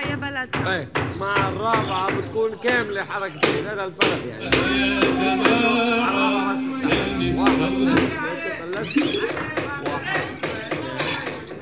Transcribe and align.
يا 0.00 0.16
بلدنا 0.16 0.74
إيه 0.74 0.88
مع 1.20 1.48
الرابعة 1.48 2.16
بتكون 2.18 2.50
كاملة 2.62 3.04
حركتين 3.04 3.66
هذا 3.66 3.84
الفرق 3.84 4.26
يعني. 4.26 4.50
اثنين 7.28 7.96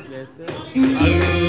ثلاثة. 0.06 1.45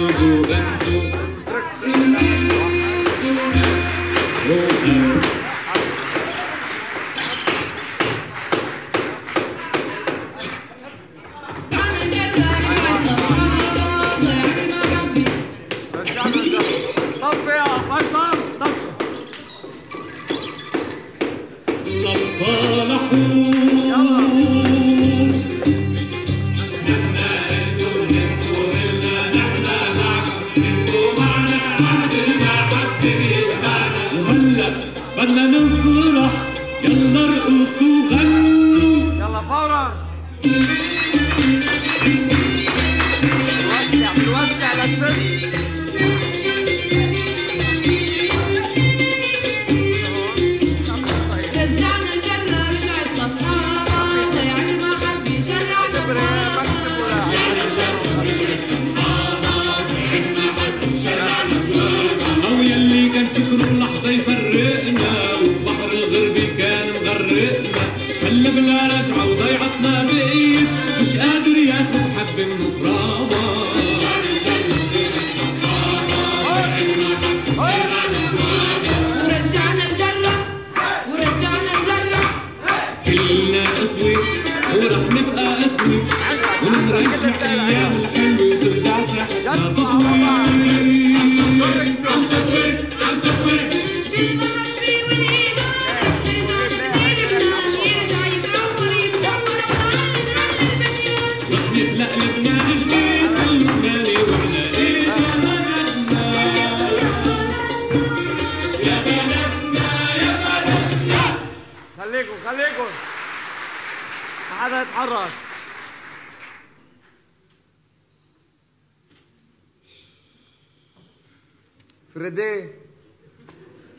فريدي 122.18 122.70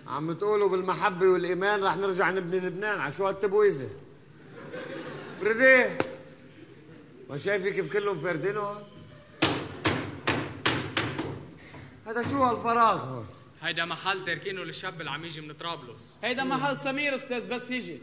عم 0.07 0.33
تقولوا 0.33 0.69
بالمحبة 0.69 1.27
والإيمان 1.27 1.85
رح 1.85 1.97
نرجع 1.97 2.31
نبني 2.31 2.61
لبنان 2.61 3.01
على 3.01 3.13
شو 3.13 3.27
هالتبويزة؟ 3.27 3.89
فريدي 5.41 5.95
ما 7.31 7.37
شايفي 7.37 7.71
كيف 7.73 7.93
كلهم 7.93 8.19
فاردين 8.19 8.57
هون؟ 8.57 8.83
هذا 12.07 12.23
شو 12.23 12.45
هالفراغ 12.45 13.05
هون؟ 13.05 13.27
هيدا 13.63 13.85
محل 13.85 14.25
تاركينه 14.25 14.65
للشاب 14.65 15.01
اللي 15.01 15.11
عم 15.11 15.25
يجي 15.25 15.41
من 15.41 15.55
طرابلس. 15.55 16.15
هيدا 16.23 16.45
محل 16.45 16.81
سمير 16.81 17.15
أستاذ 17.15 17.49
بس 17.49 17.71
يجي. 17.71 17.99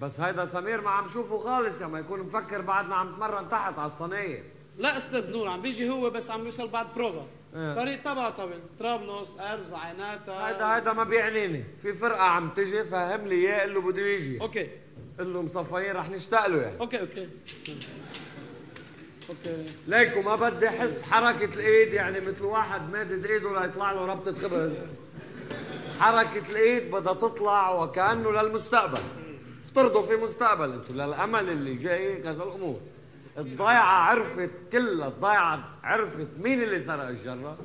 بس 0.00 0.20
هيدا 0.20 0.46
سمير 0.46 0.80
ما 0.80 0.90
عم 0.90 1.08
شوفه 1.08 1.38
خالص 1.38 1.80
يا 1.80 1.86
ما 1.86 1.98
يكون 1.98 2.20
مفكر 2.20 2.60
بعدنا 2.60 2.94
عم 2.94 3.14
تمرن 3.14 3.48
تحت 3.48 3.78
على 3.78 3.92
الصينية. 3.92 4.44
لا 4.78 4.96
أستاذ 4.96 5.30
نور 5.30 5.48
عم 5.48 5.62
بيجي 5.62 5.90
هو 5.90 6.10
بس 6.10 6.30
عم 6.30 6.44
يوصل 6.44 6.68
بعد 6.68 6.86
بروفا. 6.94 7.26
طريق 7.52 8.02
تبعه 8.02 8.30
طبعا 8.30 8.60
طرابلس 8.78 9.36
أرز 9.40 9.72
عيناتا. 9.72 10.48
هيدا 10.48 10.76
هيدا 10.76 10.92
ما 10.92 11.04
بيعنيني. 11.04 11.64
في 11.82 11.94
فرقة 11.94 12.22
عم 12.22 12.50
تجي 12.50 12.84
فهم 12.84 13.26
لي 13.26 13.34
إياه 13.34 13.62
قل 13.62 13.74
له 13.74 13.80
بده 13.80 14.02
يجي. 14.02 14.40
okay. 14.40 14.68
قل 15.18 15.32
له 15.32 15.42
مصفيين 15.42 15.92
رح 15.92 16.10
نشتاق 16.10 16.46
له 16.46 16.62
يعني. 16.62 16.80
okay 16.80 17.00
okay. 17.00 17.28
okay. 19.28 19.66
ليكو 19.88 20.22
ما 20.22 20.36
بدي 20.36 20.68
أحس 20.68 21.02
حركة 21.02 21.54
الإيد 21.54 21.92
يعني 21.92 22.20
مثل 22.20 22.44
واحد 22.44 22.92
مادد 22.92 23.26
إيده 23.26 23.60
ليطلع 23.60 23.92
له 23.92 24.06
ربطة 24.06 24.34
خبز. 24.34 24.72
حركة 25.98 26.50
الإيد 26.50 26.90
بدها 26.90 27.12
تطلع 27.14 27.82
وكأنه 27.82 28.42
للمستقبل. 28.42 29.00
افترضوا 29.64 30.02
في 30.02 30.16
مستقبل 30.16 30.72
أنتوا 30.72 30.94
للأمل 30.94 31.48
اللي 31.48 31.74
جاي 31.74 32.16
كذا 32.16 32.42
الأمور. 32.42 32.80
الضيعة 33.38 33.84
عرفت 33.84 34.50
كلها 34.72 35.08
الضيعة 35.08 35.68
عرفت 35.82 36.28
مين 36.38 36.62
اللي 36.62 36.80
سرق 36.80 37.08
الجرة. 37.08 37.58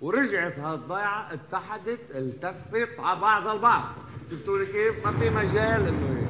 ورجعت 0.00 0.58
هالضيعة 0.58 1.32
اتحدت 1.32 2.00
التفت 2.10 3.00
على 3.00 3.20
بعض 3.20 3.48
البعض. 3.48 3.84
شفتوا 4.30 4.58
لي 4.58 4.66
كيف؟ 4.66 5.06
ما 5.06 5.12
في 5.18 5.30
مجال 5.30 5.88
إنه 5.88 6.28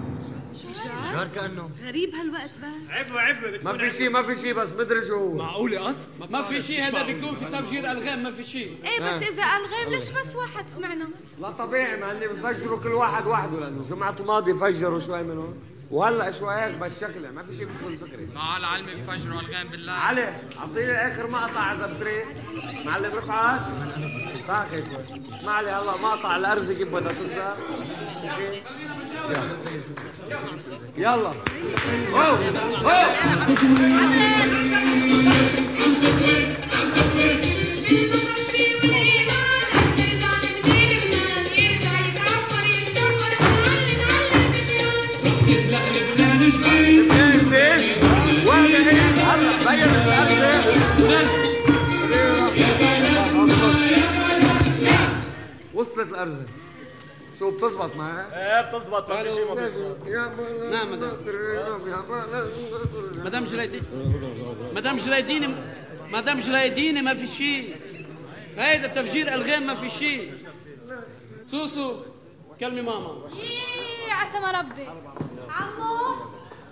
جار 1.12 1.28
كأنه. 1.34 1.70
غريب 1.84 2.14
هالوقت 2.14 2.50
بس. 2.50 2.90
عبوة 2.90 3.20
عبوة 3.20 3.60
ما 3.64 3.78
في 3.78 3.90
شيء 3.90 4.10
ما 4.10 4.22
في 4.22 4.34
شيء 4.34 4.54
بس 4.54 4.72
مدري 4.72 5.02
شو 5.02 5.16
هو. 5.16 5.34
معقولة 5.34 5.80
قصف؟ 5.80 6.06
ما 6.30 6.42
في 6.42 6.62
شيء 6.62 6.82
هذا 6.82 7.02
بيكون 7.02 7.34
في 7.34 7.44
تفجير 7.44 7.92
ألغام 7.92 8.22
ما 8.22 8.30
في 8.30 8.44
شيء 8.44 8.76
إيه 8.84 9.00
بس 9.00 9.22
إذا 9.22 9.42
ألغام 9.42 9.90
ليش 9.90 10.10
بس 10.10 10.36
واحد 10.36 10.64
سمعنا؟ 10.76 11.08
لا 11.40 11.50
طبيعي 11.50 12.00
ما 12.00 12.12
هني 12.12 12.26
بفجروا 12.26 12.78
كل 12.78 12.92
واحد 12.92 13.26
وحده 13.26 13.60
لأنه 13.60 13.80
الجمعة 13.80 14.16
الماضية 14.20 14.52
فجروا 14.52 14.98
شوي 14.98 15.22
منهم. 15.22 15.54
وهلا 15.90 16.32
شوي 16.32 16.54
هيك 16.54 16.74
بهالشكل 16.74 17.28
ما 17.34 17.42
في 17.42 17.56
شيء 17.56 17.66
بشغل 17.66 17.96
فكري. 17.96 18.28
مع 18.34 18.56
العلم 18.56 18.86
بفجروا 18.86 19.40
الغام 19.40 19.68
بالله. 19.68 19.92
علي 19.92 20.34
أعطيني 20.58 21.12
آخر 21.12 21.30
مقطع 21.30 21.72
إذا 21.72 21.86
بتريد. 21.86 22.24
معلم 22.86 23.12
رفعت. 23.14 23.60
ساخي 24.46 24.76
شوي 24.76 25.02
اسمع 25.32 25.60
لي 25.60 25.70
هلا 25.70 25.92
مقطع 26.02 26.36
الارز 26.36 26.72
كيف 26.72 26.94
بدها 26.94 27.12
okay؟ 27.12 28.62
يلا. 30.96 31.30
يلا. 31.30 31.32
أوه. 32.12 32.38
وصلت 55.74 56.12
الارزه 56.12 56.44
شو 57.38 57.50
بتزبط 57.50 57.96
معي؟ 57.96 58.24
إيه 58.32 58.70
بتزبط 58.70 59.10
ما 59.10 59.22
في 59.22 59.30
شيء 59.30 59.54
ما 59.54 59.70
نعم 60.70 60.92
مدام. 60.92 61.12
مدام 63.24 63.44
جريدين 63.44 63.82
مدام 64.74 64.96
جريدين 64.96 65.56
مدام 66.12 66.38
جريدين 66.38 67.04
ما 67.04 67.14
في 67.14 67.26
شيء 67.26 67.76
هيدا 68.58 68.86
تفجير 68.86 69.34
الغام 69.34 69.66
ما 69.66 69.74
في 69.74 69.88
شيء 69.88 70.32
سوسو 71.46 71.96
كلمي 72.60 72.82
ماما. 72.82 73.30
يي 73.32 74.12
عسى 74.12 74.38
ما 74.40 74.60
ربي. 74.60 74.86
عمو. 75.50 75.97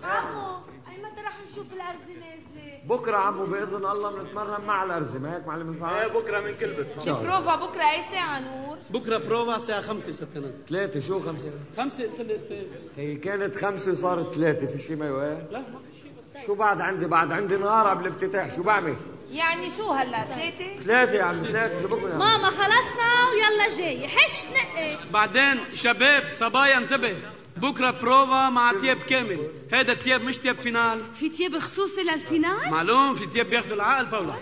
عمو 0.06 0.56
أي 0.91 0.97
متى 1.03 1.20
رح 1.26 1.37
نشوف 1.43 1.73
الأرز 1.73 1.99
نازلة 2.08 2.79
بكرة 2.85 3.17
عمو 3.17 3.47
بإذن 3.47 3.76
الله 3.76 4.11
بنتمرن 4.11 4.64
مع 4.64 4.85
الارزه 4.85 5.19
ما 5.19 5.37
هيك 5.37 5.47
معلم 5.47 5.69
الفعال؟ 5.70 6.11
بكرة 6.11 6.41
من 6.41 6.55
كلبة 6.56 6.87
بروفا 7.06 7.56
بكرة 7.56 7.82
أي 7.91 8.03
ساعة 8.11 8.41
نور 8.41 8.79
بكرة 8.91 9.19
بروفا 9.19 9.56
الساعة 9.56 9.82
خمسة 9.82 10.12
ستنا 10.12 10.50
ثلاثة 10.69 11.00
شو 11.00 11.20
خمسة؟ 11.20 11.50
خمسة 11.76 12.05
قلت 12.05 12.20
لي 12.20 12.35
أستاذ 12.37 12.67
هي 12.97 13.14
كانت 13.14 13.56
خمسة 13.56 13.94
صارت 13.94 14.35
ثلاثة 14.35 14.67
في 14.67 14.79
شيء 14.79 14.97
ما 14.97 15.06
يوقع؟ 15.06 15.38
لا 15.50 15.58
ما 15.58 15.64
في 15.79 16.00
شيء 16.03 16.12
بس 16.37 16.47
شو 16.47 16.55
بعد 16.55 16.81
عندي 16.81 17.06
بعد 17.06 17.32
عندي 17.32 17.56
نهار 17.56 17.88
قبل 17.88 18.06
الافتتاح 18.06 18.56
شو 18.56 18.62
بعمل؟ 18.62 18.97
يعني 19.31 19.70
شو 19.70 19.91
هلا 19.93 20.25
ثلاثة؟ 20.25 20.81
ثلاثة 20.82 21.12
يا 21.12 21.23
عم 21.23 21.44
ثلاثة 21.44 21.82
شو 21.82 21.88
بكون 21.88 22.11
يا 22.11 22.14
عم؟ 22.14 22.19
ماما 22.19 22.50
خلصنا 22.50 23.29
ويلا 23.31 23.69
جاي 23.76 24.09
حش 24.09 24.44
نقي 24.47 24.99
بعدين 25.12 25.61
شباب 25.75 26.29
صبايا 26.29 26.79
انتبه 26.79 27.17
بكرة 27.56 27.91
بروفا 27.91 28.49
مع 28.49 28.73
تياب 28.81 28.97
كامل. 28.97 29.50
هذا 29.73 29.94
تياب 29.94 30.20
مش 30.20 30.37
تياب 30.37 30.56
final. 30.56 31.14
في 31.14 31.29
تياب 31.29 31.58
خصوصي 31.58 32.03
للفينال؟ 32.03 32.70
معلوم 32.70 33.14
في 33.14 33.26
تياب 33.26 33.47
بياخذوا 33.47 33.75
العقل 33.76 34.06
باولا 34.06 34.35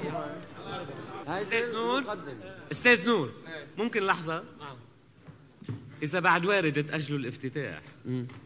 أستاذ 1.27 1.73
نور. 1.73 2.03
أستاذ 2.73 3.07
نور 3.07 3.33
ممكن 3.79 4.03
لحظة؟ 4.03 4.45
إذا 6.03 6.21
بعد 6.21 6.47
وارد 6.47 6.87
تأجلوا 6.87 7.19
الافتتاح 7.19 7.83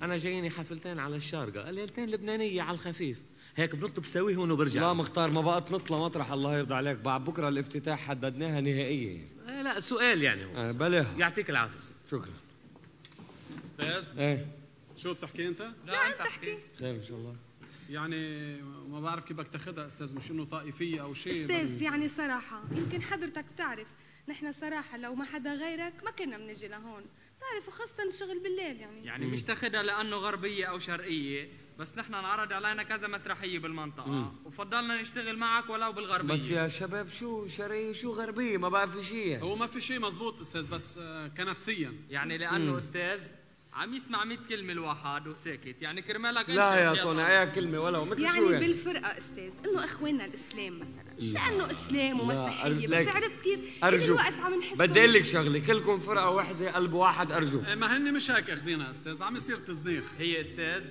أنا 0.02 0.16
جاييني 0.16 0.50
حفلتين 0.50 0.98
على 0.98 1.16
الشارقة 1.16 1.70
ليلتين 1.70 2.10
لبنانية 2.10 2.62
على 2.62 2.74
الخفيف. 2.74 3.18
هيك 3.56 3.76
بنط 3.76 4.00
بساويهم 4.00 4.50
وبرجع. 4.50 4.80
لا 4.80 4.92
مختار 4.92 5.30
ما 5.30 5.40
بقى 5.40 5.60
تنط 5.60 5.92
مطرح 5.92 6.32
الله 6.32 6.58
يرضى 6.58 6.74
عليك. 6.74 6.98
بعد 6.98 7.24
بكرة 7.24 7.48
الافتتاح 7.48 8.00
حددناها 8.00 8.60
نهائية 8.60 9.20
آه 9.48 9.62
لا 9.62 9.80
سؤال 9.80 10.22
يعني. 10.22 10.44
هو. 10.44 10.56
آه 10.56 10.72
بلاه 10.72 11.06
يعطيك 11.18 11.50
العافية. 11.50 11.78
شكرا. 12.10 12.30
أستاذ. 13.64 14.18
إيه. 14.18 14.46
شو 14.98 15.14
بتحكي 15.14 15.48
أنت؟ 15.48 15.60
لا 15.86 16.06
أنت 16.06 16.20
احكي 16.20 16.58
خير 16.78 16.94
إن 16.94 17.02
شاء 17.02 17.16
الله. 17.18 17.36
يعني 17.90 18.62
ما 18.62 19.00
بعرف 19.00 19.24
كيف 19.24 19.36
بدك 19.36 19.48
تاخذها 19.48 19.86
أستاذ 19.86 20.16
مش 20.16 20.30
إنه 20.30 20.44
طائفية 20.44 21.02
أو 21.02 21.14
شيء 21.14 21.42
أستاذ 21.42 21.82
يعني 21.82 22.08
صراحة 22.08 22.62
يمكن 22.72 23.02
حضرتك 23.02 23.44
بتعرف 23.54 23.86
نحن 24.28 24.52
صراحة 24.52 24.96
لو 24.98 25.14
ما 25.14 25.24
حدا 25.24 25.54
غيرك 25.54 25.92
ما 26.04 26.10
كنا 26.10 26.38
بنجي 26.38 26.68
لهون. 26.68 27.04
بتعرف 27.38 27.68
وخاصة 27.68 27.94
الشغل 28.08 28.38
بالليل 28.38 28.80
يعني. 28.80 29.04
يعني 29.04 29.26
مش 29.26 29.42
تاخدها 29.42 29.82
لأنه 29.82 30.16
غربية 30.16 30.66
أو 30.66 30.78
شرقية 30.78 31.48
بس 31.78 31.98
نحن 31.98 32.14
انعرض 32.14 32.52
علينا 32.52 32.82
كذا 32.82 33.08
مسرحية 33.08 33.58
بالمنطقة. 33.58 34.32
وفضلنا 34.44 35.00
نشتغل 35.00 35.36
معك 35.36 35.70
ولو 35.70 35.92
بالغربية. 35.92 36.34
بس 36.34 36.50
يا 36.50 36.68
شباب 36.68 37.08
شو 37.08 37.46
شرقية 37.46 37.92
شو 37.92 38.12
غربية؟ 38.12 38.56
ما 38.56 38.68
بقى 38.68 38.88
في 38.88 39.04
شيء 39.04 39.38
هو 39.38 39.56
ما 39.56 39.66
في 39.66 39.80
شيء 39.80 40.00
مزبوط 40.00 40.40
أستاذ 40.40 40.68
بس 40.68 40.98
آه، 40.98 41.28
كنفسيا. 41.28 41.92
يعني 42.10 42.38
لأنه 42.38 42.78
أستاذ 42.78 43.20
عم 43.78 43.94
يسمع 43.94 44.24
100 44.24 44.38
كلمة 44.48 44.72
الواحد 44.72 45.28
وساكت. 45.28 45.76
يعني 45.82 46.02
كرمالك 46.02 46.50
لا 46.50 46.74
يا. 46.74 47.02
طوني 47.02 47.40
أي 47.40 47.46
كلمة 47.50 47.78
ولا 47.78 48.04
مثل 48.04 48.20
يعني 48.20 48.50
يعني 48.50 48.66
بالفرقة 48.66 49.06
أستاذ 49.18 49.50
إنه 49.70 49.84
إخواننا 49.84 50.24
الإسلام 50.24 50.78
مثلا. 50.78 51.04
مش 51.18 51.32
لأنه 51.32 51.70
إسلام 51.70 52.20
ومسيحية؟ 52.20 52.86
لك. 52.86 53.08
بس 53.08 53.14
عرفت 53.14 53.40
كيف؟ 53.42 53.60
كل 53.60 53.86
ارجوك 53.86 54.20
الوقت 54.20 54.40
عم 54.40 54.54
نحس 54.54 54.76
بدي 54.78 55.00
أقول 55.00 55.12
لك 55.12 55.24
شغلة 55.24 55.58
كلكم 55.58 55.98
فرقة 55.98 56.30
واحدة 56.30 56.70
قلب 56.70 56.92
واحد 56.92 57.32
ارجوك 57.32 57.66
إيه، 57.68 57.74
ما 57.74 57.96
هن 57.96 58.14
مش 58.14 58.30
هيك 58.30 58.50
اخذينها 58.50 58.90
أستاذ 58.90 59.22
عم 59.22 59.36
يصير 59.36 59.56
تزنيخ. 59.56 60.04
هي 60.18 60.40
أستاذ 60.40 60.84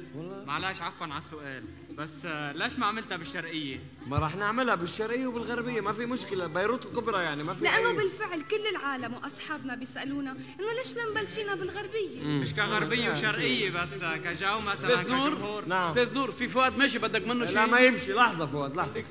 معلش 0.45 0.81
عفوا 0.81 1.07
على 1.07 1.17
السؤال 1.17 1.63
بس 1.97 2.25
آه، 2.25 2.51
ليش 2.51 2.79
ما 2.79 2.85
عملتها 2.85 3.17
بالشرقية؟ 3.17 3.79
ما 4.07 4.19
راح 4.19 4.35
نعملها 4.35 4.75
بالشرقية 4.75 5.27
وبالغربية 5.27 5.81
ما 5.81 5.93
في 5.93 6.05
مشكلة 6.05 6.47
بيروت 6.47 6.85
الكبرى 6.85 7.23
يعني 7.23 7.43
ما 7.43 7.53
في 7.53 7.63
لأنه 7.63 7.91
أي- 7.91 7.95
بالفعل 7.95 8.41
كل 8.41 8.67
العالم 8.71 9.13
وأصحابنا 9.13 9.75
بيسألونا 9.75 10.31
إنه 10.31 10.73
ليش 10.77 10.95
لا 10.95 11.09
مبلشينا 11.11 11.55
بالغربيه 11.55 12.23
مش 12.23 12.53
كغربية 12.79 13.11
وشرقية 13.11 13.69
بس 13.69 14.03
كجو 14.23 14.59
مثلا 14.59 14.95
أستاذ 14.95 15.11
نور 15.11 15.29
كجمهور 15.29 15.65
نعم. 15.65 15.81
أستاذ 15.81 16.13
نور 16.13 16.31
في 16.31 16.47
فؤاد 16.47 16.77
ماشي 16.77 16.99
بدك 16.99 17.27
منه 17.27 17.45
لا 17.45 17.65
ما 17.65 17.77
شيء 17.77 17.87
يمشي. 17.87 18.13
لحظة 18.13 18.45
فؤاد 18.45 18.75
لحظة. 18.75 19.03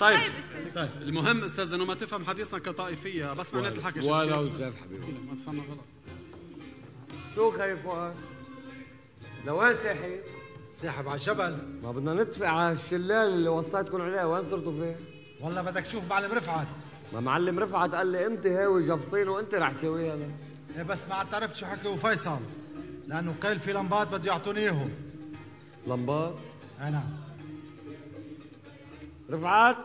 طيب 0.00 0.18
طيب. 0.74 0.90
المهم 1.02 1.44
أستاذ 1.44 1.74
إنه 1.74 1.84
ما 1.84 1.94
تفهم 1.94 2.24
حديثنا 2.24 2.60
كطائفية. 2.60 3.32
بس 3.32 3.54
معنات 3.54 3.78
الحكي 3.78 4.02
شو 4.02 4.12
ولا. 4.12 4.36
وزاف 4.36 4.74
حبيبي. 4.82 5.06
ما 5.30 5.36
تفهمنا 5.36 5.62
غلط. 5.62 5.84
شو 7.34 7.50
خايف 7.50 7.82
فؤاد؟ 7.82 8.14
لوين 9.46 9.74
ساحب؟ 9.74 10.20
ساحب 10.72 11.08
على 11.08 11.20
الجبل 11.20 11.58
ما 11.82 11.92
بدنا 11.92 12.14
ندفع 12.14 12.48
على 12.48 12.72
الشلال 12.72 13.12
اللي 13.12 13.48
وصيتكم 13.48 14.02
عليه. 14.02 14.24
وين 14.24 14.50
صرتوا 14.50 14.72
فيه؟ 14.72 14.96
والله 15.40 15.62
بدك 15.62 15.82
تشوف 15.82 16.10
معلم 16.10 16.32
رفعت. 16.32 16.68
ما 17.12 17.20
معلم 17.20 17.58
رفعت 17.58 17.94
قال 17.94 18.06
لي 18.06 18.26
انت 18.26 18.46
هاوي 18.46 18.86
جفصين 18.86 19.28
وانت 19.28 19.54
رح 19.54 19.72
تسويها. 19.72 20.14
أنا 20.14 20.30
إيه 20.76 20.82
بس 20.82 21.08
ما 21.08 21.14
عاد 21.14 21.34
عرفت 21.34 21.56
شو 21.56 21.66
حكي 21.66 21.88
وفيصل. 21.88 22.38
لأنه 23.06 23.34
قال 23.42 23.60
في 23.60 23.72
لمبات 23.72 24.08
بده 24.08 24.32
يعطوني 24.32 24.60
إياهم. 24.60 24.90
لمبات؟ 25.86 26.34
أنا. 26.80 27.02
رفعت. 29.30 29.76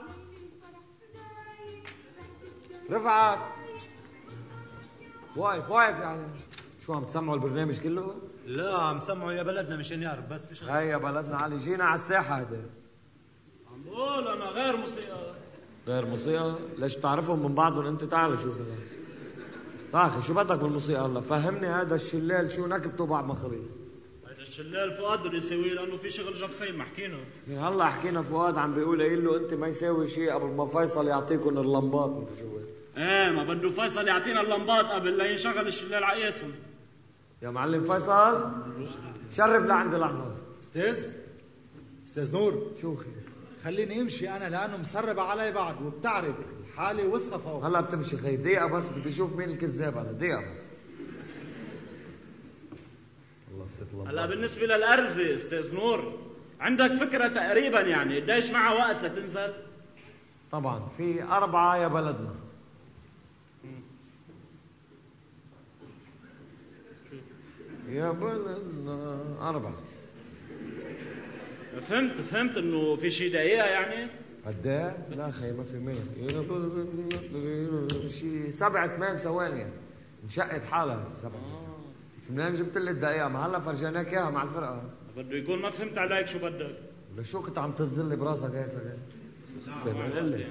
رفعت. 2.92 3.40
واقف 5.36 5.72
واقف 5.72 6.00
يعني. 6.00 6.22
شو 6.86 6.94
عم 6.94 7.04
تسمعوا 7.04 7.36
البرنامج 7.36 7.80
كله؟ 7.80 8.16
لا 8.46 8.78
عم 8.78 9.02
سمعوا 9.02 9.32
يا 9.32 9.44
بلدنا 9.44 9.76
مشان 9.76 10.02
يعرف 10.02 10.28
بس 10.28 10.46
في 10.46 10.56
شغله 10.56 10.78
هاي 10.78 10.88
يا 10.88 10.98
بلدنا 10.98 11.38
علي 11.38 11.58
جينا 11.58 11.84
على 11.84 11.96
الساحة 12.00 12.40
هذا 12.40 12.66
عم 13.72 13.84
بقول 13.84 14.28
أنا 14.28 14.46
غير 14.46 14.78
موسيقى. 14.78 15.34
غير 15.88 16.06
موسيقى؟ 16.06 16.56
ليش 16.78 16.96
بتعرفهم 16.98 17.44
من 17.44 17.56
بعضهم؟ 17.56 17.86
أنت 17.86 18.04
تعال 18.04 18.40
شوف 18.40 18.56
هذا. 18.56 18.76
أخي 19.94 20.22
شو 20.22 20.34
بدك 20.34 20.58
بالموسيقى 20.60 21.06
هلا؟ 21.06 21.20
فهمني 21.20 21.68
هذا 21.68 21.96
الشلال 21.96 22.52
شو 22.52 22.68
نكبته 22.68 23.06
بعد 23.06 23.26
مخاريف 23.26 23.62
هيدا 24.28 24.42
الشلال 24.42 24.98
فؤاد 24.98 25.20
بده 25.20 25.38
يسويه 25.38 25.74
لأنه 25.74 25.98
في 25.98 26.10
شغل 26.10 26.34
جفصين 26.34 26.78
ما 26.78 26.84
حكينا 26.84 27.18
هلا 27.48 27.86
حكينا 27.86 28.22
فؤاد 28.22 28.58
عم 28.58 28.74
بيقول 28.74 29.02
قايل 29.02 29.26
له 29.26 29.38
أنت 29.38 29.54
ما 29.54 29.68
يساوي 29.68 30.08
شيء 30.08 30.32
قبل 30.34 30.48
ما 30.48 30.66
فيصل 30.66 31.08
يعطيكم 31.08 31.58
اللمبات 31.58 32.10
انت 32.10 32.40
شو. 32.40 32.58
إيه 32.98 33.32
ما 33.32 33.44
بده 33.44 33.70
فيصل 33.70 34.08
يعطينا 34.08 34.42
اللمبات 34.42 34.86
قبل 34.86 35.18
لا 35.18 35.26
ينشغل 35.26 35.68
الشلال 35.68 36.04
على 36.04 36.22
قياسهم 36.22 36.52
يا 37.42 37.50
معلم 37.50 37.84
فيصل 37.84 38.52
شرف 39.36 39.66
لعندي 39.66 39.98
لحظه 39.98 40.36
أستاذ 40.64 41.10
أستاذ 42.08 42.34
نور. 42.34 42.72
شو 42.82 42.96
خير؟ 42.96 43.24
خليني 43.64 44.02
أمشي 44.02 44.30
أنا 44.30 44.50
لأنه 44.50 44.78
مسرب 44.78 45.20
علي 45.20 45.52
بعد 45.52 45.82
وبتعرف. 45.82 46.36
حالي 46.82 47.08
وسخة 47.08 47.38
فوق. 47.38 47.66
هلا 47.66 47.82
بتمشي 47.82 48.18
خي 48.18 48.36
دقيقة 48.36 48.66
بس 48.68 48.84
بدي 48.84 49.10
أشوف 49.10 49.36
مين 49.36 49.50
الكذاب 49.50 49.98
هلا 49.98 50.12
دقيقة 50.12 50.42
بس. 50.42 50.58
الله 53.52 53.68
ست 53.68 53.94
هلا 53.94 54.02
اللمبات 54.04 54.30
بالنسبة 54.30 54.66
للأرزة 54.66 55.34
أستاذ 55.34 55.76
نور 55.76 56.20
عندك 56.60 56.92
فكرة 56.92 57.28
تقريبا 57.28 57.82
يعني 57.82 58.22
قديش 58.22 58.50
معها 58.52 58.74
وقت 58.74 59.06
لتنزل؟ 59.06 59.54
طبعا 60.52 60.88
في 60.98 61.24
أربعة 61.24 61.78
يا 61.78 61.88
بلدنا. 61.88 62.36
يا 67.90 68.12
بلدنا 68.12 69.20
أربعة. 69.50 69.82
فهمت 71.90 72.22
فهمت 72.22 72.58
إنه 72.58 72.96
في 72.96 73.10
شي 73.10 73.30
دقيقة 73.30 73.66
يعني؟ 73.68 74.21
قد 74.46 74.68
إيه؟ 74.68 75.08
لا 75.10 75.32
خي 75.32 75.52
ما 75.52 75.64
في 75.64 75.80
منك 75.80 75.98
شي 78.08 78.52
سبع 78.52 78.88
ثمان 78.88 79.18
ثواني. 79.18 79.66
انشقت 80.24 80.64
حالها. 80.64 81.08
سبع 81.16 81.40
شو 82.28 82.34
منين 82.34 82.54
جبت 82.54 82.78
لي 82.78 82.92
الدقيقة؟ 82.92 83.28
ما 83.28 83.46
هلا 83.46 83.60
فرجيناك 83.60 84.08
اياها 84.08 84.30
مع 84.30 84.44
الفرقة. 84.44 84.82
بده 85.18 85.38
يكون 85.38 85.62
ما 85.62 85.70
فهمت 85.70 85.98
عليك 85.98 86.28
شو 86.28 86.40
بدك. 86.40 86.76
ولا 87.14 87.24
شو 87.24 87.42
كنت 87.42 87.58
عم 87.58 87.72
تزل 87.72 88.10
لي 88.10 88.16
براسك 88.16 88.56
هيك؟ 88.56 88.70
لك 89.86 90.16
قل 90.16 90.26
لي 90.26 90.46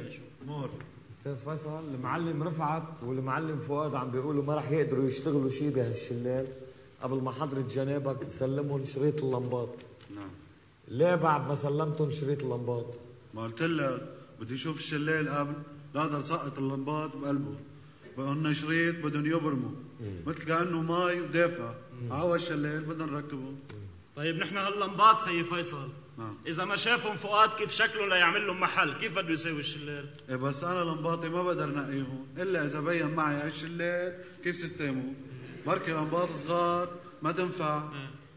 نور. 0.47 0.70
أستاذ 1.18 1.37
فيصل 1.37 1.94
المعلم 1.94 2.42
رفعت 2.42 3.02
والمعلم 3.02 3.59
فؤاد 3.59 3.94
عم 3.94 4.11
بيقولوا 4.11 4.44
ما 4.44 4.54
رح 4.54 4.70
يقدروا 4.70 5.06
يشتغلوا 5.06 5.49
شيء 5.49 5.75
بهالشلال. 5.75 6.47
قبل 7.02 7.16
ما 7.23 7.30
حضرة 7.30 7.61
جنابك 7.61 8.25
تسلمهم 8.25 8.85
شريط 8.85 9.25
اللمبات. 9.25 9.75
نعم. 10.14 10.30
ليه 10.88 11.14
بعد 11.14 11.49
ما 11.49 11.54
سلمتهم 11.54 12.11
شريط 12.11 12.42
اللمبات؟ 12.42 12.94
ما 13.34 13.42
قلت 13.42 13.62
لك 13.62 14.14
بدي 14.40 14.54
أشوف 14.54 14.78
الشلال 14.78 15.28
قبل 15.28 15.54
لا 15.94 16.00
أقدر 16.02 16.22
سقط 16.22 16.58
اللمبات 16.58 17.16
بقلبه. 17.16 17.54
بدهم 18.18 18.54
شريط 18.54 19.04
بدهم 19.04 19.26
يبرموا 19.26 19.70
مثل 20.26 20.42
كأنه 20.42 20.82
مي 20.82 21.20
ودافع. 21.20 21.75
عوا 22.10 22.37
الشلال 22.37 22.80
بدنا 22.80 23.06
نركبه. 23.06 23.54
طيب 24.16 24.37
نحن 24.37 24.56
هاللمبات 24.56 25.20
خيي 25.20 25.44
فيصل. 25.44 25.88
نعم. 26.18 26.37
إذا 26.46 26.64
ما 26.64 26.76
شافهم 26.76 27.16
فؤاد 27.16 27.50
كيف 27.54 27.70
شكله 27.70 28.06
ليعمل 28.06 28.46
لهم 28.46 28.60
محل 28.60 28.92
كيف 28.92 29.12
بده 29.12 29.30
يسوي 29.30 29.60
الشلال 29.60 30.08
إيه 30.30 30.37
بس 30.37 30.64
أنا 30.64 30.90
لمباطي 30.90 31.28
ما 31.28 31.42
بقدر 31.42 31.68
نقيهم. 31.68 32.26
إلا 32.37 32.66
إذا 32.66 32.80
بين 32.80 33.14
معي 33.14 33.34
هالشلال 33.34 34.25
كيف 34.44 34.56
سيستمه؟ 34.56 35.14
بركي 35.66 35.92
لمبات 35.92 36.28
صغار 36.46 36.88
ما 37.22 37.32
تنفع. 37.32 37.82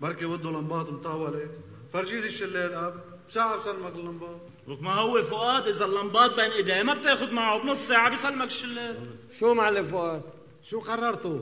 بركي 0.02 0.26
بده 0.26 0.52
لمبات 0.52 0.90
مطولة. 0.90 1.48
فرجيني 1.94 2.26
الشلال 2.26 2.76
قبل 2.76 3.00
بساعة 3.30 3.60
بسلمك 3.60 3.96
اللمبات 3.96 4.42
ما 4.68 4.94
هو 4.94 5.22
فؤاد 5.22 5.68
اذا 5.68 5.86
اللمبات 5.86 6.36
بين 6.36 6.52
ايديه 6.52 6.84
ما 6.84 6.94
بتاخذ 6.94 7.32
معه 7.32 7.64
بنص 7.64 7.88
ساعه 7.88 8.10
بيسلمك 8.10 8.48
الشلال 8.48 8.96
شو 9.40 9.54
معلم 9.54 9.84
فؤاد؟ 9.84 10.22
شو 10.64 10.80
قررتوا 10.80 11.42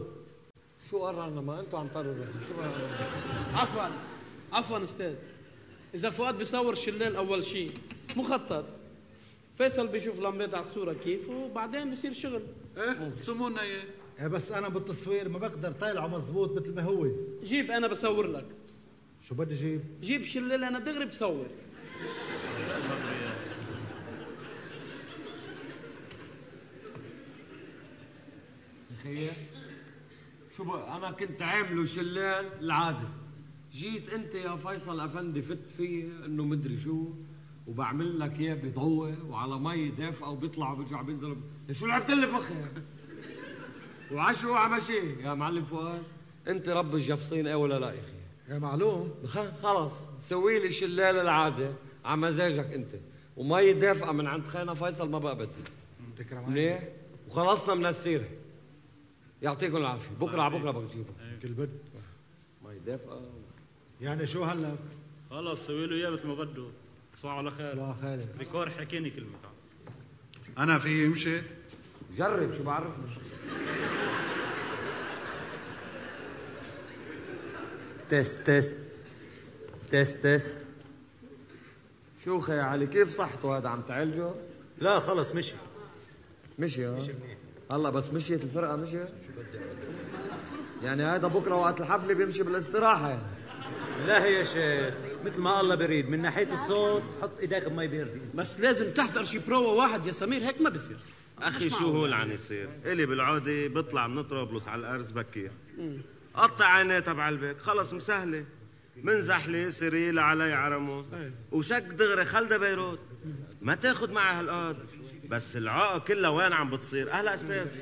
شو 0.89 0.99
قررنا 1.05 1.41
ما 1.41 1.59
أنتوا 1.59 1.79
عم 1.79 1.87
تقرروا 1.87 2.25
شو؟ 2.47 2.53
عفوا 3.57 3.83
عفوا 4.53 4.83
أستاذ 4.83 5.19
اذا 5.95 6.09
فؤاد 6.09 6.37
بيصور 6.37 6.75
شلال 6.75 7.15
اول 7.15 7.43
شيء 7.43 7.71
مخطط 8.15 8.65
فيصل 9.57 9.87
بيشوف 9.87 10.19
لمبات 10.19 10.53
على 10.53 10.65
الصورة 10.65 10.93
كيف 10.93 11.29
وبعدين 11.29 11.91
بصير 11.91 12.13
شغل 12.13 12.41
إيه 12.77 13.11
سمونا 13.21 13.61
اياه 13.61 13.83
إيه 14.19 14.27
بس 14.27 14.51
أنا 14.51 14.69
بالتصوير 14.69 15.29
ما 15.29 15.39
بقدر 15.39 15.71
طالعه 15.71 16.07
مزبوط 16.07 16.61
مثل 16.61 16.75
ما 16.75 16.81
هو 16.81 17.07
جيب 17.43 17.71
أنا 17.71 17.87
بصور 17.87 18.27
لك 18.27 18.45
شو 19.29 19.35
بدي 19.35 19.55
جيب 19.55 19.81
جيب 20.01 20.23
شلال 20.23 20.63
أنا 20.63 20.79
دغري 20.79 21.05
بصور 21.05 21.45
خيي 29.03 29.29
شو 30.57 30.63
بقى؟ 30.63 30.97
أنا 30.97 31.11
كنت 31.11 31.41
عامله 31.41 31.85
شلال 31.85 32.45
العادة. 32.59 33.07
جيت 33.73 34.09
أنت 34.09 34.35
يا 34.35 34.55
فيصل 34.55 34.99
أفندي 34.99 35.41
فت 35.41 35.69
فيه 35.77 36.03
إنه 36.25 36.45
مدري 36.45 36.77
شو 36.77 37.07
وبعمل 37.67 38.19
لك 38.19 38.39
إياه 38.39 38.55
بضوء 38.55 39.13
وعلى 39.29 39.59
مي 39.59 39.89
دافئة 39.89 40.27
وبيطلع 40.27 40.71
وبيرجع 40.71 41.01
بينزل. 41.01 41.37
شو 41.71 41.85
لعبت 41.85 42.11
لي 42.11 42.27
فخي 42.27 42.53
وعشو 44.11 44.53
عمشي 44.53 45.21
يا 45.23 45.33
معلم 45.33 45.63
فؤاد 45.63 46.03
أنت 46.47 46.69
رب 46.69 46.95
الجفصين 46.95 47.47
إيه 47.47 47.55
ولا 47.55 47.79
لا 47.79 47.87
يا 47.87 47.99
أخي؟ 47.99 48.53
يا 48.53 48.59
معلوم. 48.59 49.11
خلص. 49.63 49.93
سوي 50.21 50.59
لي 50.59 50.71
شلال 50.71 51.15
العادة 51.15 51.73
على 52.05 52.21
مزاجك 52.21 52.73
أنت. 52.73 52.91
ومي 53.37 53.73
دافئة 53.73 54.11
من 54.11 54.27
عند 54.27 54.45
خينا 54.45 54.73
فيصل 54.73 55.09
ما 55.09 55.19
بقى 55.19 55.35
بدي 55.35 55.49
تكرم 56.17 56.49
منيح 56.49 56.83
وخلصنا 57.27 57.75
من 57.75 57.85
السيرة. 57.85 58.27
يعطيكم 59.41 59.77
العافية. 59.77 60.15
بكرة 60.19 60.41
على 60.41 60.59
بكرة 60.59 60.71
بجيبه 60.71 61.13
كل 61.41 61.49
بد 61.49 61.79
مي 62.65 62.79
دافئة. 62.79 63.21
يعني 64.01 64.27
شو 64.27 64.43
هلا؟ 64.43 64.75
خلص 65.29 65.67
سوي 65.67 65.87
له 65.87 65.95
إياه 65.95 66.09
مثل 66.09 66.27
ما 66.27 66.33
بده. 66.33 66.67
تصبحوا 67.13 67.37
على 67.37 67.51
خير. 67.51 67.71
الله 67.71 67.95
خير. 68.01 68.27
كريكور 68.39 68.69
حكيني 68.69 69.09
كلمه 69.09 69.37
أنا 70.57 70.79
في 70.79 71.05
امشي 71.05 71.41
جرب 72.17 72.53
شو 72.53 72.63
بعرفني 72.63 73.05
test 78.09 78.41
test. 78.41 78.75
test 79.91 80.17
test. 80.17 80.51
شو 82.25 82.39
خي 82.39 82.59
علي 82.59 82.87
كيف 82.87 83.11
صحته 83.11 83.57
هذا؟ 83.57 83.69
عم 83.69 83.81
تعالجه؟ 83.81 84.31
لا 84.79 84.99
خلص 84.99 85.35
مشي. 85.35 85.53
مشي 86.59 86.85
ها؟ 86.85 86.99
هلا 87.71 87.89
بس 87.89 88.13
مشيت 88.13 88.43
الفرقة 88.43 88.75
مشي 88.75 88.97
يعني 90.83 91.03
هذا 91.03 91.27
بكرة 91.27 91.55
وقت 91.55 91.81
الحفلة 91.81 92.13
بيمشي 92.13 92.43
بالاستراحة. 92.43 93.09
يعني 93.09 93.21
لا 94.07 94.25
يا 94.25 94.43
شيخ 94.43 94.93
مثل 95.25 95.41
ما 95.41 95.61
الله 95.61 95.75
بريد 95.75 96.09
من 96.09 96.21
ناحية 96.21 96.53
الصوت 96.53 97.03
حط 97.21 97.39
ايديك 97.39 97.63
بمي 97.69 97.87
باردة 97.87 98.21
بس 98.35 98.59
لازم 98.59 98.91
تحضر 98.91 99.25
شي 99.25 99.39
برو 99.39 99.75
واحد 99.75 100.05
يا 100.05 100.11
سمير 100.11 100.41
هيك 100.41 100.61
ما 100.61 100.69
بصير 100.69 100.97
أخي 101.41 101.69
شو. 101.69 101.85
هو 101.85 102.05
اللي 102.05 102.15
عم 102.15 102.31
يصير؟ 102.31 102.69
إلي 102.85 103.05
بالعودة 103.05 103.67
بيطلع 103.67 104.07
من 104.07 104.23
طرابلس 104.23 104.67
على 104.67 104.79
الأرز 104.79 105.11
بكير 105.11 105.51
قطع 106.33 106.65
عينيه 106.65 106.99
تبع 106.99 107.29
البيت 107.29 107.59
خلص 107.61 107.93
مسهلة. 107.93 108.45
من 109.03 109.21
زحلة 109.21 109.69
سريل 109.69 110.19
علي 110.19 110.53
عرمو 110.53 111.05
وشك 111.51 111.83
دغري 111.83 112.25
خلده 112.25 112.57
بيروت. 112.57 112.99
ما 113.61 113.75
تاخد 113.75 114.11
معها 114.11 114.39
هالقاد 114.39 114.77
بس 115.31 115.57
العاقه 115.57 115.99
كلها 115.99 116.29
وين 116.29 116.53
عم 116.53 116.69
بتصير؟ 116.69 117.11
أهلا 117.11 117.33
أستاذ. 117.33 117.75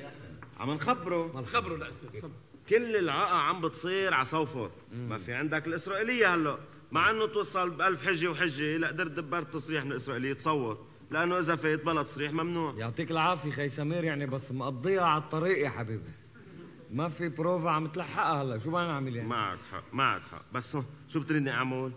عم 0.59 0.71
نخبره. 0.71 1.43
خبره 1.45 1.75
الاستاذ 1.75 2.21
خبره 2.21 2.31
كل 2.69 2.95
العاقه 2.95 3.35
عم 3.35 3.61
بتصير 3.61 4.13
على 4.13 4.25
صوفر 4.25 4.71
ما 5.09 5.17
في 5.17 5.33
عندك 5.33 5.67
الإسرائيلية 5.67 6.35
هلأ. 6.35 6.57
مع 6.91 7.09
إنه 7.09 7.25
توصل 7.25 7.69
بألف 7.69 8.07
حجة 8.07 8.27
وحجة 8.27 8.77
لا 8.77 8.87
قدرت 8.87 9.11
دبرت 9.11 9.53
تصريح 9.53 9.83
من 9.83 9.91
الإسرائيلية 9.91 10.33
تصور 10.33 10.85
لأنه 11.11 11.39
إذا 11.39 11.55
فات 11.55 11.85
بلا 11.85 12.03
تصريح 12.03 12.31
ممنوع. 12.31 12.73
يعطيك 12.77 13.11
العافية 13.11 13.51
خي 13.51 13.69
سمير 13.69 14.03
يعني 14.03 14.25
بس 14.25 14.51
مقضيها 14.51 15.03
على 15.03 15.21
الطريق 15.23 15.57
يا 15.57 15.69
حبيبي. 15.69 16.11
ما 16.91 17.09
في 17.09 17.29
بروفا 17.29 17.69
عم 17.69 17.87
تلحقها 17.87 18.43
هلأ. 18.43 18.57
شو 18.57 18.69
بدنا 18.71 18.87
نعمل 18.87 19.15
يعني 19.15 19.29
معك 19.29 19.59
حق 19.71 19.83
معك 19.93 20.21
حق. 20.31 20.45
بس 20.53 20.77
شو 21.07 21.19
بتريدني 21.19 21.51
أعمل؟ 21.51 21.91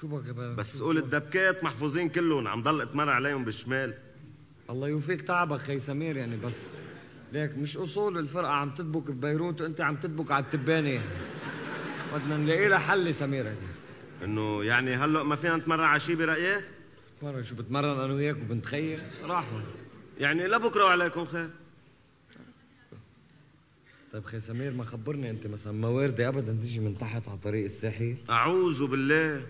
شو 0.00 0.06
بك؟ 0.06 0.24
بس 0.34 0.82
قول 0.82 0.98
الدبكات 0.98 1.64
محفوظين 1.64 2.08
كلهم 2.08 2.48
عم 2.48 2.62
ضل 2.62 2.80
اتمر 2.80 3.10
عليهم 3.10 3.44
بالشمال. 3.44 3.94
الله 4.70 4.88
يوفيك 4.88 5.22
تعبك 5.22 5.58
خي 5.58 5.80
سمير 5.80 6.16
يعني 6.16 6.36
بس 6.36 6.62
ليك 7.32 7.58
مش 7.58 7.76
أصول 7.76 8.18
الفرقة 8.18 8.50
عم 8.50 8.70
تدبك 8.70 9.10
ببيروت 9.10 9.60
وأنت 9.60 9.80
عم 9.80 9.96
تدبك 9.96 10.30
على 10.30 10.44
التبانة. 10.44 10.88
يعني 10.88 11.08
بدنا 12.14 12.36
نلاقي 12.36 12.68
لها 12.68 12.78
حل 12.78 13.14
سمير. 13.14 13.44
يعني 13.44 13.58
إنه 14.24 14.64
يعني 14.64 14.94
هلأ 14.94 15.22
ما 15.22 15.36
فينا 15.36 15.56
نتمرن 15.56 15.84
على 15.84 16.00
شيء 16.00 16.16
برأيك؟ 16.16 16.64
مرة 17.22 17.42
شو 17.42 17.54
بتمرن 17.54 18.00
أنا 18.00 18.14
وياك 18.14 18.36
وبنتخيل. 18.36 19.00
راحوا 19.22 19.60
يعني 20.18 20.46
لبكره 20.46 20.84
وعليكم 20.84 21.24
خير. 21.24 21.50
طيب 24.12 24.24
خي 24.24 24.40
سمير 24.40 24.72
ما 24.72 24.84
خبرني 24.84 25.30
أنت 25.30 25.46
مثلا 25.46 25.72
ما 25.72 25.88
وارده 25.88 26.28
ابدا 26.28 26.58
تيجي 26.62 26.80
من 26.80 26.98
تحت 26.98 27.28
على 27.28 27.38
طريق 27.38 27.64
الساحل؟ 27.64 28.16
أعوذ 28.30 28.86
بالله. 28.86 29.46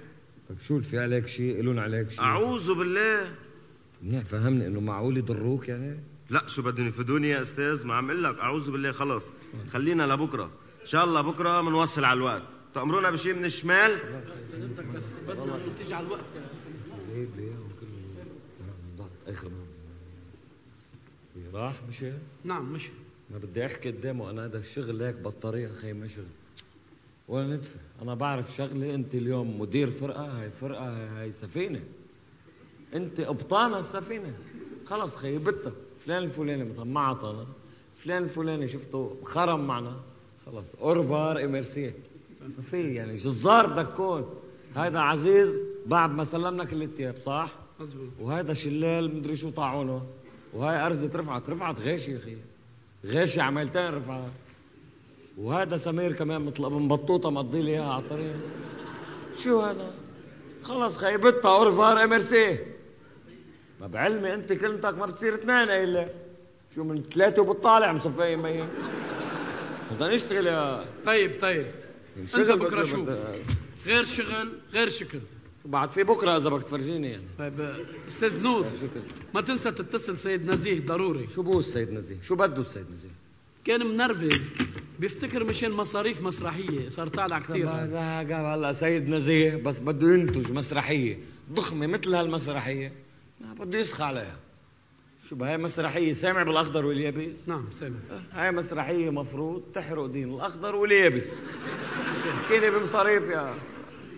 طيب 0.48 0.58
شو 0.68 0.80
في 0.80 0.98
عليك 0.98 1.26
شيء؟ 1.26 1.62
لون 1.62 1.78
عليك 1.78 2.10
شيء؟ 2.10 2.20
أعوذ 2.20 2.74
بالله. 2.74 3.34
منيح 4.02 4.24
فهمني 4.24 4.66
إنه 4.66 4.80
معقول 4.80 5.16
يضروك 5.16 5.68
يعني؟ 5.68 6.00
لا 6.30 6.46
شو 6.46 6.62
بدهم 6.62 6.86
يفيدوني 6.86 7.28
يا 7.28 7.42
أستاذ؟ 7.42 7.86
ما 7.86 7.94
عم 7.94 8.10
أقول 8.10 8.24
لك 8.24 8.38
أعوذ 8.38 8.70
بالله 8.70 8.92
خلص. 8.92 9.26
خلينا 9.70 10.02
لبكرة. 10.02 10.44
إن 10.80 10.86
شاء 10.86 11.04
الله 11.04 11.20
بكرة 11.20 11.60
بنوصل 11.60 12.04
على 12.04 12.16
الوقت. 12.16 12.42
تأمرونا 12.74 13.10
بشيء 13.10 13.34
من 13.34 13.44
الشمال؟ 13.44 13.98
بس 14.94 15.16
بدنا 15.28 15.44
انه 15.44 15.74
تيجي 15.78 15.94
على 15.94 16.06
الوقت 16.06 16.24
جايب 17.12 17.28
لي 17.36 17.42
اياه 17.42 17.58
وكله 17.60 18.24
ضغط 18.98 19.10
اخر 19.26 19.50
راح 21.54 21.74
مشي؟ 21.88 22.12
نعم 22.44 22.72
مش 22.72 22.88
ما 23.30 23.38
بدي 23.38 23.66
أحكي 23.66 23.90
قدامه 23.90 24.30
أنا 24.30 24.44
هذا 24.44 24.58
الشغل 24.58 25.02
هيك 25.02 25.14
بالطريقة 25.14 25.72
خي 25.72 25.92
ما 25.92 26.06
شغل. 26.06 26.24
ولا 27.28 27.56
ندفع. 27.56 27.80
أنا 28.02 28.14
بعرف 28.14 28.56
شغلة 28.56 28.94
أنت 28.94 29.14
اليوم 29.14 29.60
مدير 29.60 29.90
فرقة 29.90 30.40
هاي 30.40 30.50
فرقة 30.50 31.20
هاي 31.20 31.32
سفينة. 31.32 31.80
انت 32.94 33.20
قبطان 33.20 33.74
السفينة. 33.74 34.32
خلص 34.86 35.16
خي 35.16 35.38
بتها 35.38 35.72
فلان 35.98 36.22
الفلاني 36.22 36.64
مثلا 36.64 36.84
ما 36.84 37.00
عطانا 37.00 37.46
فلان 37.96 38.22
الفلاني 38.22 38.66
شفته 38.66 39.16
خرم 39.24 39.66
معنا. 39.66 39.96
خلص 40.46 40.74
اورفار 40.74 41.44
اميرسي 41.44 41.94
ما 42.40 42.62
في 42.62 42.94
يعني 42.94 43.16
جزار 43.16 43.66
بدك 43.66 43.88
تكون 43.88 44.34
هيدا 44.76 45.00
عزيز 45.00 45.64
بعد 45.86 46.10
ما 46.10 46.24
سلمنا 46.24 46.64
كل 46.64 46.82
الثياب 46.82 47.20
صح؟ 47.20 47.52
مزبوط 47.80 48.08
وهذا 48.20 48.54
شلال 48.54 49.16
مدري 49.16 49.36
شو 49.36 49.50
طاعونه. 49.50 50.06
وهاي 50.54 50.86
أرزة 50.86 51.10
رفعت. 51.14 51.50
رفعت 51.50 51.80
غاشي 51.80 52.12
يا 52.12 52.18
أخي. 52.18 52.36
غاشي 53.06 53.40
عملتين 53.40 53.94
رفعت. 53.94 54.30
وهذا 55.38 55.76
سمير 55.76 56.12
كمان 56.12 56.42
مثل 56.42 56.64
ابن 56.64 56.88
بطوطة 56.88 57.30
مقضي 57.30 57.62
لي 57.62 57.70
إياها 57.70 57.92
على 57.92 58.02
الطريق. 58.02 58.36
شو 59.44 59.60
هذا؟ 59.60 59.90
خلص 60.62 60.96
خيبتها 60.96 61.56
أورفار 61.56 62.04
إمرسي 62.04 62.58
ما 63.80 63.86
بعلمي 63.86 64.34
أنت 64.34 64.52
كلمتك 64.52 64.98
ما 64.98 65.06
بتصير 65.06 65.34
اثنين 65.34 65.68
إلا. 65.68 66.08
شو 66.74 66.84
من 66.84 67.02
ثلاثة 67.02 67.42
وبتطالع 67.42 67.92
مصفية 67.92 68.36
مي 68.36 68.64
بدنا 69.92 70.14
نشتغل 70.14 70.46
يا 70.46 70.84
طيب 71.06 71.40
طيب. 71.40 71.66
انت 72.16 72.36
بكرة 72.36 72.84
شوف. 72.84 73.10
غير 73.86 74.04
شغل 74.04 74.52
غير 74.72 74.88
شكل. 74.88 75.20
بعد 75.64 75.90
في 75.90 76.02
بكرة 76.02 76.36
إذا 76.36 76.50
بدك 76.50 76.66
تفرجيني 76.66 77.10
يعني. 77.10 77.24
طيب 77.38 77.74
أستاذ 78.08 78.42
نور 78.42 78.66
ما 79.34 79.40
تنسى 79.40 79.70
تتصل 79.70 80.18
سيد 80.18 80.46
نزيه 80.46 80.80
ضروري. 80.80 81.26
شو 81.26 81.42
بو 81.42 81.58
السيد 81.58 81.92
نزيه؟ 81.92 82.20
شو 82.22 82.34
بده 82.34 82.60
السيد 82.60 82.86
نزيه؟ 82.92 83.10
كان 83.64 83.86
منرفز. 83.86 84.40
بيفتكر 84.98 85.44
مشان 85.44 85.70
مصاريف 85.70 86.22
مسرحية 86.22 86.88
صار 86.88 87.08
طالع 87.08 87.38
كثير 87.38 87.68
هذا 87.68 88.18
قال 88.18 88.32
هلا 88.32 88.72
سيد 88.72 89.08
نزيه 89.08 89.56
بس 89.56 89.78
بده 89.78 90.12
ينتج 90.14 90.52
مسرحية. 90.52 91.18
ضخمة 91.52 91.86
مثل 91.86 92.14
هالمسرحية. 92.14 92.92
ما 93.40 93.54
بده 93.54 93.78
يسخى 93.78 94.02
عليها. 94.02 94.36
شو 95.28 95.36
بهاي 95.36 95.58
مسرحية؟ 95.58 96.12
سامع 96.12 96.42
بالأخضر 96.42 96.86
واليابس؟ 96.86 97.48
نعم 97.48 97.70
سامع. 97.72 97.96
هاي 98.32 98.52
مسرحية 98.52 99.10
مفروض 99.10 99.62
تحرق 99.74 100.06
دين 100.06 100.34
الأخضر 100.34 100.76
واليابس. 100.76 101.28
احكيني 102.30 102.70
بمصاريف 102.70 103.28
يا 103.28 103.54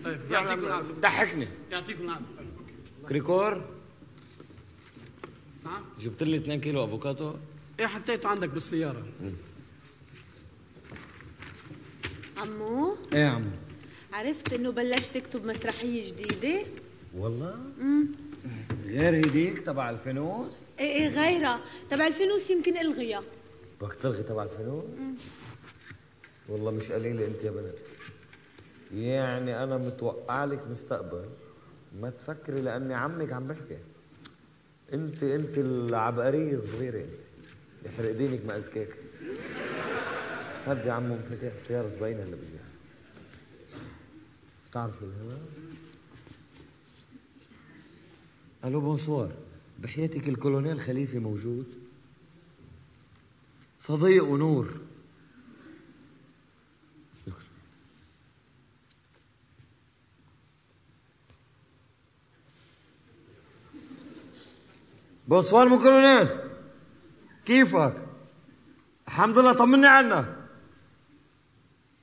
طيب 0.05 0.19
يعطيكم 0.31 0.65
العافية. 0.65 0.93
ضحكني. 0.93 1.47
يعطيكم 1.71 2.03
العافية. 2.03 2.25
كريكور؟ 3.09 3.65
نعم. 5.65 5.83
جبت 5.99 6.23
لي 6.23 6.37
2 6.37 6.61
كيلو 6.61 6.85
أفوكاتو. 6.85 7.33
إيه 7.79 7.87
حطيته 7.87 8.29
عندك 8.29 8.49
بالسيارة. 8.49 9.05
عمو؟ 12.37 12.97
إيه 13.13 13.19
يا 13.19 13.29
عم 13.29 13.43
عرفت 14.13 14.53
إنه 14.53 14.69
بلشت 14.69 15.17
تكتب 15.17 15.45
مسرحية 15.45 16.09
جديدة؟ 16.11 16.65
والله؟ 17.15 17.55
امم 17.81 18.07
غير 18.85 19.27
هديك 19.27 19.59
تبع 19.59 19.89
الفانوس 19.89 20.61
إيه 20.79 20.85
إيه 20.85 21.07
غيرها. 21.07 21.59
تبع 21.89 22.07
الفانوس 22.07 22.51
يمكن 22.51 22.77
ألغيها. 22.77 23.21
بدك 23.81 23.93
تلغي 24.03 24.23
تبع 24.23 24.43
الفانوس. 24.43 24.85
والله 26.49 26.71
مش 26.71 26.91
قليلة 26.91 27.27
أنت 27.27 27.43
يا 27.43 27.51
بنت 27.51 27.75
يعني 28.95 29.63
أنا 29.63 29.77
متوقع 29.77 30.45
لك 30.45 30.67
مستقبل. 30.67 31.25
ما 32.01 32.09
تفكري 32.09 32.61
لأني 32.61 32.93
عمك 32.93 33.33
عم 33.33 33.47
بحكي. 33.47 33.77
أنت 34.93 35.23
أنت 35.23 35.57
العبقرية 35.57 36.53
الصغيرة 36.53 36.97
أنت. 36.97 37.21
يحرق 37.85 38.11
دينك 38.11 38.45
ما 38.45 38.57
اذكاك 38.57 38.87
هدي 40.67 40.87
يا 40.87 40.93
عمو 40.93 41.15
مفاتيح 41.15 41.53
السيارة 41.61 41.87
زباين 41.87 42.17
هلا 42.17 42.35
بيجي. 42.35 42.59
بتعرفي 44.69 45.05
هلا 45.05 45.37
allô 48.65 48.79
bonsoir 48.81 49.31
بحياتك 49.79 50.29
الكولونيل 50.29 50.81
خليفة 50.81 51.19
موجود؟ 51.19 51.65
صديق 53.79 54.23
ونور. 54.23 54.67
شكرا. 57.25 57.35
bonsoir 65.27 65.67
mon 65.67 65.77
colonel. 65.77 66.27
كيفك؟ 67.45 68.07
الحمد 69.07 69.37
لله 69.37 69.53
طمني 69.53 69.87
عنك 69.87 70.35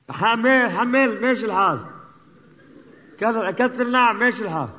حمل 0.09 0.71
حمل 0.71 1.21
ماشي 1.21 1.45
الحال. 1.45 1.85
كثر 3.17 3.51
كثر 3.51 3.87
نعم 3.87 4.19
ماشي 4.19 4.43
الحال. 4.43 4.78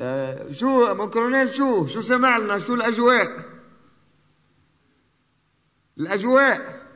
آه 0.00 0.50
شو 0.50 0.94
من 0.94 1.10
كولونيل 1.10 1.54
شو؟ 1.54 1.86
شو 1.86 2.00
سمع 2.00 2.38
لنا 2.38 2.58
شو 2.58 2.74
الأجواء؟ 2.74 3.44
الأجواء. 5.98 6.88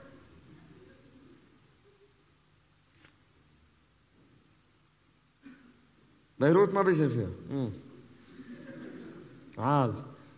بيروت 6.41 6.75
ما 6.75 6.83
بيصير 6.83 7.09
فيها. 7.09 7.31
مم. 7.51 7.71
عال 9.59 9.95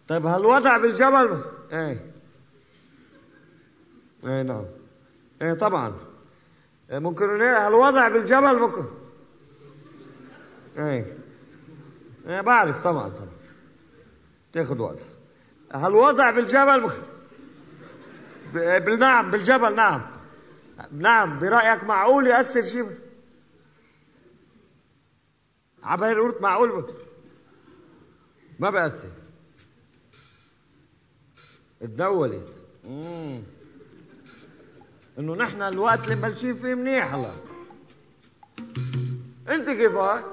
طيب 0.09 0.27
هالوضع 0.27 0.79
بالجبل؟ 0.79 1.41
إيه. 1.73 2.11
إيه 4.27 4.43
نعم. 4.43 4.65
إيه 5.43 5.53
طبعا. 5.53 5.95
ممكن 6.91 7.25
هالوضع 7.41 8.09
بالجبل 8.09 8.59
ممكن 8.61 8.85
إيه. 10.79 11.24
إيه 12.27 12.41
بعرف 12.41 12.81
طبعا 12.85 13.09
طبعا. 13.09 13.29
تاخذ 14.53 14.79
وقت. 14.79 14.99
هالوضع 15.73 16.31
بالجبل؟ 16.31 16.91
بالنعم 18.55 19.31
بالجبل 19.31 19.77
نعم. 19.77 20.03
نعم 20.93 21.39
برأيك 21.39 21.85
معقول 21.85 22.27
يأثر 22.27 22.65
شيء؟ 22.65 22.99
عبيروت 25.83 26.43
معقول؟ 26.43 26.95
ما 28.59 28.71
بأثر 28.71 29.09
تدولت 31.81 32.55
مم. 32.85 33.43
إنه 35.19 35.35
نحن 35.35 35.63
الوقت 35.63 36.05
اللي 36.05 36.15
مبلشين 36.15 36.55
فيه 36.55 36.75
منيح 36.75 37.15
هلا 37.15 37.31
أنت 39.49 39.71
كيفك؟ 39.71 40.25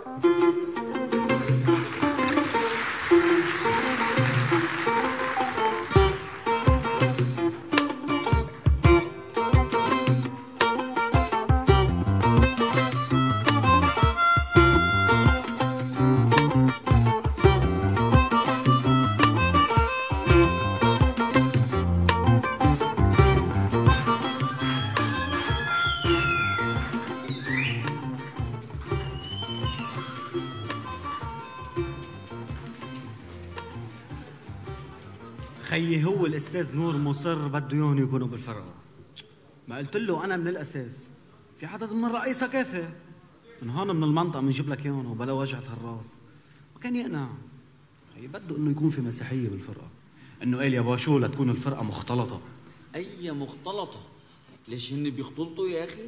خيي 35.72 36.05
هو 36.05 36.25
الأستاذ 36.25 36.75
نور 36.75 36.98
مصر 36.98 37.48
بده 37.48 37.77
إياهم 37.77 38.03
يكونوا 38.03 38.27
بالفرقه 38.27 38.74
ما 39.68 39.77
قلت 39.77 39.98
له 39.98 40.25
أنا 40.25 40.38
من 40.38 40.48
الأساس. 40.48 41.05
في 41.60 41.66
عدد 41.66 41.94
من 41.94 42.05
الرئيسه 42.05 42.48
كافي 42.48 42.90
من 43.62 43.70
هون 43.70 43.96
من 43.96 44.03
المنطقة 44.03 44.42
بنجيب 44.42 44.70
لك 44.70 44.86
إياهم 44.86 45.12
وبلا 45.12 45.31
وجعه 45.31 45.60
الراس 45.60 46.20
ما 46.75 46.81
كان 46.81 46.96
يقنع. 46.96 47.27
خيي 48.16 48.27
بده 48.27 48.57
إنه 48.57 48.72
يكون 48.72 48.90
في 48.90 49.01
مسيحية 49.01 49.50
بالفرقة. 49.50 49.88
إنه 50.44 50.57
قال 50.57 50.74
يا 50.74 50.81
باشو 50.81 51.20
لتكون 51.20 51.50
الفرقة 51.50 51.84
مختلطة. 51.84 52.42
أي 52.96 53.31
مختلطة؟ 53.31 54.00
ليش 54.68 54.94
هن 54.94 55.10
بيختلطوا 55.10 55.68
يا 55.68 55.86
أخي؟ 55.86 56.05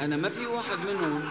أنا 0.00 0.16
ما 0.16 0.28
في 0.28 0.46
واحد 0.46 0.78
منهم. 0.78 1.22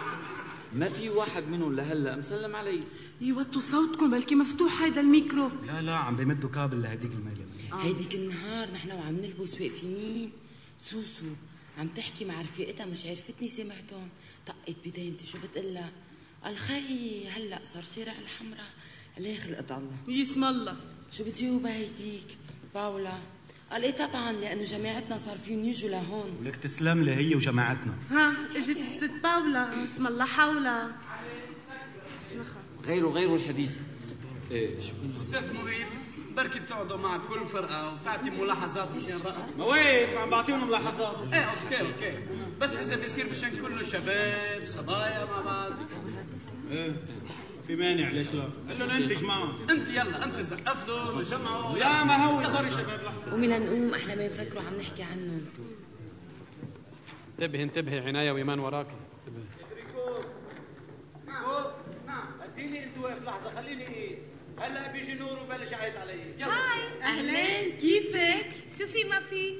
ما 0.76 0.88
في 0.88 1.08
واحد 1.08 1.42
منهم 1.42 1.76
لهلا 1.76 2.16
مسلم 2.16 2.56
علي. 2.56 2.80
يوطوا 3.20 3.60
صوتكم 3.60 4.10
بلكي 4.10 4.34
مفتوح 4.34 4.82
هيدا 4.82 5.00
الميكرو. 5.00 5.50
لا 5.66 5.82
لا 5.82 5.94
عم 5.96 6.16
بيمدوا 6.16 6.50
كابل 6.50 6.82
لهديك 6.82 7.10
الميلة 7.12 7.46
هيديك 7.72 8.14
النهار 8.14 8.70
نحن 8.70 8.90
وعم 8.90 9.14
نلبس 9.14 9.60
واقفين. 9.60 9.94
مين 9.94 10.32
سوسو 10.78 11.26
عم 11.78 11.88
تحكي 11.88 12.24
مع 12.24 12.42
رفيقتها 12.42 12.86
مش 12.86 13.06
عرفتني 13.06 13.48
سمعتهم. 13.48 14.08
طقت 14.46 14.76
بدينتي 14.86 15.26
شو 15.26 15.38
بتقلها؟ 15.38 15.92
قال 16.44 16.56
خي 16.56 17.28
هلا 17.28 17.60
صار 17.74 17.84
شارع 17.84 18.14
الحمراء. 18.22 18.70
عليه 19.16 19.36
خلقت 19.36 19.72
الله؟ 19.72 19.96
يسم 20.08 20.44
الله. 20.44 20.76
شو 21.12 21.24
بتجاوب 21.24 21.66
هيديك؟ 21.66 22.26
باولا. 22.74 23.18
قال 23.70 23.82
إيه 23.82 23.90
طبعا 23.90 24.32
لأنه 24.32 24.64
جماعتنا 24.64 25.16
صار 25.16 25.38
فيهم 25.38 25.64
يجوا 25.64 25.90
لهون. 25.90 26.38
ولك 26.40 26.56
تسلم 26.56 27.02
لي 27.02 27.14
هي 27.14 27.34
وجماعتنا. 27.34 27.94
ها 28.10 28.32
إجت 28.56 28.76
الست 28.76 29.10
باولا 29.22 29.84
اسم 29.84 30.06
الله 30.06 30.24
حولها 30.24 30.92
غيره 32.84 33.08
غيره 33.08 33.34
الحديث. 33.34 33.76
إيه. 34.50 34.80
شو 34.80 34.92
أستاذ 35.16 35.52
مهيب 35.52 35.86
بركي 36.36 36.58
بتقعدوا 36.58 36.96
مع 36.96 37.16
كل 37.16 37.46
فرقة 37.46 37.94
وتعطي 37.94 38.30
ملاحظات 38.30 38.88
مشان 38.96 39.18
رقص 39.24 39.58
وقف 39.58 40.16
عم 40.18 40.30
بعطيهم 40.30 40.68
ملاحظات. 40.68 41.16
إيه 41.32 41.40
okay 41.40 41.80
okay. 41.80 42.18
بس 42.60 42.70
إذا 42.70 42.96
بيصير 42.96 43.30
مشان 43.30 43.50
كله 43.50 43.82
شباب 43.82 44.66
صبايا 44.66 45.24
مع 45.24 45.40
بعض. 45.40 45.72
إيه. 46.70 46.96
في 47.66 47.76
مانع 47.76 48.08
ليش 48.08 48.34
لا؟ 48.34 48.42
قال 48.68 48.78
له 48.78 48.98
ننتج 48.98 49.24
معهم 49.24 49.70
انت 49.70 49.88
يلا 49.88 50.24
انت 50.24 50.36
زقف 50.36 50.88
له 50.88 51.22
جمعوا. 51.22 51.78
لا 51.78 52.04
ما 52.04 52.16
هو 52.24 52.42
سوري 52.42 52.70
شباب 52.70 53.00
قومي 53.30 53.46
لنقوم 53.46 53.94
إحنا 53.94 54.14
ما 54.14 54.24
يفكروا 54.24 54.62
عم 54.62 54.76
نحكي 54.76 55.02
عنهم. 55.02 55.46
انتبهي 57.32 57.62
انتبهي 57.62 57.98
عناية 57.98 58.32
وإيمان 58.32 58.58
وراك. 58.58 58.86
نعم 62.06 62.26
اديني 62.42 62.84
انت 62.84 62.98
واقف 62.98 63.22
لحظة 63.22 63.54
خليني 63.54 63.86
اقيس. 63.86 64.18
هلا 64.58 64.92
بيجي 64.92 65.14
نور 65.14 65.38
وبلش 65.38 65.72
يعيط 65.72 65.96
علي. 65.96 66.12
هاي. 66.40 67.02
أهلين، 67.02 67.78
كيفك؟ 67.78 68.46
شو 68.78 68.86
في 68.86 69.04
ما 69.04 69.20
في؟ 69.20 69.56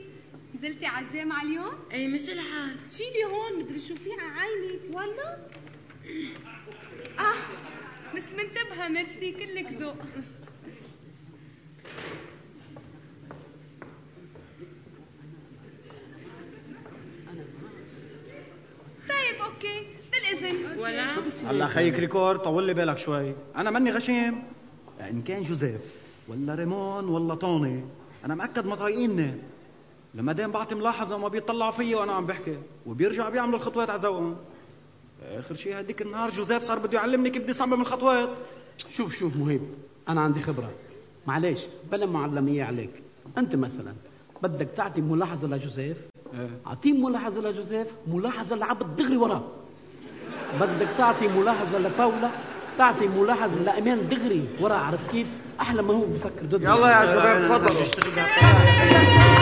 نزلتي 0.54 0.86
على 0.86 1.06
الجامعة 1.06 1.42
اليوم؟ 1.42 1.74
أي 1.92 2.08
مش 2.08 2.28
الحال. 2.28 2.76
شيلي 2.90 3.24
هون 3.24 3.64
مدري 3.64 3.80
شو 3.80 3.94
في؟ 3.94 4.10
على 4.12 4.40
عينك 4.40 4.80
ولا 4.96 5.36
آه. 7.18 7.34
مش 8.16 8.32
منتبهة. 8.32 8.88
ميرسي 8.88 9.32
كلك 9.32 9.72
ذوق. 9.72 9.96
طيب 19.08 19.42
okay. 19.44 19.86
بالإذن. 20.12 20.78
ولا؟ 20.78 21.06
هلا 21.50 21.66
خيك 21.66 21.98
كريكور 21.98 22.38
طول 22.38 22.66
لي 22.66 22.74
بالك 22.74 22.98
شوي. 22.98 23.34
أنا 23.56 23.70
ماني 23.70 23.90
غشيم. 23.90 24.42
إن 25.00 25.22
كان 25.22 25.42
جوزيف 25.42 25.80
ولا 26.28 26.54
ريمون 26.54 27.08
ولا 27.08 27.34
طوني. 27.34 27.84
أنا 28.24 28.34
مأكد 28.34 28.66
مطريقيني 28.66 29.34
لما 30.14 30.32
دام 30.32 30.52
بعطي 30.52 30.74
ملاحظة 30.74 31.16
وما 31.16 31.28
بيطلعوا 31.28 31.70
فيي 31.70 31.94
وأنا 31.94 32.12
عم 32.12 32.26
بحكي 32.26 32.58
وبيرجعوا 32.86 33.30
بيعملوا 33.30 33.58
الخطوات 33.58 33.90
على 33.90 33.98
ذوقهم 33.98 34.36
آخر 35.34 35.54
شيء 35.54 35.80
هديك 35.80 36.02
النهار 36.02 36.30
جوزيف 36.30 36.62
صار 36.62 36.78
بده 36.78 36.98
يعلمني 36.98 37.30
كيف 37.30 37.42
بدي 37.42 37.52
صمم 37.52 37.80
الخطوات. 37.80 38.28
شوف 38.90 39.16
شوف 39.16 39.36
مهيب 39.36 39.62
أنا 40.08 40.20
عندي 40.20 40.40
خبرة. 40.40 40.70
معلش 41.26 41.66
بلا 41.92 42.06
معلميه 42.06 42.64
عليك. 42.64 42.90
أنت 43.38 43.56
مثلا 43.56 43.94
بدك 44.42 44.68
تعطي 44.76 45.00
ملاحظة 45.00 45.48
لجوزيف؟ 45.48 45.96
أعطيه 46.66 46.92
ملاحظة 46.92 47.40
لجوزيف؟ 47.50 47.88
ملاحظة 48.06 48.56
لعبد 48.56 48.96
دغري 48.96 49.16
وراه. 49.16 49.42
بدك 50.60 50.88
تعطي 50.98 51.28
ملاحظة 51.28 51.78
لباولا؟ 51.78 52.30
تعطي 52.78 53.08
ملاحظة 53.08 53.58
لامان 53.58 54.08
دغري 54.08 54.48
وراه 54.60 54.76
عرفت 54.76 55.10
كيف؟ 55.10 55.26
أحلى 55.60 55.82
ما 55.82 55.94
هو 55.94 56.06
بفكر. 56.06 56.46
ضد 56.46 56.62
يلا 56.62 57.00
يا 57.00 57.06
شباب 57.06 57.42
تفضلوا. 57.42 59.35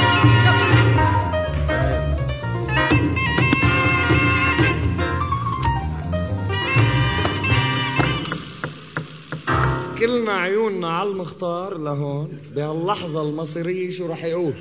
كلنا 10.06 10.32
عيوننا 10.32 10.88
على 10.88 11.10
المختار 11.10 11.78
لهون 11.78 12.38
بهاللحظة 12.54 13.28
المصيرية 13.28 13.90
شو 13.90 14.06
رح 14.06 14.24
يقول؟ 14.24 14.54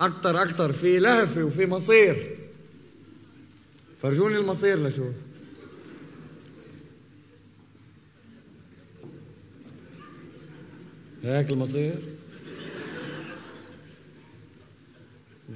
أكتر 0.00 0.42
أكتر 0.42 0.72
في 0.72 0.98
لهفة 0.98 1.44
وفي 1.44 1.66
مصير. 1.66 2.36
فرجوني 4.02 4.36
المصير 4.36 4.88
لشوف 4.88 5.14
هيك 11.24 11.52
المصير؟ 11.52 11.98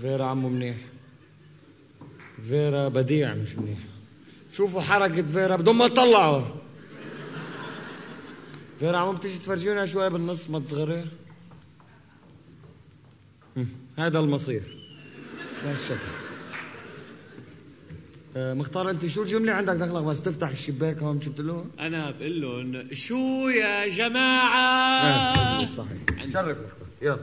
فيرا 0.01 0.25
عمو 0.25 0.49
منيح. 0.49 0.77
فيرا 2.49 2.89
بديع 2.89 3.35
مش 3.35 3.57
منيح. 3.57 3.79
شوفوا 4.53 4.81
حركة 4.81 5.23
فيرا 5.23 5.57
بدون 5.57 5.77
ما 5.77 5.89
تطلعوا. 5.89 6.64
عم 8.83 9.15
بتيجي 9.15 9.39
تفرجينا 9.39 9.87
شوي 9.87 10.11
بالنص 10.11 10.51
ما 10.51 10.59
تصغري. 10.59 11.05
هذا 13.99 14.19
المصير. 14.19 14.63
بهالشكل 15.65 15.95
آه، 18.37 18.55
مختار 18.55 18.91
أنت 18.91 19.07
شو 19.07 19.23
الجملة 19.23 19.53
عندك 19.53 19.75
دخلك 19.75 20.03
بس 20.03 20.23
تفتح 20.23 20.49
الشباك 20.49 20.99
هون 20.99 21.21
شو 21.21 21.31
بتقول 21.31 21.65
أنا 21.81 22.11
بقول 22.11 22.41
لهم 22.41 22.95
شو 22.95 23.49
يا 23.49 23.89
جماعة؟ 23.89 25.33
مزبوط 25.63 25.77
صحيح. 25.87 26.33
شرف 26.33 26.59
مختار. 26.59 26.89
يلا. 27.03 27.19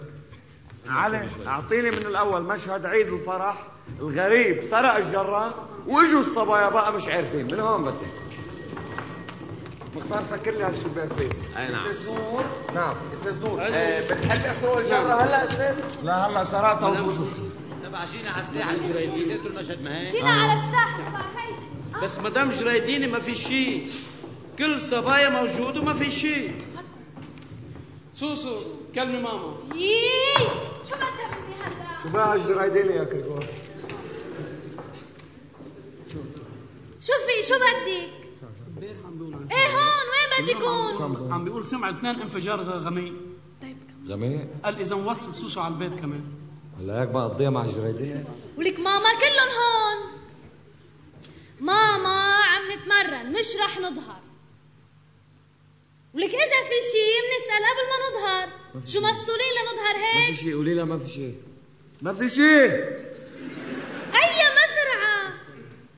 علي 0.87 1.27
أعطيني 1.47 1.91
من 1.91 1.97
الأول 1.97 2.43
مشهد 2.43 2.85
عيد 2.85 3.07
الفرح 3.07 3.67
الغريب 3.99 4.63
سرق 4.63 4.95
الجرة 4.95 5.67
واجوا 5.87 6.19
الصبايا 6.19 6.69
بقى 6.69 6.93
مش 6.93 7.07
عارفين 7.07 7.45
من 7.45 7.59
هون 7.59 7.83
بدي 7.83 8.20
مختار 9.95 10.23
سكر 10.23 10.51
لي 10.51 10.63
هالشباك 10.63 11.10
بيس 11.17 11.32
أي 11.58 11.67
نعم. 11.71 11.88
أستاذ 11.89 12.08
نور. 12.08 12.43
نعم. 12.75 12.95
أستاذ 13.13 13.39
نور. 13.41 13.60
آه، 13.62 14.01
بتحب 14.01 14.45
اسرق 14.45 14.77
الجرة 14.77 15.13
هلا 15.23 15.43
أستاذ. 15.43 15.84
لا 16.04 16.13
هلا 16.27 16.43
سرقتها 16.43 16.89
وخلصت 16.89 17.21
تبع 17.84 18.06
جينا 18.06 18.30
على 18.32 18.41
الساحة 18.43 18.71
الجرايديه 18.73 19.25
زيتوا 19.25 19.45
المشهد 19.49 19.84
ما 19.84 19.99
هيك؟ 20.01 20.12
جينا 20.12 20.30
على 20.30 20.54
الساحل 20.54 21.01
هي 21.01 22.04
بس 22.04 22.19
مدام 22.19 22.49
جرايديني 22.51 23.08
ما 23.08 23.19
في 23.19 23.36
شيء 23.36 23.89
كل 24.60 24.82
صبايا 24.82 25.30
موجود 25.30 25.77
وما 25.77 25.93
في 25.93 26.12
شيء 26.12 26.51
سوسو 28.13 28.56
كلمي 28.95 29.19
ماما. 29.19 29.54
يي 29.75 29.91
شو 30.89 30.95
بدك 30.95 31.38
مني 31.47 31.56
هلا؟ 31.63 32.04
شو 32.04 32.10
بقى 32.10 32.36
الجرايدين 32.36 32.91
يا 32.91 33.04
كريكور 33.04 33.45
شوفي 37.01 37.47
شو 37.47 37.54
بدك 37.56 38.20
إيه 39.51 39.67
هون؟ 39.67 40.05
وين 40.11 40.45
بدك 40.45 40.63
هون 40.63 41.33
عم 41.33 41.43
بيقول 41.43 41.65
سمع 41.65 41.89
اثنين 41.89 42.21
انفجار 42.21 42.59
غميق. 42.63 43.13
جميل 44.03 44.47
قال 44.63 44.79
إذا 44.79 44.95
نوصل 44.95 45.35
سوسو 45.35 45.61
على 45.61 45.73
البيت 45.73 45.95
كمان. 45.99 46.23
هلا 46.79 47.01
هيك 47.01 47.09
بقى 47.09 47.23
قضيها 47.23 47.49
مع 47.49 47.65
الجرايدين 47.65 48.25
ولك 48.57 48.79
ماما 48.79 49.09
كلهم 49.13 49.49
هون. 49.49 50.11
ماما 51.59 52.35
عم 52.43 52.61
نتمرن 52.71 53.31
مش 53.31 53.55
رح 53.55 53.79
نظهر. 53.79 54.21
ولك 56.13 56.29
إذا 56.29 56.61
في 56.69 56.77
شيء 56.91 57.17
بنسال 57.27 57.61
قبل 57.69 57.85
ما 57.91 57.97
نظهر. 58.09 58.61
شو 58.85 58.99
مسطولين 58.99 59.51
لنظهر 59.57 59.95
ما 59.97 59.99
في 59.99 60.27
هيك؟ 60.27 60.35
شيء 60.35 60.55
قولي 60.55 60.73
لها 60.73 60.85
ما 60.85 60.97
في 60.99 61.09
شيء 61.09 61.35
ما 62.01 62.13
في 62.13 62.29
شيء 62.29 62.71
أي 64.21 64.37
مزرعه 64.57 65.11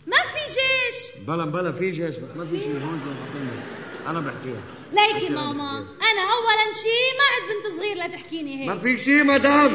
ما 0.08 0.18
في 0.18 0.54
جيش. 0.54 1.26
بلا 1.28 1.46
بلا 1.46 1.72
في 1.72 1.92
جيش 1.92 2.16
بس 2.18 2.32
ما 2.36 2.46
في 2.46 2.60
شيء 2.60 2.72
هون 2.74 3.02
زي 3.06 3.12
ما. 3.12 4.12
أنا 4.12 4.20
بحكيها. 4.20 4.62
ليكي 4.94 5.34
ماما. 5.34 5.70
أنا 5.80 6.22
اولا 6.34 6.72
شيء 6.84 7.10
ما 7.20 7.26
عد 7.34 7.46
بنت 7.50 7.76
صغير 7.78 7.98
لتحكيني 7.98 8.68
ما 8.68 8.74
هيك. 8.74 8.80
في 8.80 8.98
شيء 8.98 9.24
مدام. 9.24 9.72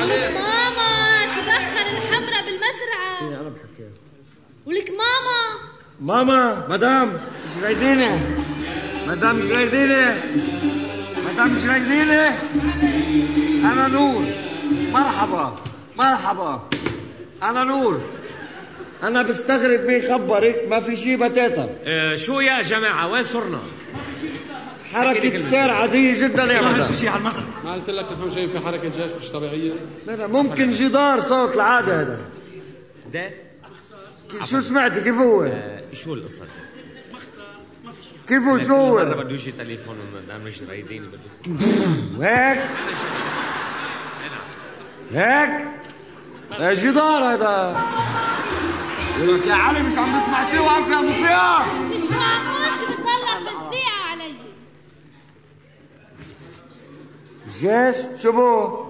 ولك 0.00 0.32
ماما 0.34 1.26
شو 1.26 1.40
دخل 1.40 1.96
الحمرة 1.96 2.40
بالمزرعة؟ 2.40 3.20
إيه، 3.22 3.40
أنا 3.40 3.48
بحكيها. 3.48 3.90
ولك 4.66 4.90
ماما. 4.90 5.58
ماما 6.00 6.66
مدام 6.68 7.20
جريديني 7.60 8.18
مدام 9.06 9.40
جريديني 9.40 10.20
مدام 11.32 11.58
جريديني 11.58 12.28
أنا 13.72 13.88
نور. 13.88 14.24
مرحبا 14.92 15.56
مرحبا. 15.96 16.68
أنا 17.42 17.64
نور. 17.64 18.00
أنا 19.02 19.22
بستغرب 19.22 19.80
مين 19.80 20.02
خبرك 20.02 20.66
ما 20.70 20.80
في 20.80 20.96
شيء 20.96 21.16
بتاتا. 21.16 21.68
آه، 21.84 22.14
شو 22.16 22.40
يا 22.40 22.62
جماعة؟ 22.62 23.12
وين 23.12 23.24
صرنا؟ 23.24 23.62
حركة 24.92 25.28
السير 25.28 25.70
عادية 25.70 26.22
جدا 26.22 26.44
يا 26.44 26.62
مدام 26.62 26.92
شيء 26.92 27.08
على 27.08 27.18
المطر. 27.18 27.42
ما 27.64 27.72
قلت 27.72 27.90
لك 27.90 28.12
نحن 28.12 28.28
جايين 28.28 28.48
في 28.48 28.58
حركة 28.58 28.88
جيش 28.88 29.12
مش 29.12 29.28
طبيعية. 29.28 29.72
لا 30.06 30.16
لا 30.16 30.26
ممكن 30.26 30.70
جدار 30.70 31.20
صوت 31.20 31.54
العادة 31.54 32.00
هذا. 32.00 32.18
ده 33.12 33.30
شو 34.44 34.60
سمعت؟ 34.60 34.98
كيف 34.98 35.14
هو؟ 35.14 35.42
آه، 35.42 35.82
شو 35.92 36.26
أستاذ؟ 36.26 36.46
كيف 38.28 38.42
هو؟ 38.42 38.58
شو 38.58 38.74
هو؟ 38.74 38.94
مرة 38.94 39.22
بده 39.22 39.34
يجي 39.34 39.52
تليفون 39.52 39.96
من 39.96 40.22
مدام 40.22 40.46
الجرايديني 40.46 41.06
بده 41.06 41.58
هيك؟ 42.26 42.58
هيك؟ 45.12 45.68
جدار 46.56 47.34
هذا. 47.34 47.82
يقول 49.18 49.40
لك 49.40 49.46
يا 49.46 49.54
علي 49.54 49.82
مش 49.82 49.98
عم 49.98 50.04
بسمع 50.04 50.50
شيء 50.50 50.60
واقف 50.60 50.88
يا 50.88 50.96
موسيقى. 50.96 51.62
مش 51.90 52.10
معقول 52.10 52.66
شو 52.78 52.84
بتطلع 52.84 53.38
في 53.38 53.50
الساعة 53.52 54.10
علي. 54.10 54.34
الجيش 57.46 58.22
شو 58.22 58.32
بو؟ 58.32 58.84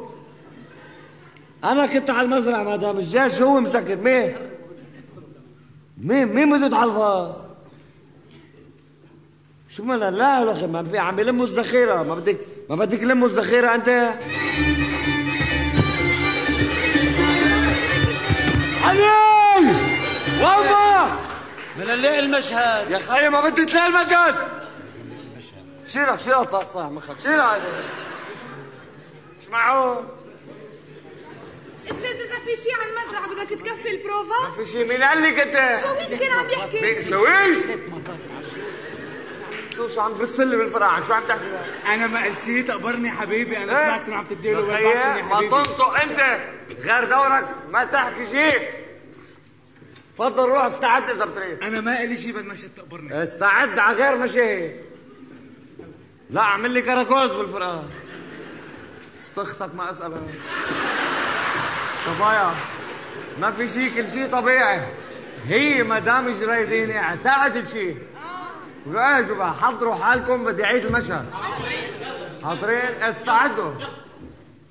أنا 1.64 1.86
كنت 1.86 2.10
على 2.10 2.22
المزرعة 2.22 2.62
مدام 2.62 2.96
الجيش 2.96 3.42
هو 3.42 3.60
مسكر. 3.60 3.96
مين؟ 3.96 4.36
مين؟ 6.02 6.28
مين 6.28 6.48
مدد 6.48 6.74
على 6.74 6.90
الفاز 6.90 7.34
شو 9.68 9.84
مالها 9.84 10.10
لا 10.10 10.40
يا 10.40 10.52
أخي 10.52 10.66
ما 10.66 10.82
في 10.82 10.98
عم 10.98 11.18
يلموا 11.18 11.44
الذخيرة. 11.44 12.02
ما 12.02 12.14
بدك 12.14 12.38
ما 12.70 12.76
بدك 12.76 13.02
يلموا 13.02 13.28
الذخيرة 13.28 13.74
أنت؟ 13.74 14.14
علي 19.04 19.74
وظف 20.42 21.10
بدنا 21.76 21.94
نلاقي 21.96 22.18
المشهد 22.18 22.90
يا 22.90 22.98
خيي 22.98 23.28
ما 23.28 23.40
بدي 23.40 23.64
تلاقي 23.64 23.86
المشهد! 23.88 24.34
شيلها 25.88 26.16
شيلها 26.16 26.42
طاق 26.44 26.68
صح 26.74 26.80
مخك 26.84 27.20
شيلها. 27.22 27.58
مش 29.40 29.48
معقول 29.48 30.04
أستاذ 31.86 32.04
إذا 32.06 32.38
في 32.44 32.56
شيء 32.62 32.72
على 32.80 32.90
المزرعه 32.90 33.26
بدك 33.28 33.60
تكفي 33.60 33.90
البروفا؟ 33.90 34.48
ما 34.48 34.64
في 34.64 34.72
شيء 34.72 34.88
مين 34.88 35.02
قال 35.02 35.22
لك 35.22 35.38
أنت؟ 35.38 35.80
شويش 35.82 36.20
كان 36.20 36.32
عم 36.32 36.50
يحكي؟ 36.50 36.80
مين- 36.80 37.10
شويش 37.10 37.58
شو 39.76 39.88
شو 39.88 40.00
عم 40.00 40.12
تبصلي 40.14 40.56
بالفرع 40.56 41.02
شو 41.02 41.12
عم 41.12 41.22
تحكي؟ 41.26 41.40
أنا 41.86 42.06
ما 42.06 42.24
قلت 42.24 42.40
شيء 42.40 42.64
تقبرني 42.66 43.10
حبيبي. 43.10 43.56
أنا 43.56 43.78
إيه؟ 43.80 43.86
سمعتكم 43.86 44.14
عم 44.14 44.24
بالبعث 44.24 44.64
خيي 44.76 44.84
يا 44.90 45.22
ما 45.22 45.34
حبيبي. 45.36 45.50
تنطق 45.50 46.02
أنت. 46.02 46.40
غير 46.82 47.04
دورك 47.04 47.48
ما 47.70 47.84
تحكي 47.84 48.26
شيء 48.30 48.68
تفضل 50.18 50.48
روح 50.48 50.64
استعد 50.64 51.10
اذا 51.10 51.24
بتريد 51.24 51.62
أنا 51.62 51.80
ما 51.80 52.04
لي 52.04 52.16
شيء 52.16 52.32
بالمشهد 52.32 52.70
تقبرني. 52.76 53.22
استعد 53.22 53.78
على 53.78 53.96
غير 53.96 54.16
مشاهي 54.16 54.74
لا 56.30 56.40
اعمل 56.40 56.70
لي 56.70 56.82
كراكوز 56.82 57.32
بالفرقة. 57.32 57.84
سختك 59.20 59.74
ما 59.74 59.90
اسالك 59.90 60.20
صبايا 62.06 62.54
ما 63.40 63.50
في 63.50 63.68
شيء 63.68 63.94
كل 63.94 64.10
شيء 64.12 64.28
طبيعي. 64.30 64.80
هي 65.46 65.82
مدام 65.82 66.30
جريديني 66.30 66.98
اعتقدت 66.98 67.70
شيء 67.70 67.98
إيه 68.86 69.20
بقى؟ 69.20 69.54
حضروا 69.54 69.94
حالكم 69.94 70.44
بدي 70.44 70.64
اعيد 70.64 70.84
المشهد. 70.84 71.24
حاضرين؟ 72.44 73.02
استعدوا. 73.02 73.72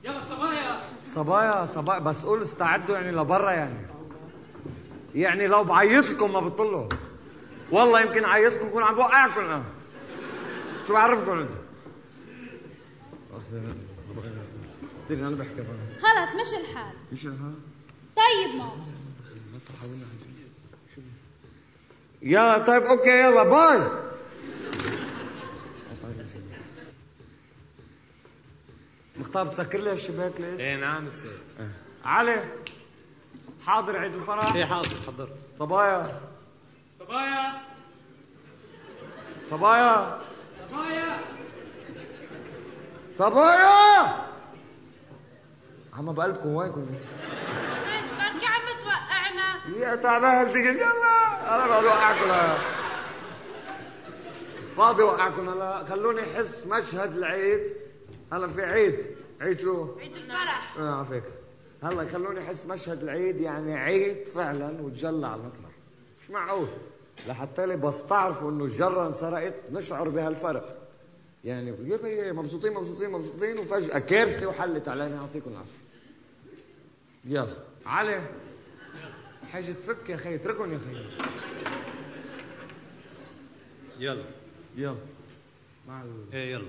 يلا 0.03 0.21
صبايا. 0.21 0.79
صبايا 1.07 1.65
صبايا 1.65 1.99
بس 1.99 2.23
قول 2.23 2.41
استعدوا 2.41 2.95
يعني 2.95 3.11
لبرا 3.11 3.51
يعني. 3.51 3.96
يعني 5.17 5.47
لو 5.47 5.63
بعيط 5.63 6.09
لكم 6.09 6.33
ما 6.33 6.39
بتطلوا 6.39 6.89
والله 7.71 8.01
يمكن 8.01 8.25
عيط 8.25 8.53
لكم 8.53 8.69
كون 8.69 8.83
عم 8.83 8.95
بوقعكم 8.95 9.41
أنا 9.41 9.63
شو 10.87 10.93
بعرفكم 10.93 11.39
انت 11.39 11.49
قلت 15.09 15.19
أنا 15.19 15.35
بحكي 15.35 15.55
بقى 15.55 15.65
خلص 16.01 16.35
مش 16.35 16.59
الحال. 16.59 16.93
إيش 17.11 17.25
ها 17.25 17.53
طيب 18.15 18.55
ماما. 18.57 18.85
يلا 22.21 22.57
طيب 22.57 22.83
okay 22.83 23.09
يلا 23.09 23.43
bye. 23.43 23.89
مختار 29.17 29.43
بتسكر 29.47 29.79
لي 29.79 29.93
الشباك 29.93 30.41
ليش؟ 30.41 30.61
إيه 30.61 30.75
نعم 30.75 31.07
أستاذ. 31.07 31.29
علي. 32.05 32.43
حاضر 33.67 33.97
عيد 33.97 34.15
الفرح؟ 34.15 34.55
إيه 34.55 34.65
حاضر 34.65 34.95
حضر. 35.07 35.29
صبايا. 35.59 36.21
صبايا. 36.99 37.53
صبايا. 39.49 40.19
صبايا. 40.71 41.19
صبايا! 43.17 44.27
عم 45.93 46.13
بقلبكم 46.13 46.49
وينكم 46.49 46.85
بس 46.85 48.09
بركي 48.17 48.45
عم 48.45 48.61
توقعنا. 48.81 49.79
يا 49.79 49.95
تعبان 49.95 50.49
تقول 50.49 50.65
يلا. 50.65 51.55
أنا 51.55 51.65
بدي 51.65 51.87
أوقعكم. 51.87 52.31
هلا 52.31 52.57
فاضي 54.77 55.03
أوقعكم. 55.03 55.49
هلا 55.49 55.85
خلوني 55.89 56.21
أحس 56.21 56.65
مشهد 56.65 57.17
العيد. 57.17 57.73
هلا 58.33 58.47
في 58.47 58.61
عيد. 58.61 59.15
عيد 59.41 59.59
شو؟ 59.59 59.99
عيد 59.99 60.15
الفرح. 60.15 60.73
آه 60.79 60.95
على 60.95 61.05
فكره 61.05 61.46
هلا 61.83 62.05
خلوني 62.05 62.39
أحس 62.39 62.65
مشهد 62.65 63.03
العيد 63.03 63.41
يعني 63.41 63.77
عيد 63.77 64.27
فعلا 64.27 64.81
وتجلى 64.81 65.27
على 65.27 65.41
المسرح. 65.41 65.71
مش 66.23 66.29
معقول. 66.29 66.67
لحتى 67.27 67.65
لي 67.65 67.77
بس 67.77 68.05
تعرفوا 68.05 68.51
إنه 68.51 68.65
الجرة 68.65 69.07
انسرقت 69.07 69.53
نشعر 69.71 70.09
بهالفرق. 70.09 70.87
يعني 71.43 71.71
مبسوطين 72.31 72.73
مبسوطين 72.73 73.09
مبسوطين 73.09 73.59
وفجأة 73.59 73.99
كارثة 73.99 74.47
وحلت 74.47 74.87
علينا. 74.87 75.15
يعطيكم 75.15 75.51
العافية. 75.51 75.71
يلا. 77.25 77.57
علي. 77.85 78.21
حاجة 79.51 79.71
تفك 79.71 80.09
يا 80.09 80.15
أخي 80.15 80.35
اتركهم 80.35 80.71
يا 80.71 80.77
أخي 80.77 81.05
يلا. 83.99 84.23
يلا. 84.75 84.95
مع 85.87 86.01
ال... 86.01 86.23
إيه 86.33 86.51
يلا. 86.51 86.67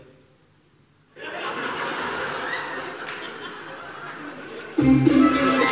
أيوه 4.80 5.67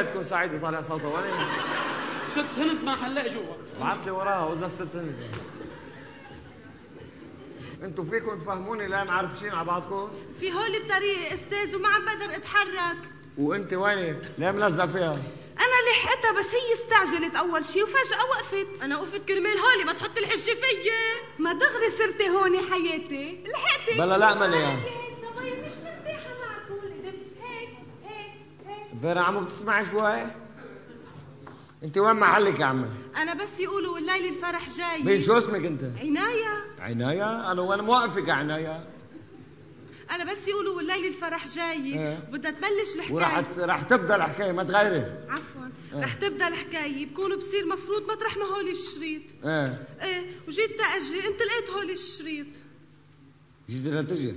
وليلة 0.00 0.12
تكون 0.12 0.24
سعيدة 0.24 0.58
طالع 0.58 0.80
صوتها 0.80 1.06
وين 1.06 1.32
ست 2.24 2.58
هند 2.58 2.84
ما 2.84 2.96
حلاق 2.96 3.28
جوا. 3.28 3.56
بعت 3.80 3.98
لي 4.04 4.10
وراها 4.10 4.44
واذا 4.44 4.68
ست 4.68 4.96
هند. 4.96 5.16
أنتوا 7.82 8.04
فيكم 8.04 8.38
تفهموني 8.38 8.86
لا 8.86 9.04
معرفشين 9.04 9.50
على 9.50 9.64
بعضكم؟ 9.64 10.08
في 10.40 10.52
هول 10.52 10.74
الطريق 10.76 11.32
أستاذ 11.32 11.76
وما 11.76 11.88
عم 11.88 12.04
بقدر 12.04 12.36
أتحرك. 12.36 12.96
وأنت 13.38 13.72
وينك؟ 13.72 14.22
ليه 14.38 14.50
ملزق 14.50 14.86
فيها؟ 14.86 15.16
أنا 15.60 15.90
لحقتها 15.90 16.32
بس 16.32 16.46
هي 16.54 16.74
استعجلت 16.74 17.36
أول 17.36 17.64
شي 17.64 17.82
وفجأة 17.82 18.24
وقفت. 18.30 18.82
أنا 18.82 18.98
وقفت 18.98 19.24
كرمال 19.24 19.58
هولي 19.58 19.84
ما 19.84 19.92
تحط 19.92 20.18
الحجة 20.18 20.54
فيي. 20.54 20.92
ما 21.38 21.52
دغري 21.52 21.90
صرتي 21.90 22.28
هون 22.28 22.54
يا 22.54 22.62
حياتي. 22.70 23.44
لحقتي؟ 23.46 23.98
بلا 23.98 24.18
لا 24.18 24.34
مالي 24.34 24.60
يعني 24.60 24.82
فيرا 29.00 29.20
عمو 29.20 29.40
بتسمعي 29.40 29.84
شوي؟ 29.84 30.22
انت 31.82 31.98
وين 31.98 32.16
محلك 32.16 32.60
يا 32.60 32.64
عمي؟ 32.64 32.88
أنا 33.16 33.34
بس 33.34 33.60
يقولوا 33.60 33.98
الليلة 33.98 34.28
الفرح 34.28 34.68
جاي 34.68 35.02
مين 35.02 35.20
شو 35.20 35.38
اسمك 35.38 35.64
أنت؟ 35.64 35.82
عناية 35.84 36.64
عناية؟ 36.80 37.52
أنا 37.52 37.62
وين 37.62 37.80
موقفك 37.80 38.28
يا 38.28 38.32
عناية؟ 38.32 38.84
أنا 40.10 40.24
بس 40.24 40.48
يقولوا 40.48 40.76
والليلة 40.76 41.08
الفرح 41.08 41.46
جاي 41.46 41.98
إيه. 41.98 42.18
بدها 42.32 42.50
تبلش 42.50 42.94
الحكاية 42.96 43.14
وراح 43.14 43.44
راح 43.58 43.82
تبدأ 43.82 44.16
الحكاية 44.16 44.52
ما 44.52 44.62
تغيري 44.62 45.06
عفوا 45.28 45.62
إيه. 45.94 46.00
رح 46.00 46.14
تبدأ 46.14 46.48
الحكاية 46.48 47.06
بكون 47.06 47.36
بصير 47.36 47.66
مفروض 47.66 48.10
مطرح 48.10 48.36
ما 48.36 48.44
هولي 48.44 48.70
الشريط 48.70 49.22
إيه 49.44 49.86
إيه 50.02 50.26
وجيت 50.48 50.70
تأجي 50.78 51.20
قمت 51.20 51.42
لقيت 51.42 51.70
هولي 51.70 51.92
الشريط 51.92 52.46
جيت 53.68 53.86
لا 53.86 54.02
تجي 54.02 54.34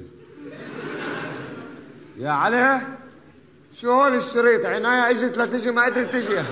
يا 2.18 2.30
علي 2.30 2.82
شو 3.82 3.92
هول 3.92 4.16
الشريط؟ 4.16 4.66
عناية 4.66 5.10
إجت 5.10 5.38
لا 5.38 5.46
تجي 5.46 5.72
ما 5.72 5.86
قدرت 5.86 6.14
تجي 6.14 6.34
يا 6.34 6.42
أخي. 6.42 6.50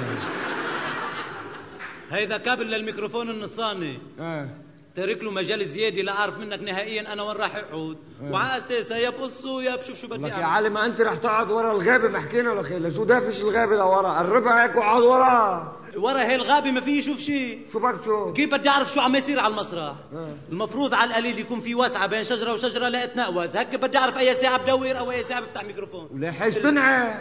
هيدا 2.12 2.38
كابل 2.38 2.66
للميكروفون 2.66 3.30
النصاني. 3.30 4.00
إيه. 4.20 4.50
تارك 4.96 5.24
له 5.24 5.32
مجال 5.32 5.66
زيادة 5.66 6.02
لا 6.02 6.12
أعرف 6.12 6.38
منك 6.38 6.62
نهائيا 6.62 7.14
أنا 7.14 7.24
وين 7.24 7.38
راح 7.38 7.56
اقعد 7.56 7.98
إيه. 8.24 8.32
وعلى 8.32 8.58
اساسها 8.58 8.98
يا 8.98 9.10
بقصه 9.10 9.64
يا 9.64 9.76
بشوف 9.76 9.98
شو 10.02 10.08
بدي 10.08 10.24
لك 10.24 10.32
يا 10.32 10.46
علي 10.46 10.70
ما 10.70 10.86
أنت 10.86 11.02
رح 11.02 11.16
تقعد 11.16 11.52
ورا 11.52 11.72
الغابه 11.72 12.10
ما 12.10 12.20
حكينا 12.20 12.52
ولا 12.52 12.62
خير 12.62 12.80
لشو 12.82 13.04
دافش 13.04 13.42
الغابه 13.42 13.76
لورا؟ 13.76 14.10
قربها 14.10 14.64
هيك 14.64 14.78
وقعد 14.78 15.02
ورا. 15.02 15.81
ورا 15.96 16.20
هي 16.20 16.36
الغابة 16.36 16.72
ما 16.72 16.82
في 16.82 16.98
يشوف 16.98 17.20
شيء 17.20 17.68
شو 17.74 17.80
بدك 17.80 18.00
تشوف؟ 18.02 18.36
كيف 18.36 18.52
بدي 18.52 18.70
أعرف 18.70 18.94
شو 18.94 19.02
عم 19.02 19.16
يصير 19.16 19.40
على 19.40 19.52
المسرح؟ 19.52 19.96
إيه. 20.14 20.36
المفروض 20.52 20.94
على 20.94 21.10
القليل 21.10 21.40
يكون 21.40 21.62
في 21.62 21.76
وسعة 21.76 22.08
بين 22.08 22.24
شجرة 22.24 22.54
وشجرة 22.54 22.88
لا 22.88 23.04
اتنقوز 23.04 23.58
هيك 23.58 23.76
بدي 23.76 23.98
أعرف 23.98 24.18
أي 24.18 24.34
ساعة 24.34 24.58
بدور 24.58 24.98
أو 25.00 25.12
أي 25.12 25.24
ساعة 25.24 25.42
بفتح 25.42 25.64
ميكروفون. 25.64 26.10
وليه 26.12 26.32
حاج 26.32 26.62
تنعي 26.62 27.14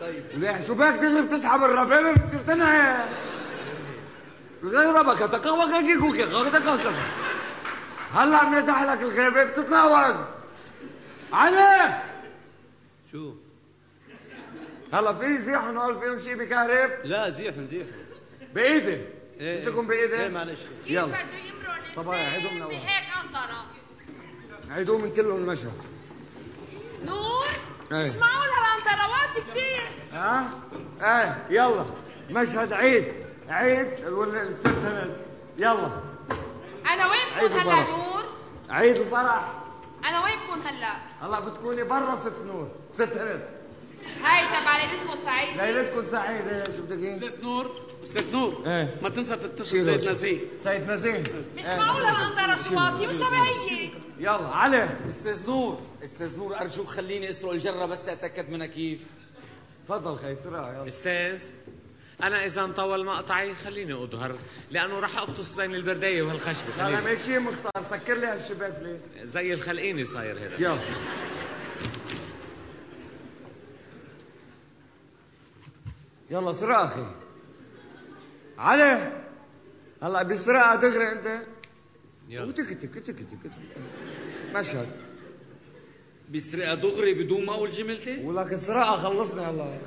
طيب. 0.00 0.24
وليه 0.36 0.60
شو 0.66 0.74
بك 0.74 0.94
تغرب 0.94 1.28
تسحب 1.28 1.62
الربابه 1.62 2.12
بتصير 2.12 2.40
تنعي 2.46 3.04
غيربك 4.64 5.18
تقوى 5.18 5.82
كيكو 5.82 6.12
كي 6.12 6.24
هلا 8.14 8.36
عم 8.36 8.54
يفتح 8.58 8.82
لك 8.82 9.02
الغابه 9.02 9.44
بتتناوز 9.44 10.16
عليك 11.32 12.11
هلا 14.92 15.12
في 15.12 15.38
زيح 15.38 15.64
نقول 15.64 15.98
فيهم 16.00 16.18
شيء 16.18 16.34
بكهرب؟ 16.34 16.90
لا 17.04 17.30
زيحن 17.30 17.66
زيحن 17.66 17.88
بايدي 18.54 19.00
إيه. 19.40 19.62
مسكهم 19.62 19.86
بايدي 19.86 20.14
إيه 20.14 20.28
معلش. 20.28 20.60
يلا. 20.86 21.14
صبايا 21.96 22.30
عيدوا 22.30 22.50
من 22.50 22.62
اول 22.62 22.70
بهيك 22.70 23.04
انطرة 23.24 23.64
عيدوا 24.70 24.98
من 24.98 25.14
كلهم 25.14 25.36
المشهد. 25.36 25.72
نور؟ 27.04 27.46
إيه. 27.92 28.02
مش 28.02 28.16
معقول 28.16 28.48
هالانطروات 28.48 29.50
كتير. 29.50 29.82
ها؟ 30.12 30.50
إيه 31.02 31.46
يلا. 31.50 31.84
مشهد 32.30 32.72
عيد. 32.72 33.12
عيد 33.48 33.88
الست 33.88 34.66
هند 34.68 35.16
يلا. 35.58 35.90
أنا 36.86 37.06
وين 37.10 37.48
بكون 37.48 37.60
هلا. 37.60 37.90
نور؟ 37.90 38.24
عيد 38.70 38.96
الفرح 38.96 39.52
أنا 40.04 40.24
وين 40.24 40.34
بكون 40.46 40.60
هلا؟ 40.66 40.92
هلا 41.22 41.40
بتكوني 41.40 41.82
برا 41.82 42.16
ست 42.16 42.32
نور 42.46 42.68
ست 42.92 43.16
هند 43.16 43.61
هاي 44.22 44.46
تبع 44.46 44.76
ليلتكم 44.76 45.24
سعيدة 45.24 45.70
ليلتكم 45.70 46.04
سعيدة 46.04 46.64
شو 46.64 46.82
بدك 46.82 47.02
إيه؟ 47.02 47.16
أستاذ 47.16 47.42
نور 47.42 47.70
أستاذ 48.02 48.32
نور 48.32 48.62
إيه. 48.66 48.94
ما 49.02 49.08
تنسى 49.08 49.36
تتصل 49.36 49.84
سيد. 49.84 50.08
نزيه. 50.08 50.38
سيد 50.64 50.90
نزيه. 50.90 51.22
مش 51.58 51.66
إيه. 51.66 51.76
معقول 51.78 52.02
هالانطرة 52.02 52.68
شو 52.68 52.74
واطية 52.74 53.08
مش 53.08 53.16
طبيعية. 53.16 53.90
يلا 54.18 54.48
علي 54.48 54.88
أستاذ 55.08 55.46
نور 55.46 55.80
أستاذ 56.04 56.38
نور 56.38 56.60
أرجوك 56.60 56.86
خليني 56.86 57.30
أسرق 57.30 57.50
الجرة 57.50 57.86
بس 57.86 58.08
أتأكد 58.08 58.50
منها 58.50 58.66
كيف. 58.66 58.98
تفضل 59.88 60.18
خي 60.18 60.36
سرعة 60.36 60.74
يلا. 60.74 60.88
أستاذ 60.88 61.42
أنا 62.22 62.44
إذا 62.46 62.64
انطول 62.64 63.04
مقطعي 63.04 63.54
خليني 63.54 63.94
اظهر 63.94 64.36
لأنه 64.70 64.98
راح 64.98 65.18
أفطس 65.18 65.54
بين 65.54 65.74
البردايه 65.74 66.22
وهالخشبة 66.22 66.68
لا 66.78 66.82
لا 66.90 66.96
خليني. 66.96 67.02
ماشي 67.02 67.38
مختار 67.38 67.82
سكر 67.90 68.14
لي 68.14 68.26
هالشباك 68.26 68.72
بليز 68.80 69.00
زي 69.28 69.54
الخلقيني 69.54 70.04
صاير 70.04 70.36
هذا 70.38 70.54
يلا. 70.58 70.78
يلا 76.32 76.52
سرقة 76.52 76.84
أخي 76.84 77.06
علي 78.58 79.12
هلا 80.02 80.22
بسرقة 80.22 80.76
دغري 80.76 81.12
أنت. 81.12 81.42
يلا. 82.28 82.52
تك 82.52 82.68
تك 82.68 82.94
تك 82.94 83.06
تك 83.06 83.16
تك. 83.42 83.50
مشهد. 84.54 84.88
بيسرقها 86.28 86.74
دغري 86.74 87.14
بدون 87.14 87.46
ما 87.46 87.52
أقول 87.52 87.70
جملتي 87.70 88.24
ولك 88.24 88.54
سرقة 88.54 88.96
خلصنا 88.96 89.50
هلا. 89.50 89.78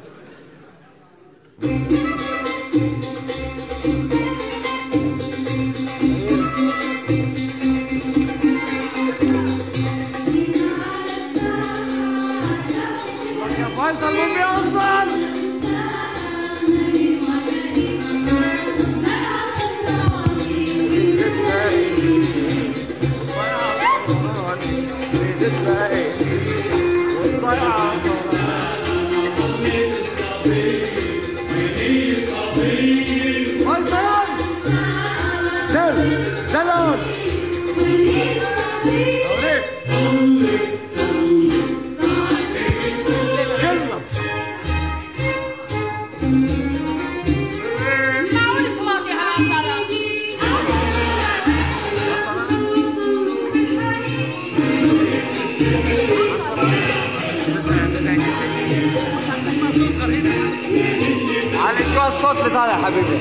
حبيبي. 62.85 63.17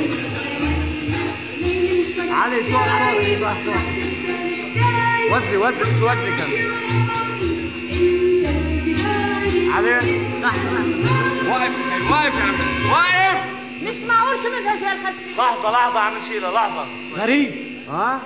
علي 2.31 2.63
شو 2.71 2.77
هالصوت 2.77 3.39
شو 3.39 3.45
هالصوت 3.45 3.77
وزي 5.33 5.57
وزي 5.57 5.85
مش 5.85 6.03
وزي 6.03 6.31
كمان 6.31 6.71
علي 9.73 9.91
واقف 11.49 11.73
واقف 12.11 12.35
يا 12.35 12.43
عمي 12.43 12.91
واقف. 12.93 13.45
مش 13.83 13.97
معقول 14.09 14.37
شو 14.43 14.49
بدها 14.49 14.77
شي 14.79 14.85
هالخشي 14.85 15.31
لحظة 15.39 15.71
لحظة 15.71 16.01
عم 16.01 16.13
شيلها 16.29 16.53
لحظة. 16.53 16.87
غريب. 17.17 17.53
ها؟ 17.89 18.21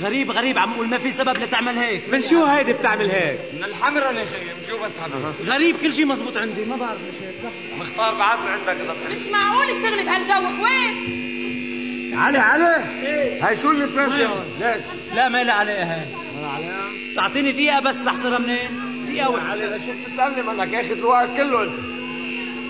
غريب 0.00 0.30
غريب 0.30 0.58
عم 0.58 0.72
أقول 0.72 0.88
ما 0.88 0.98
في 0.98 1.12
سبب 1.12 1.38
لتعمل 1.38 1.78
هيك. 1.78 2.08
من 2.08 2.22
شو 2.22 2.44
هيدي 2.44 2.72
بتعمل 2.72 3.10
هيك؟ 3.10 3.38
من 3.54 3.64
الحمرة 3.64 4.04
يا 4.04 4.24
شيخ 4.24 4.34
من 4.34 4.62
شو 4.68 4.76
بتعمل؟ 4.76 5.32
غريب 5.46 5.76
كل 5.82 5.92
شيء 5.92 6.04
مزبوط 6.04 6.36
عندي 6.36 6.64
ما 6.64 6.76
بعرف 6.76 6.98
ليش 7.00 7.14
هيك. 7.28 7.34
لحظة. 7.44 7.76
مختار 7.80 8.14
بعد 8.14 8.38
من 8.38 8.46
عندك 8.46 8.68
إذا 8.68 8.94
مش 9.10 9.32
معقول 9.32 9.70
الشغل 9.70 10.04
بهالجو 10.04 10.48
خويت 10.62 11.20
علي 12.14 12.38
علي! 12.38 12.84
هاي 13.42 13.56
شو 13.56 13.70
اللي 13.70 13.84
هون؟ 14.26 14.44
ليك 14.60 14.84
لا 15.14 15.28
ما 15.28 15.44
لها 15.44 15.54
عليها 15.54 15.94
هاي. 16.00 16.06
ما 16.42 16.48
عليها 16.48 16.80
تعطيني 17.16 17.52
دقيقة 17.52 17.80
بس 17.80 18.00
لحصرها 18.00 18.38
منين؟ 18.38 19.06
دقيقة 19.08 19.30
واحدة 19.30 19.50
علي 19.50 19.80
شو 19.86 19.92
بتسألني 20.02 20.42
منك 20.42 20.72
ياخذ 20.72 20.92
الوقت 20.92 21.36
كله. 21.36 21.62
انت 21.62 21.72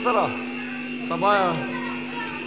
صرا 0.05 0.31
صبايا. 1.09 1.53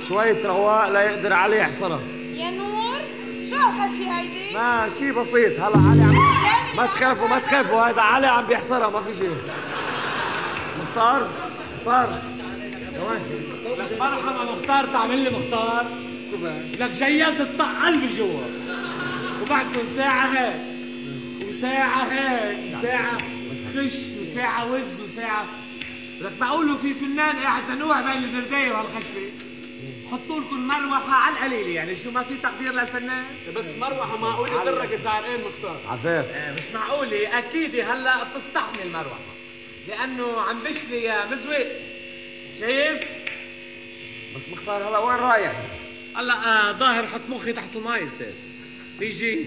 شوية 0.07 0.37
رواق 0.45 0.89
لا 0.89 1.01
يقدر 1.01 1.33
علي 1.33 1.57
يحصرها. 1.57 1.99
يا 2.33 2.51
نور. 2.51 2.92
شو 3.53 3.59
هالخشي 3.59 4.11
هيدي؟ 4.11 4.53
ما 4.53 4.89
شيء 4.97 5.11
بسيط. 5.13 5.59
هلا 5.59 5.89
علي 5.89 6.03
عم 6.03 6.15
ما 6.77 6.85
تخافوا 6.85 7.27
ما 7.27 7.39
تخافوا. 7.39 7.81
هذا 7.81 8.01
علي 8.01 8.27
عم 8.27 8.45
بيحصرها 8.45 8.89
ما 8.89 9.01
في 9.01 9.13
شيء 9.13 9.37
مختار؟ 10.81 11.29
مختار. 11.79 12.21
لك 13.79 13.99
مرحبا 13.99 14.51
مختار 14.51 14.85
تعمل 14.85 15.17
لي 15.17 15.29
مختار. 15.29 15.85
شو؟ 16.31 16.37
لك 16.79 16.91
جياز 16.91 17.41
الطق 17.41 17.85
قلبي 17.85 18.07
جوا. 18.07 18.43
وبعدكم 19.41 19.79
ساعة 19.95 20.25
هيك. 20.25 20.61
وساعة 21.49 22.03
هيك. 22.03 22.57
وساعة 22.77 23.17
خش 23.75 23.97
وساعة 24.21 24.71
وز 24.71 25.01
وساعة 25.07 25.45
لك 26.21 26.33
معقول 26.39 26.77
في 26.77 26.93
فنان 26.93 27.35
قاعد 27.35 27.63
تنوع 27.63 28.01
بين 28.01 28.23
البرداية 28.23 28.71
وهالخشبة؟ 28.71 29.52
حطوا 30.13 30.39
لكم 30.41 30.67
مروحة 30.67 31.13
على 31.13 31.35
القليلة 31.35 31.69
يعني. 31.75 31.95
شو 31.95 32.11
ما 32.11 32.23
في 32.23 32.37
تقدير 32.43 32.71
للفنان؟ 32.73 33.25
بس 33.55 33.75
مروحة 33.75 34.17
معقولة 34.17 34.63
ترك 34.65 34.95
سعرين 34.95 35.39
مختار؟ 35.47 35.79
عفاف 35.87 36.25
آه، 36.25 36.53
مش 36.55 36.63
معقولة. 36.73 37.37
أكيد 37.39 37.75
هلأ 37.75 38.23
بتستحمل 38.23 38.89
مروحة. 38.93 39.19
لأنه 39.87 40.41
عم 40.41 40.59
بشلي 40.63 41.03
يا 41.03 41.25
مزوي. 41.25 41.65
شايف؟ 42.59 43.01
بس 44.35 44.41
مختار 44.51 44.89
هلأ 44.89 44.97
وين 44.97 45.17
رايح؟ 45.17 45.53
هلأ 46.17 46.33
آه 46.33 46.71
ظاهر 46.71 47.07
حط 47.07 47.21
مخي 47.29 47.53
تحت 47.53 47.75
المي 47.75 48.03
أستاذ 48.03 48.33
بيجي. 48.99 49.45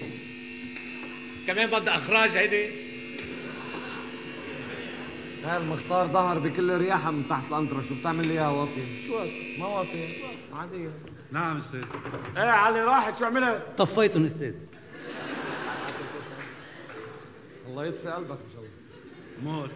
كمان 1.47 1.67
بدها 1.69 1.95
أخراج 1.97 2.29
هيدي 2.37 2.69
هاي 5.47 5.57
المختار 5.57 6.07
ظهر 6.07 6.39
بكل 6.39 6.77
رياحة 6.77 7.11
من 7.11 7.27
تحت 7.27 7.43
الأنطرة 7.47 7.81
شو 7.81 7.95
بتعمل 7.99 8.27
لي 8.27 8.33
إياها 8.33 8.49
واطي؟ 8.49 8.99
شو 8.99 9.17
هاد؟ 9.17 9.29
ما 9.59 9.67
واطي 9.67 10.23
عادية 10.53 10.89
نعم 11.31 11.57
أستاذ 11.57 11.83
إيه 12.37 12.43
علي 12.43 12.83
راحت 12.83 13.19
شو 13.19 13.25
عملت؟ 13.25 13.65
طفيتهم 13.77 14.25
أستاذ 14.25 14.53
الله 17.67 17.85
يطفي 17.85 18.09
قلبك 18.09 18.37
إن 18.45 18.51
شاء 18.53 18.61
الله 18.61 18.71
مور 19.43 19.69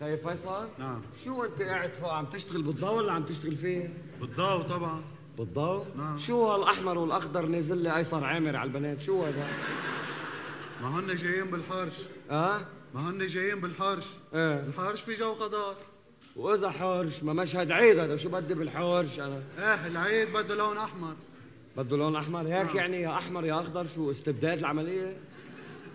خايف 0.00 0.28
فيصل؟ 0.28 0.68
نعم 0.78 1.00
شو 1.24 1.44
أنت 1.44 1.62
قاعد 1.62 1.94
فوق 1.94 2.12
عم 2.12 2.26
تشتغل 2.26 2.62
بالضوء 2.62 2.94
ولا 2.94 3.12
عم 3.12 3.22
تشتغل 3.22 3.56
فيه؟ 3.56 3.94
بالضوء 4.20 4.62
طبعا 4.62 5.02
بالضوء؟ 5.38 5.84
نعم. 5.96 6.18
شو 6.18 6.46
هالأحمر 6.46 6.98
والأخضر 6.98 7.46
نازل 7.46 7.78
لي 7.78 7.96
أيسر 7.96 8.24
عامر 8.24 8.56
على 8.56 8.66
البنات 8.66 9.00
شو 9.00 9.24
هذا؟ 9.24 9.48
ما 10.82 10.88
هن 10.88 11.16
جايين 11.16 11.50
بالحرش 11.50 11.98
آه؟ 12.30 12.66
ما 12.94 13.10
هن 13.10 13.26
جايين 13.26 13.60
بالحرش 13.60 14.06
إيه 14.34 14.60
الحرش 14.60 15.00
في 15.00 15.14
جو 15.14 15.34
خضار 15.34 15.76
وإذا 16.36 16.70
حرش 16.70 17.22
ما 17.22 17.32
مشهد 17.32 17.70
عيد 17.70 17.98
هذا 17.98 18.16
شو 18.16 18.28
بدي 18.28 18.54
بالحرش 18.54 19.20
أنا؟ 19.20 19.42
إيه 19.58 19.86
العيد 19.86 20.32
بده 20.32 20.54
لون 20.54 20.76
أحمر 20.76 21.14
بده 21.76 21.96
لون 21.96 22.16
أحمر 22.16 22.40
هيك 22.40 22.66
نعم. 22.66 22.76
يعني 22.76 23.02
يا 23.02 23.16
أحمر 23.16 23.44
يا 23.44 23.60
أخضر 23.60 23.86
شو 23.86 24.10
استبداد 24.10 24.58
العملية؟ 24.58 25.16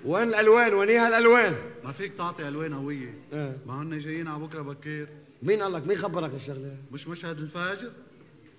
وين 0.05 0.27
الألوان؟ 0.27 0.73
وين 0.73 0.89
هي 0.89 1.07
الألوان؟ 1.07 1.55
ما 1.83 1.91
فيك 1.91 2.13
تعطي 2.17 2.47
ألوان 2.47 2.73
هويه 2.73 3.19
إيه 3.33 3.57
ما 3.67 3.81
هن 3.81 3.99
جايين 3.99 4.27
على 4.27 4.43
بكرة 4.43 4.61
بكير 4.61 5.07
مين 5.43 5.61
قال 5.61 5.73
لك؟ 5.73 5.87
مين 5.87 5.97
خبرك 5.97 6.33
الشغله؟ 6.33 6.75
مش 6.91 7.07
مشهد 7.07 7.39
الفاجر 7.39 7.91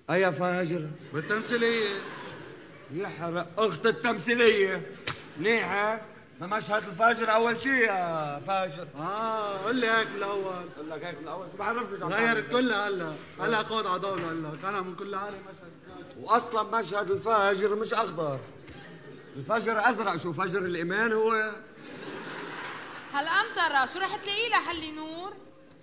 أي 0.09 0.31
فاجر؟ 0.31 0.87
بالتمثيلية 1.13 1.89
يحرق 2.93 3.59
أخت 3.59 3.85
التمثيلية 3.85 4.85
منيحة 5.39 6.01
ما 6.39 6.47
مشهد 6.47 6.87
الفاجر 6.87 7.33
أول 7.33 7.61
شيء 7.63 7.71
يا 7.73 8.41
فاجر. 8.47 8.87
آه 8.97 9.57
قول 9.65 9.75
لي 9.75 9.87
هيك 9.87 10.07
من 10.07 10.15
الأول 10.15 10.69
قول 10.77 10.89
لك 10.89 11.03
هيك 11.03 11.17
من 11.17 11.23
الأول 11.23 11.51
شو 11.51 11.57
بعرفني 11.57 11.99
شو 11.99 12.05
عم 12.05 12.13
غيرت؟ 12.13 12.51
كلها 12.51 12.87
هلا. 12.87 13.13
هلا 13.39 13.63
خود 13.63 13.87
على 13.87 13.99
دولة 13.99 14.31
هلا. 14.31 14.57
كان 14.63 14.83
من 14.83 14.95
كل 14.95 15.15
عالم 15.15 15.37
مشهد. 15.37 16.17
واصلا 16.23 16.79
مشهد 16.79 17.11
الفاجر 17.11 17.75
مش 17.75 17.93
أخضر. 17.93 18.39
الفجر 19.35 19.89
أزرق. 19.89 20.15
شو 20.15 20.33
فجر 20.33 20.59
الإيمان 20.65 21.13
هو؟ 21.13 21.51
هالقنطرة 23.13 23.85
شو 23.93 23.99
رح 23.99 24.15
تلاقي 24.15 24.49
لها 24.49 24.59
حلي 24.59 24.91
نور؟ 24.91 25.33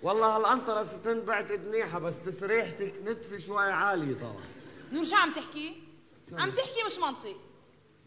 والله 0.03 0.37
هالقنطرة 0.37 0.83
ستنبعت 0.83 1.53
منيحة 1.53 1.99
بس 1.99 2.21
تسريحتك 2.21 2.95
نتفة 3.05 3.39
شوي 3.39 3.73
عالية 3.73 4.17
طبعا. 4.19 4.45
نور 4.93 5.05
شو 5.05 5.17
عم 5.17 5.33
تحكي؟ 5.33 5.83
عم 6.33 6.51
تحكي 6.51 6.85
مش 6.87 6.99
منطق. 6.99 7.37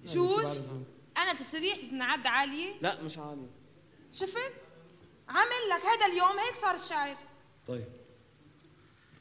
جوج 0.06 0.46
أنا 1.20 1.34
تسريحتي 1.34 1.90
تنعد 1.90 2.28
عالية؟ 2.28 2.74
لا 2.82 3.02
مش 3.02 3.18
عالية. 3.18 3.50
شفت؟ 4.14 4.54
عامل 5.30 5.70
لك 5.72 5.86
هذا 5.86 6.06
اليوم 6.06 6.40
هيك 6.46 6.56
صار 6.56 6.76
الشعر. 6.76 7.16
طيب. 7.68 7.88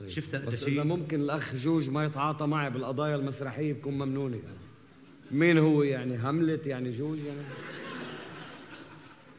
طيب. 0.01 0.09
شفتها 0.09 0.41
قد 0.41 0.47
بس 0.47 0.65
شيء؟ 0.65 0.69
إذا 0.69 0.83
ممكن 0.83 1.21
الأخ 1.21 1.55
جوج 1.55 1.91
ما 1.91 2.05
يتعاطى 2.05 2.47
معي 2.47 2.71
بالقضايا 2.71 3.17
المسرحية 3.17 3.73
بكون 3.73 3.95
ممنونة 3.95 4.37
يعني. 4.37 4.59
مين 5.31 5.59
هو 5.59 5.83
يعني؟ 5.83 6.17
هملت 6.17 6.67
يعني 6.67 6.91
جوج 6.91 7.19
يعني؟ 7.19 7.43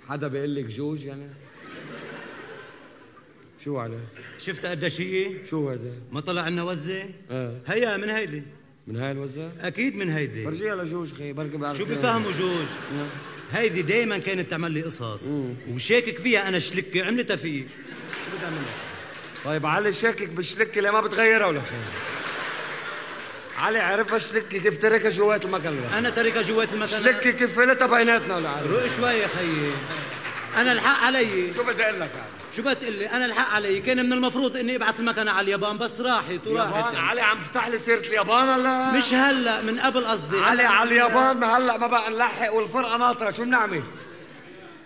حدا 0.07 0.27
بيقول 0.27 0.55
لك 0.55 0.65
جوج 0.65 1.05
يعني؟ 1.05 1.29
شو 3.59 3.77
عليه؟ 3.77 4.07
شفت 4.37 4.65
قد 4.65 4.87
شيء؟ 4.87 5.43
شو 5.45 5.69
هذا؟ 5.69 5.93
ما 6.11 6.19
طلع 6.19 6.47
لنا 6.47 6.63
وزة؟ 6.63 7.09
آه. 7.31 7.61
هيا 7.67 7.97
من 7.97 8.09
هيدي. 8.09 8.43
من 8.89 8.97
هاي 8.97 9.11
الوزة 9.11 9.51
أكيد 9.61 9.95
من 9.95 10.09
هيدي. 10.09 10.43
فرجيها 10.43 10.75
لجوج 10.75 11.13
خي 11.13 11.33
بركي 11.33 11.57
بعرف 11.57 11.77
شو. 11.77 11.85
بيفهموا 11.85 12.31
جوج؟ 12.31 12.65
هيدي 13.51 13.81
دايما 13.81 14.17
كانت 14.17 14.51
تعمل 14.51 14.71
لي 14.71 14.81
قصص. 14.81 15.23
وشاكك 15.71 16.17
فيها 16.17 16.47
أنا 16.47 16.59
شلكة 16.59 17.05
عملتها 17.05 17.35
فيه 17.35 17.61
شو 17.61 18.37
بدي 18.37 18.45
اعمل؟ 18.45 18.61
طيب 19.45 19.65
علي 19.65 19.93
شاكك 19.93 20.29
بالشلكة 20.29 20.79
اللي 20.79 20.91
ما 20.91 21.01
بتغيرها 21.01 21.47
ولا 21.47 21.61
علي 23.57 23.79
عرفها 23.79 24.17
شلكة 24.17 24.59
كيف 24.59 24.77
تركها 24.77 25.09
جوات 25.09 25.45
المكان 25.45 25.77
أنا 25.97 26.09
تاركها 26.09 26.41
جوات 26.41 26.73
المكان 26.73 27.03
شلكة 27.03 27.31
كيف 27.31 27.59
فلتها 27.59 27.87
بيناتنا 27.87 28.35
ولا 28.35 28.49
عارف 28.49 28.67
روق 28.67 28.87
شوي 28.97 29.13
يا 29.13 29.27
خيي. 29.27 29.71
أنا 30.57 30.71
الحق 30.71 31.05
علي. 31.05 31.53
شو 31.55 31.63
بدي 31.63 31.83
أقول 31.83 31.99
لك؟ 31.99 32.09
يعني 32.15 32.38
شو 32.55 32.61
بتقول 32.61 32.93
لي؟ 32.93 33.09
أنا 33.09 33.25
الحق 33.25 33.53
علي. 33.53 33.81
كان 33.81 34.05
من 34.05 34.13
المفروض 34.13 34.57
إني 34.57 34.75
أبعث 34.75 34.99
المكنه 34.99 35.31
على 35.31 35.45
اليابان 35.45 35.77
بس 35.77 36.01
راحت 36.01 36.47
وراحت. 36.47 36.75
اليابان 36.75 36.95
علي 36.95 37.21
عم 37.21 37.39
فتح 37.39 37.67
لي 37.67 37.79
سيرة 37.79 37.99
اليابان 37.99 38.59
ولا؟ 38.59 38.91
مش 38.97 39.13
هلأ 39.13 39.61
من 39.61 39.79
قبل 39.79 40.05
قصدي. 40.05 40.37
علي 40.37 40.63
على 40.63 40.89
اليابان 40.89 41.37
ما 41.37 41.57
هلأ 41.57 41.77
ما 41.77 41.87
بقى 41.87 42.11
نلحق 42.11 42.53
والفرقة 42.53 42.97
ناطرة. 42.97 43.31
شو 43.31 43.43
بنعمل؟ 43.43 43.83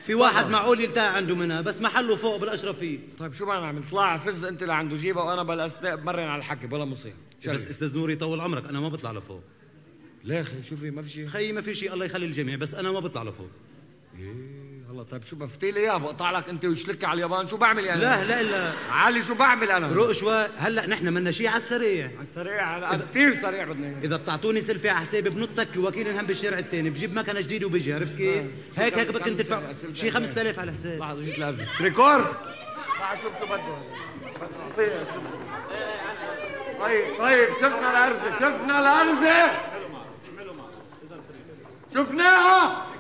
في 0.02 0.14
واحد 0.14 0.50
معقول 0.50 0.82
يلتقى 0.82 1.16
عنده 1.16 1.36
منها 1.36 1.62
بس 1.62 1.82
محله 1.82 2.16
فوق 2.16 2.38
بالأشرفية. 2.38 3.00
طيب 3.20 3.34
شو 3.34 3.46
بدنا 3.46 3.60
نعمل؟ 3.60 3.84
طلع 3.92 4.18
فز 4.18 4.46
أنت 4.46 4.64
لعنده 4.64 4.96
جيبها 4.96 5.24
وأنا 5.24 5.44
بالاثناء 5.44 5.96
بمرن 5.96 6.28
على 6.28 6.40
الحكي 6.40 6.68
بلا 6.68 6.86
مصير. 6.86 7.14
بس 7.48 7.68
أستاذ 7.68 7.96
نوري 7.96 8.16
طول 8.16 8.42
عمرك 8.42 8.66
أنا 8.70 8.80
ما 8.80 8.90
بطلع 8.90 9.12
لفوق. 9.12 9.44
ليه 10.24 10.42
خي 10.42 10.64
شو 10.64 10.76
في؟ 10.76 10.92
ما 10.92 11.02
في 11.02 11.10
شيء؟ 11.10 11.28
خيي 11.28 11.52
ما 11.52 11.62
في 11.62 11.76
شيء 11.76 11.94
الله 11.94 12.06
يخلي 12.06 12.26
الجميع 12.26 12.56
بس 12.56 12.74
أنا 12.74 12.92
ما 12.92 13.00
بطلع 13.00 13.24
لفوق. 13.24 13.50
إيه. 14.20 14.63
هلا 14.94 15.04
طيب 15.04 15.24
شو 15.24 15.36
بفتي 15.36 15.72
لي 15.72 15.80
إياه؟ 15.80 15.98
بقطع 15.98 16.32
لك 16.32 16.50
أنت 16.50 16.66
وشلك 16.66 17.04
على 17.04 17.14
اليابان. 17.14 17.48
شو 17.48 17.58
بعمل 17.58 17.86
يعني؟ 17.86 18.02
لا 18.02 18.24
لا 18.24 18.44
لا. 18.44 18.72
علي 18.92 19.24
شو 19.24 19.34
بعمل 19.36 19.72
أنا؟ 19.72 19.88
روق 19.88 20.12
شوي. 20.12 20.48
هلأ 20.58 20.88
نحن 20.88 21.14
منا 21.14 21.32
شيء 21.32 21.48
على 21.48 21.58
السريع. 21.58 22.06
على 22.06 22.24
السريع 22.24 22.78
أنا 22.78 22.98
كثير 22.98 23.42
سريع 23.42 23.64
بدنا 23.66 23.88
إياه. 23.88 24.02
إذا 24.04 24.18
بتعطوني 24.18 24.62
سلفي 24.62 24.90
على 24.90 25.06
حسابي 25.06 25.30
بنطك 25.30 25.68
وكيل 25.78 26.08
انهم 26.08 26.26
بالشارع 26.26 26.60
الثاني 26.60 26.90
بجيب 26.90 27.16
مكنة 27.16 27.42
جديدة 27.42 27.68
وبيجي 27.68 27.94
عرفت 27.94 28.14
كيف؟ 28.14 28.46
شو 28.76 28.82
هيك 28.82 28.98
هيك 28.98 29.08
بدك 29.08 29.22
تدفع؟ 29.22 29.62
شيء 29.94 30.12
5000 30.12 30.60
على 30.60 30.72
حساب. 30.72 31.00
لحظة 31.00 31.22
جيت 31.26 31.40
لازم؟ 31.40 31.66
كريكور. 31.82 32.26
تعال 33.00 33.18
شوف 33.18 33.40
شو 33.40 33.46
بده. 33.46 33.78
طيب 36.80 37.16
طيب 37.20 37.50
شفنا 37.62 37.90
الأرزة 37.92 38.32
شفنا 38.32 38.80
الأرزة. 38.80 39.52
شفناها؟ 41.94 42.93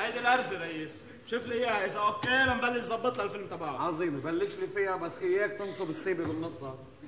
هيدي 0.00 0.20
الارزه 0.20 0.62
ريس 0.66 0.92
شوف 1.26 1.46
لي 1.46 1.54
إياها 1.54 1.84
إذا 1.86 1.98
okay 2.00 2.28
لنبلش 2.46 2.84
ظبط 2.84 3.16
لها 3.18 3.24
الفيلم 3.26 3.46
تبعها 3.46 3.78
عظيم 3.78 4.20
بلش 4.20 4.54
لي 4.54 4.66
فيها 4.66 4.96
بس 4.96 5.12
إياك 5.22 5.50
تنصب 5.50 5.90
السيبة 5.90 6.24
بالنص 6.24 6.62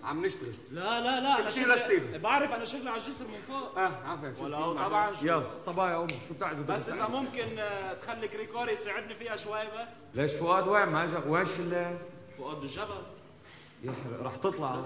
عم 0.05 0.27
نشتغل. 0.27 0.55
لا 0.71 1.01
لا 1.01 1.21
لا 1.21 1.51
شيء 1.51 1.63
شغلي- 1.65 1.75
للسيبه 1.75 2.19
بعرف 2.19 2.53
أنا 2.53 2.65
شغلي 2.65 2.91
على 2.91 2.99
الجسر 2.99 3.25
من 3.25 3.41
فوق. 3.49 3.79
آه 3.79 3.91
عافيك 4.07 4.43
ولا 4.43 4.73
طبعا 4.73 5.15
شو- 5.15 5.27
يلا. 5.27 5.43
صبايا 5.61 5.95
قوموا 5.95 6.09
شو 6.29 6.35
بتعدوا 6.35 6.65
بس 6.65 6.89
إذا 6.89 7.09
ممكن 7.09 7.59
آه، 7.59 7.95
تخلي 7.95 8.29
كريكوري 8.29 8.73
يساعدني 8.73 9.15
فيها 9.15 9.37
شوي 9.37 9.61
بس. 9.83 9.91
ليش 10.15 10.33
فؤاد 10.33 10.69
وين؟ 10.69 10.89
ما 10.89 11.05
اجى 11.05 11.17
وين 11.27 11.43
الشله 11.43 11.99
فؤاد 12.39 12.57
بالجبل. 12.57 13.03
يحرق 13.85 14.23
رح 14.23 14.37
تطلع. 14.37 14.83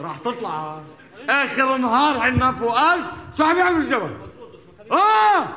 رح 0.00 0.18
تطلع. 0.18 0.80
آخر 1.28 1.76
نهار 1.76 2.20
عندنا 2.20 2.52
فؤاد. 2.52 3.04
شو 3.38 3.44
عم 3.44 3.58
يعمل 3.58 3.80
الجبل 3.80 4.16
آه! 4.92 5.48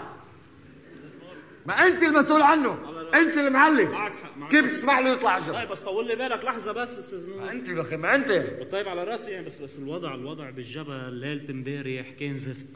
ما 1.66 1.74
انت 1.88 2.03
المسؤول 2.03 2.41
عنه. 2.41 2.78
انت 3.13 3.38
المعلم. 3.38 3.91
معك 3.91 4.11
حق 4.24 4.38
معك 4.38 4.51
كيف. 4.51 4.72
تسمح 4.72 4.99
له 4.99 5.09
يطلع 5.13 5.30
على 5.30 5.41
الجبل 5.41 5.55
طيب 5.57 5.70
بس 5.70 5.84
طول 5.84 6.07
لي 6.07 6.16
بالك 6.16 6.45
لحظة 6.45 6.72
بس 6.72 6.97
أستاذ 6.97 7.30
نور. 7.30 7.51
انت 7.51 7.68
يا 7.68 7.82
أخي 7.82 7.97
ما 7.97 8.16
انت. 8.16 8.32
طيب 8.72 8.88
على 8.88 9.03
رأسي 9.03 9.32
يعني 9.32 9.45
بس 9.45 9.57
بس 9.57 9.78
الوضع 9.80 10.16
الوضع 10.16 10.49
بالجبل 10.49 11.13
ليلة 11.13 11.49
امبارح 11.49 12.09
كان 12.20 12.38
زفت 12.38 12.68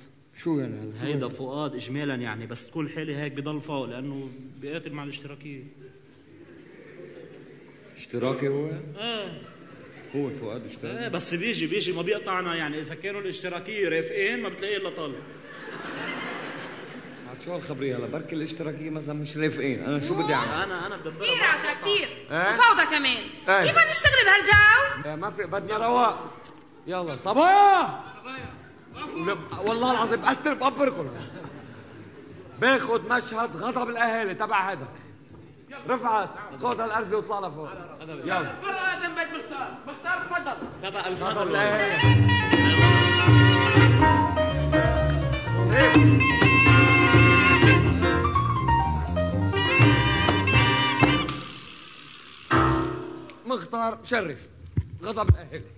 شو 0.44 0.60
يعني 0.60 0.92
هذا؟ 0.94 1.08
هيدا 1.08 1.28
فؤاد 1.28 1.76
اجمالا 1.76 2.16
يعني 2.16 2.46
بس 2.48 2.68
تكون 2.68 2.86
الحاله 2.86 3.24
هيك 3.24 3.32
بضل 3.32 3.62
فوق 3.62 3.86
لأنه 3.86 4.30
بيقاتل 4.62 4.94
مع 4.94 5.04
الاشتراكية. 5.04 5.64
اشتراكي 7.98 8.48
هو؟ 8.48 8.70
آه 8.98 9.32
هو 10.16 10.30
فؤاد 10.30 10.66
اشتراكي. 10.66 11.00
إيه 11.00 11.08
بس 11.08 11.34
بيجي 11.34 11.68
بيجي 11.68 11.92
ما 11.92 12.02
بيقطعنا 12.02 12.56
يعني. 12.56 12.80
إذا 12.80 12.96
كانوا 12.96 13.22
الاشتراكية 13.22 13.90
رافقين 13.90 14.40
ما 14.40 14.50
بتلاقيه 14.50 14.78
إلا 14.78 14.90
طالع. 14.90 15.20
شو 17.46 17.56
هالخبرية 17.56 17.98
هلا؟ 17.98 18.08
بركي 18.08 18.36
الاشتراكية 18.36 18.90
مثلا 18.90 19.14
مش 19.14 19.38
رافقين. 19.38 19.84
أنا 19.84 20.08
شو 20.08 20.14
بدي 20.14 20.34
أعمل؟ 20.34 20.52
أنا 20.54 20.88
أنا 20.88 20.98
بدبرها 20.98 21.20
كثير 21.20 21.44
عشا 21.44 21.74
كثير. 21.82 22.08
إيه؟ 22.32 22.50
وفوضى 22.50 22.86
كمان. 22.86 23.24
إيه. 23.50 23.64
كيف 23.64 23.78
نشتغل 23.90 24.26
بهالجو؟ 24.26 25.06
إيه، 25.06 25.16
ما 25.16 25.30
في 25.30 25.44
بدنا 25.44 25.78
رواق. 25.78 26.32
يلا 26.88 27.16
صباح 27.16 28.00
والله 29.58 29.92
العظيم 29.92 30.22
بقتل 30.22 30.56
بقبركم 30.56 31.08
باخذ 32.60 33.10
مشهد 33.10 33.56
غضب 33.56 33.90
الأهالي 33.90 34.34
تبع 34.34 34.72
هذا. 34.72 34.88
رفعت 35.90 36.30
خذ 36.62 36.82
هالارزه 36.82 37.18
واطلع 37.18 37.48
لفوق. 37.48 37.70
يلا. 38.26 38.54
فرق 38.64 38.82
آدم 38.82 39.16
بيت 39.16 39.28
مختار. 39.28 39.78
مختار 39.88 40.26
تفضل. 40.26 40.74
سبق 40.74 41.08
الفضل 41.08 41.48
الأهالي. 41.48 42.00
مختار 53.50 54.02
مشرف 54.02 54.50
غضب 55.04 55.30
الاهالي 55.30 55.72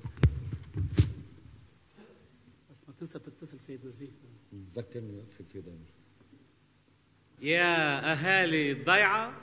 بس 2.71 2.83
ما 2.87 2.93
تنسى 2.99 3.19
تتصل 3.19 3.61
سيد 3.61 3.85
نزيف 3.85 4.09
ذكرني 4.73 5.23
في 5.31 5.43
في 5.43 5.61
دايما 5.61 5.85
يا 7.41 8.11
أهالي 8.11 8.71
الضيعة 8.71 9.33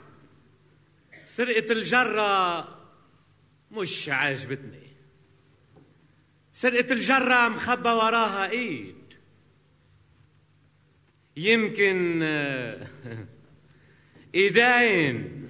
سرقة 1.25 1.71
الجرة 1.71 2.67
مش 3.71 4.09
عاجبتني. 4.09 4.87
سرقة 6.53 6.93
الجرة 6.93 7.49
مخبى 7.49 7.89
وراها 7.89 8.49
إيد. 8.49 8.95
يمكن 11.37 12.19
آه، 12.23 12.87
إيدين. 14.35 15.49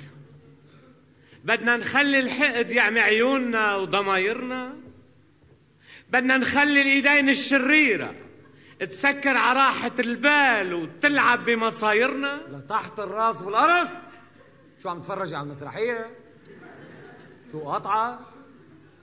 بدنا 1.50 1.78
نخلي 1.78 2.20
الحقد 2.20 2.72
يعمي 2.72 3.00
عيوننا 3.00 3.76
وضمايرنا. 3.76 4.76
بدنا 6.10 6.38
نخلي 6.38 6.82
الإيدين 6.82 7.30
الشريرة 7.30 8.16
تسكر 8.80 9.38
على 9.38 9.60
راحة 9.60 9.92
البال 10.00 10.74
وتلعب 10.74 11.46
بمصايرنا. 11.46 12.42
لتحت 12.52 13.00
الراس 13.00 13.42
والارض 13.42 13.90
شو 14.84 14.90
عم 14.90 15.02
تفرجي 15.02 15.36
على 15.36 15.44
المسرحية؟ 15.44 16.16
شو 17.52 17.60
قطعة؟ 17.60 18.20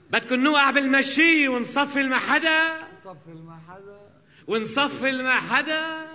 بدكن 0.09 0.43
نوقع 0.43 0.71
بالمشي 0.71 1.47
ونصفي 1.47 2.03
ما 2.03 2.17
حدا 2.17 2.79
صف 3.03 3.27
ما 3.27 3.59
حدا 3.69 3.99
ونصفي 4.47 5.11
ما 5.11 5.35
حدا 5.35 6.07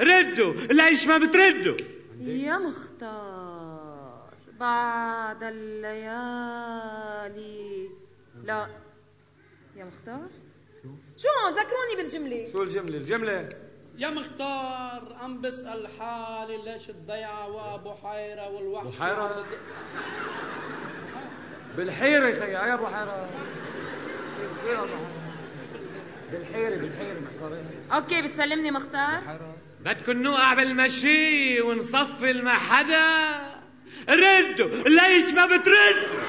ردوا 0.00 0.54
ليش 0.54 1.06
ما 1.06 1.18
بتردوا؟ 1.18 1.76
يا 2.20 2.58
مختار 2.58 2.85
بعد 4.60 5.42
الليالي. 5.42 5.90
لا. 8.44 8.66
يا 9.76 9.84
مختار 9.84 10.28
شو؟ 10.82 10.88
شو؟ 11.16 11.28
ذكروني 11.48 11.96
بالجملة. 11.96 12.48
شو 12.52 12.62
الجملة؟ 12.62 12.96
الجملة؟ 12.96 13.48
يا 13.98 14.10
مختار 14.10 15.16
عم 15.22 15.40
بسأل 15.40 15.88
حالي 15.98 16.56
ليش 16.62 16.90
الضيعة 16.90 17.48
وأبو 17.48 17.94
حيرة 17.94 18.48
والوحش؟ 18.48 18.86
بحيرة؟ 18.96 19.44
بالحيرة 21.76 22.32
خيي 22.32 22.52
يا 22.52 22.74
أبو 22.74 22.86
حيرة؟ 22.86 23.28
شو 24.36 24.60
شو 24.62 24.68
يا 24.72 24.86
بالحيرة 26.32 26.76
بالحيرة 26.76 27.20
محتارين 27.20 27.64
أوكي 27.92 28.22
بتسلمني 28.22 28.70
مختار. 28.70 29.38
بدكن 29.80 30.22
نوقع 30.22 30.54
بالمشي 30.54 31.60
ونصفي 31.60 32.32
ما 32.32 32.52
حدا 32.54 33.55
ردوا 34.08 34.88
ليش 34.88 35.32
ما 35.32 35.46
بتردوا 35.46 36.20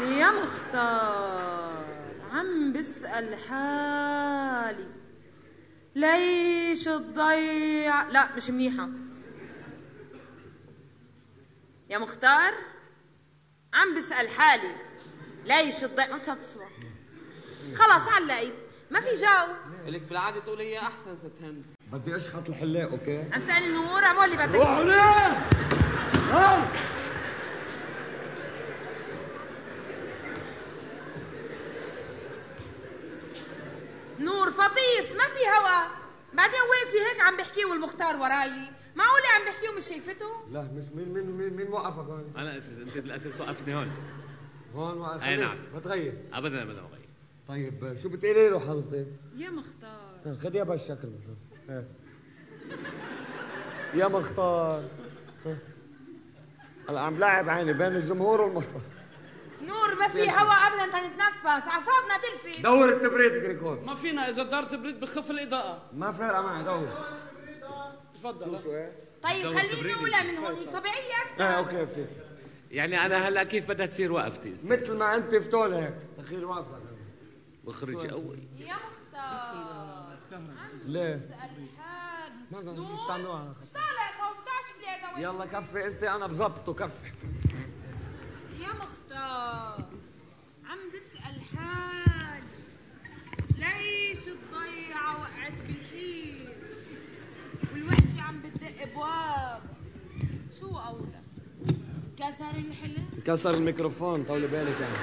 يا 0.00 0.30
مختار 0.30 1.84
عم 2.32 2.72
بسأل 2.72 3.36
حالي. 3.48 4.86
ليش 5.94 6.84
تضيع 6.84 8.02
لا 8.08 8.28
مش 8.36 8.50
منيحة. 8.50 8.88
يا 11.90 11.98
مختار 11.98 12.52
عم 13.74 13.94
بسأل 13.94 14.28
حالي. 14.28 14.74
ليش 15.46 15.80
تضيع 15.80 16.06
ما 16.10 16.18
بتعرف 16.18 16.40
تسمع. 16.40 16.66
خلاص 17.74 18.08
علقت 18.08 18.52
ما 18.90 19.00
في 19.00 19.14
جو. 19.14 19.54
لك 19.86 20.02
بالعادة 20.02 20.40
تقول 20.40 20.60
هي 20.60 20.78
أحسن 20.78 21.16
ست 21.16 21.42
هند. 21.42 21.64
بدي 21.92 22.16
أشخط 22.16 22.48
الحلاق 22.48 22.90
okay؟ 22.90 23.18
عم 23.32 23.40
تسألني 23.40 23.68
نور 23.68 24.04
اعمل 24.04 24.24
اللي 24.24 24.36
بدك. 24.36 24.56
هون 24.56 24.90
نور 34.20 34.50
فطيس 34.50 35.12
ما 35.16 35.24
في 35.26 35.44
هوا؟ 35.48 35.86
بعدين 36.34 36.60
وين 36.60 36.92
في 36.92 36.98
هيك 36.98 37.20
عم 37.20 37.36
بحكي 37.36 37.64
والمختار 37.64 38.16
وراي؟ 38.16 38.70
معقولة 38.96 39.28
عم 39.36 39.44
بحكي 39.46 39.68
ومش 39.68 39.84
شايفته؟ 39.84 40.26
لا 40.50 40.62
مش 40.62 40.82
مين 40.94 41.08
مين 41.08 41.30
مين, 41.30 41.52
مين 41.52 41.68
وقفك 41.68 41.98
هون؟ 42.08 42.32
أنا 42.36 42.56
أساس 42.56 42.78
أنت 42.78 42.98
بالأساس 42.98 43.40
وقفتني 43.40 43.74
هون. 43.74 43.90
هون 44.74 44.98
وقف 44.98 45.24
أي 45.24 45.36
نعم. 45.36 45.58
ما 45.74 45.80
تغير 45.80 46.14
أبدا 46.32 46.62
أبدا 46.62 46.78
أغير 46.80 47.08
طيب 47.48 47.94
شو 48.02 48.08
بتقولي 48.08 48.48
له 48.48 48.58
حضرتك؟ 48.60 49.06
يا 49.36 49.50
مختار. 49.50 50.36
خذ 50.42 50.54
يا 50.54 50.64
بالشكل 50.64 51.08
مثلا 51.18 51.36
إيه. 51.70 51.88
يا 53.94 54.08
مختار. 54.08 54.82
هلا 56.88 57.00
عم 57.00 57.18
لعب 57.18 57.48
عيني 57.48 57.72
بين 57.72 57.96
الجمهور 57.96 58.40
والمختار 58.40 58.82
نور 59.62 59.94
ما 59.94 60.08
في 60.08 60.18
يا 60.18 60.32
هوا 60.32 60.52
ابدا 60.52 60.86
تنتنفس. 60.86 61.68
أعصابنا 61.68 62.16
تلفت. 62.22 62.60
دور 62.60 62.88
التبريد 62.88 63.32
كريكون 63.32 63.84
ما 63.86 63.94
فينا 63.94 64.28
إذا 64.28 64.42
دارت 64.42 64.74
بريد 64.74 65.00
بخف 65.00 65.30
الإضاءة. 65.30 65.82
ما 65.92 66.12
فارقة 66.12 66.42
معي 66.42 66.62
دور. 66.62 66.88
تفضل. 68.14 68.62
شو 68.62 68.74
إيه 68.74 68.92
طيب 69.22 69.58
خليني 69.58 69.68
تبريد. 69.68 69.96
اقولها 69.96 70.22
من 70.22 70.38
هون. 70.38 70.54
طبيعية 70.54 71.14
أكثر 71.26 71.44
إيه 71.44 71.58
أوكي 71.58 71.86
في 71.86 72.06
يعني 72.70 73.06
أنا 73.06 73.28
هلا 73.28 73.44
كيف 73.44 73.68
بدها 73.68 73.86
تصير 73.86 74.12
وقفتي؟ 74.12 74.50
مثل 74.50 74.96
ما 74.96 75.16
أنت 75.16 75.34
فتول 75.34 75.74
هيك. 75.74 75.94
أخير 76.18 76.46
واقفك 76.46 76.82
بخرج 77.64 78.10
أول. 78.10 78.38
يا 78.56 78.74
مختار. 78.74 80.16
ليه؟ 80.84 81.28
مش 82.52 83.00
طالع 83.08 83.52
لي 84.80 84.86
هذا 84.86 85.14
وين؟ 85.14 85.22
يلا 85.24 85.46
كفي 85.46 85.86
أنت 85.86 86.02
أنا 86.02 86.26
بظبطه 86.26 86.74
كفي 86.74 87.12
يا 88.60 88.68
مختار 88.68 89.84
عم 90.66 90.78
بسأل 90.94 91.40
حالي 91.56 92.46
ليش 93.56 94.28
الضيعة 94.28 95.20
وقعت 95.20 95.52
بالحيط 95.66 96.56
والوحشة 97.72 98.22
عم 98.22 98.42
بتدق 98.42 98.82
ابواب 98.82 99.62
شو 100.60 100.78
اولى 100.78 101.22
كسر 102.18 102.50
الحلم؟ 102.50 103.08
كسر 103.26 103.54
الميكروفون 103.54 104.24
طولي 104.24 104.46
بالك 104.46 104.80
يعني. 104.80 104.94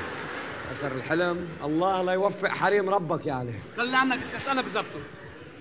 كسر 0.71 0.91
الحلم. 0.91 1.47
الله 1.63 2.01
لا 2.01 2.13
يوفق 2.13 2.47
حريم 2.49 2.89
ربك 2.89 3.25
يعني 3.25 3.53
خلي 3.77 3.97
عنك 3.97 4.23
أستاذ 4.23 4.47
أنا 4.49 4.61
بزبطه. 4.61 4.99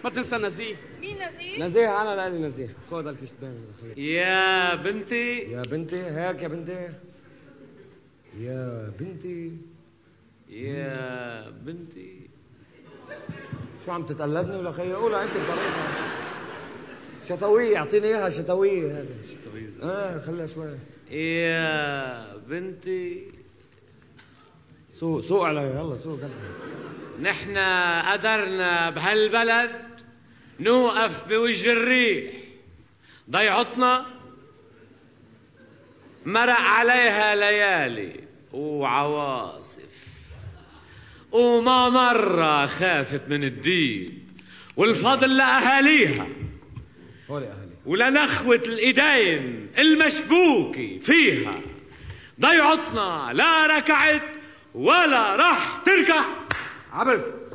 ما 0.04 0.10
تنسى 0.10 0.36
نزيه. 0.36 0.76
مين 1.00 1.16
نزيه؟ 1.28 1.64
نزيه 1.64 2.02
أنا 2.02 2.16
لالي 2.16 2.46
نزيه. 2.46 2.68
خذ 2.90 3.06
الكشتبان 3.06 3.56
يا 3.96 4.74
بنتي. 4.74 5.38
يا 5.38 5.62
بنتي 5.62 6.02
هيك 6.02 6.42
يا 6.42 6.48
بنتي. 6.48 6.88
يا 8.38 8.92
بنتي. 9.00 9.52
يا 10.48 11.50
بنتي. 11.50 12.20
شو 13.84 13.92
عم 13.92 14.04
تتقلدني 14.04 14.56
ولا 14.56 14.70
خيي؟ 14.70 14.92
قولها 14.92 15.22
أنت 15.22 15.30
بطريقة. 15.30 16.08
شتويه 17.28 17.76
أعطيني 17.76 18.06
إياها 18.06 18.28
شتويه 18.28 19.00
هذه 19.00 19.06
شتويه 19.22 19.90
آه 19.90 20.18
خليها 20.18 20.46
شوي. 20.46 20.78
يا 21.10 22.36
بنتي. 22.36 23.32
سوق 24.90 25.20
سوق 25.20 25.46
عليها 25.46 25.80
يلا 25.80 25.96
سوق. 25.96 26.20
نحن 27.20 27.58
قدرنا 28.12 28.90
بهالبلد 28.90 29.87
نوقف 30.60 31.28
بوجه 31.28 31.72
الريح. 31.72 32.34
ضيعتنا؟ 33.30 34.06
مرق 36.26 36.60
عليها 36.60 37.34
ليالي. 37.34 38.20
وعواصف. 38.52 39.78
وما 41.32 41.88
مرة 41.88 42.66
خافت 42.66 43.22
من 43.28 43.44
الدين 43.44 44.26
والفضل 44.76 45.36
لأهاليها 45.36 46.26
ولنخوة 47.86 48.62
الإيدين 48.66 49.68
المشبوكة 49.78 50.98
فيها. 50.98 51.54
ضيعتنا 52.40 53.30
لا 53.32 53.66
ركعت 53.66 54.22
ولا 54.74 55.36
راح 55.36 55.82
تركع. 55.86 56.24
عبد. 56.92 57.47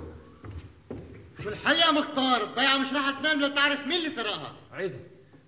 شو 1.43 1.49
الحل 1.49 1.75
يا 1.75 1.91
مختار؟ 1.91 2.43
الضيعة 2.43 2.77
مش 2.77 2.93
راح 2.93 3.09
تنام 3.09 3.41
لتعرف 3.41 3.87
مين 3.87 3.97
اللي 3.97 4.09
سرقها. 4.09 4.53
عيد 4.73 4.93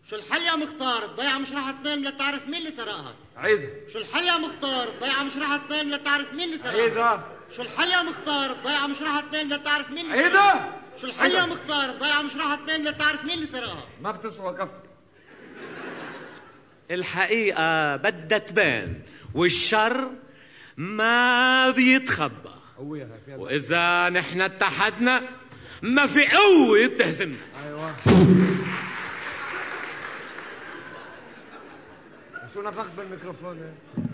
شو 0.10 0.16
الحل 0.16 0.42
يا 0.42 0.56
مختار؟ 0.56 1.06
الضيعة 1.06 1.38
مش 1.38 1.52
راح 1.52 1.72
تنام 1.72 2.04
لتعرف 2.04 2.48
مين 2.48 2.56
اللي 2.56 2.72
سرقها. 2.72 3.16
عيد 3.38 3.70
شو 3.94 4.00
الحل 4.00 4.24
يا 4.24 4.38
مختار؟ 4.38 4.88
الضيعة 4.90 5.24
مش 5.24 5.38
راح 5.38 5.58
تنام 5.70 5.90
لتعرف 5.90 6.34
مين 6.34 6.46
اللي 6.46 6.58
سرقها. 6.58 6.82
عيدة 6.82 7.36
شو 7.56 7.62
الحل 7.62 7.90
يا 7.90 8.04
مختار؟ 8.04 8.52
الضيعة 8.52 8.88
مش 8.88 9.02
راح 9.02 9.20
تنام 9.20 9.50
لتعرف 9.54 9.92
مين 9.92 10.06
اللي 10.06 10.30
سرقها. 10.30 10.82
شو 11.02 11.08
الحل 11.08 11.32
يا. 11.32 11.46
مختار؟ 11.46 11.90
الضيعة 11.90 12.22
مش 12.22 12.36
راح 12.36 12.56
تنام 12.56 12.84
لتعرف 12.84 13.24
مين 13.26 13.34
اللي 13.34 13.48
سرقها. 13.48 13.88
ما 14.02 14.12
بتسوى 14.12 14.54
كف 14.54 14.70
الحقيقة 16.92 17.96
بدها 17.96 18.38
تبان 18.38 19.02
والشر 19.34 20.12
ما 20.78 21.72
بيتخبى. 21.72 22.50
وإذا 23.38 24.10
نحن 24.10 24.42
اتحدنا 24.42 25.22
ما 25.86 26.08
في 26.08 26.26
قوة 26.26 26.88
بتهزمنا 26.88 27.38
أيوه. 27.66 27.96
شو 32.54 32.62
نفخت 32.62 32.92
بالميكروفون؟ 32.92 33.58
هيك؟ 33.58 34.06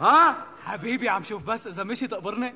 ها؟ 0.00 0.46
حبيبي 0.60 1.08
عم 1.08 1.22
شوف 1.22 1.44
بس 1.44 1.66
إذا 1.66 1.84
مشي 1.84 2.06
تقبرني. 2.06 2.54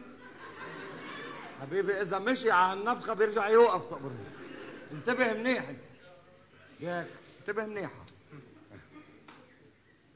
حبيبي 1.61 2.01
إذا 2.01 2.19
مشي 2.19 2.51
على 2.51 2.81
النفخه 2.81 3.15
بيرجع 3.15 3.49
يوقف 3.49 3.85
تقبرني. 3.85 4.25
انتبه 4.93 5.33
منيح 5.33 5.69
أنت. 5.69 5.79
ياك 6.81 7.07
انتبه 7.41 7.67
منيحه 7.67 8.05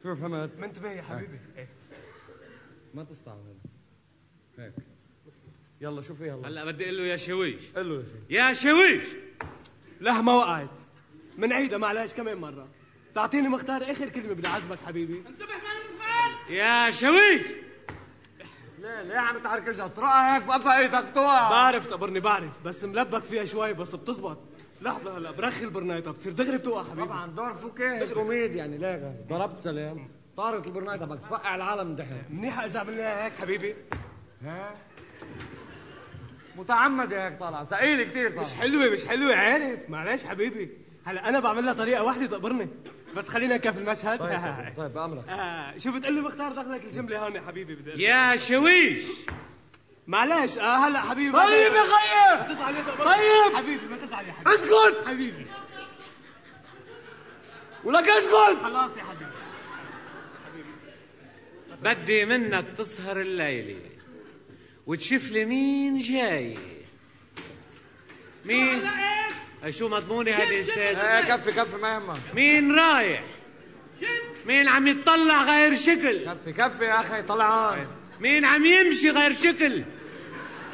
شو 0.03 0.15
فهمت؟ 0.15 0.51
منتبه 0.59 0.91
يا 0.91 1.03
حبيبي. 1.03 1.41
إيه. 1.57 1.69
ما 2.95 3.05
تستعمل. 3.05 3.57
هيك. 4.59 4.73
يلا 5.81 6.01
شو 6.01 6.15
في 6.15 6.31
هلا 6.31 6.49
هلا 6.49 6.65
بدي 6.65 6.85
أقول 6.85 6.97
له 6.99 7.03
يا 7.03 7.17
شويش. 7.17 7.73
قل 7.77 7.89
له 7.89 7.95
يا 7.95 8.05
شيخ 8.05 8.17
يا 8.31 8.53
شويش! 8.53 9.07
لا 10.01 10.21
ما 10.21 10.33
وقعت 10.33 10.71
منعيدها 11.37 11.79
معلش 11.79 12.13
كمان 12.13 12.37
مرة. 12.37 12.69
تعطيني 13.15 13.49
مختار 13.49 13.91
آخر 13.91 14.09
كلمة 14.09 14.33
بدي 14.33 14.49
اعذبك 14.49 14.79
حبيبي. 14.87 15.23
يا 16.51 16.91
شويش! 16.91 17.43
ليه 18.79 19.03
ليه 19.03 19.19
عم 19.19 19.39
تعركشها 19.39 19.87
اطرقها 19.87 20.37
هيك 20.37 20.45
بقفا 20.45 20.79
إيدك 20.79 21.05
تقع 21.15 21.51
بعرف 21.51 21.87
تقبرني 21.87 22.21
بعرف. 22.21 22.53
بس 22.65 22.85
ملبك 22.85 23.23
فيها 23.23 23.45
شوي 23.45 23.75
بس 23.75 23.95
بتزبط. 23.95 24.39
لحظة 24.83 25.19
هلا 25.19 25.31
برخي 25.31 25.65
البرنايطة. 25.65 26.11
بتصير 26.11 26.33
دغري 26.33 26.59
بتوقع 26.59 26.85
حبيبي. 26.85 27.07
طبعا 27.07 27.27
دور 27.27 27.55
فوكيه 27.55 28.13
كوميد 28.15 28.55
يعني. 28.55 28.79
ليه 28.79 29.25
ضربت 29.29 29.61
سلام. 29.61 30.11
طارت 30.37 30.67
البرنايطة 30.67 31.07
بدك 31.07 31.21
تفقع 31.21 31.55
العالم 31.55 31.95
دحين 31.97 32.25
منيحة 32.31 32.67
إذا 32.67 32.81
عملناها 32.81 33.25
هيك 33.25 33.33
حبيبي. 33.33 33.75
ها؟ 34.43 34.75
متعمد 36.59 37.13
هيك 37.13 37.39
طالع 37.39 37.65
ثقيل 37.65 38.03
كثير 38.03 38.31
طالع 38.31 38.41
مش 38.43 38.55
حلوة 38.55 38.91
مش 38.91 39.05
حلوة 39.07 39.37
عارف؟ 39.37 39.79
معلش 39.89 40.25
حبيبي. 40.25 40.71
هلا 41.05 41.29
أنا 41.29 41.41
بعمل 41.41 41.65
لها 41.65 41.73
طريقة 41.73 42.03
واحدة 42.03 42.27
تقبرني. 42.27 42.69
بس 43.17 43.29
خلينا 43.29 43.55
نكفي 43.57 43.79
المشهد. 43.79 44.19
طيب 44.19 44.29
طيب, 44.31 44.75
طيب 44.79 44.93
بأمرك. 44.95 45.29
آه 45.29 45.79
شو 45.79 45.93
بتقول 45.93 46.15
لي 46.15 46.21
مختار 46.21 46.53
دخلك 46.53 46.85
الجملة 46.85 47.19
هون 47.19 47.35
يا 47.35 47.41
حبيبي؟ 47.41 47.75
بدي. 47.75 48.03
يا 48.03 48.37
شويش! 48.37 49.03
معلش 50.07 50.59
آه 50.59 50.77
هلا 50.77 51.01
حبيبي 51.01 51.33
طيب 51.33 51.73
يا 51.73 51.83
خيي 51.83 52.39
ما 52.49 52.55
تزعل 52.55 52.75
يا. 52.75 52.83
طيب. 53.05 53.57
حبيبي 53.57 53.87
ما 53.91 53.97
تزعل 53.97 54.25
يا 54.27 54.33
حبيبي. 54.33 54.55
اسكت! 54.55 55.09
حبيبي. 55.09 55.47
ولك 57.85 58.09
اسكت! 58.09 58.63
خلاص 58.63 58.97
يا 58.97 59.03
حبيبي. 59.03 59.31
بدي 61.83 62.25
منك 62.25 62.65
تسهر 62.79 63.21
الليلة. 63.21 63.81
وتشوف 64.89 65.31
لي 65.31 65.45
مين 65.45 65.99
جاي. 65.99 66.55
مين؟ 68.45 68.91
شو 69.71 69.89
مضمونة 69.89 70.31
هذه 70.31 70.61
أستاذ؟ 70.61 70.99
إيه 70.99 71.21
كفي 71.37 71.51
كفي 71.51 71.77
ما 71.77 71.95
يهمك. 71.95 72.21
مين 72.35 72.75
رايح؟ 72.75 73.25
مين 74.47 74.69
عم 74.69 74.87
يتطلع 74.87 75.45
غير 75.45 75.77
شكل؟ 75.77 76.25
كفي 76.25 76.53
كفي 76.53 76.85
يا 76.85 77.01
أخي 77.01 77.23
طلعان 77.23 77.87
مين 78.21 78.45
عم 78.45 78.67
يمشي 78.67 79.11
غير 79.11 79.33
شكل؟ 79.33 79.85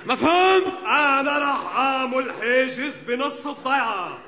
مفهوم؟ 0.06 0.86
أنا 0.86 1.38
راح 1.38 1.76
أعمل 1.76 2.32
حاجز 2.32 3.00
بنص 3.00 3.46
الضيعة 3.46 4.18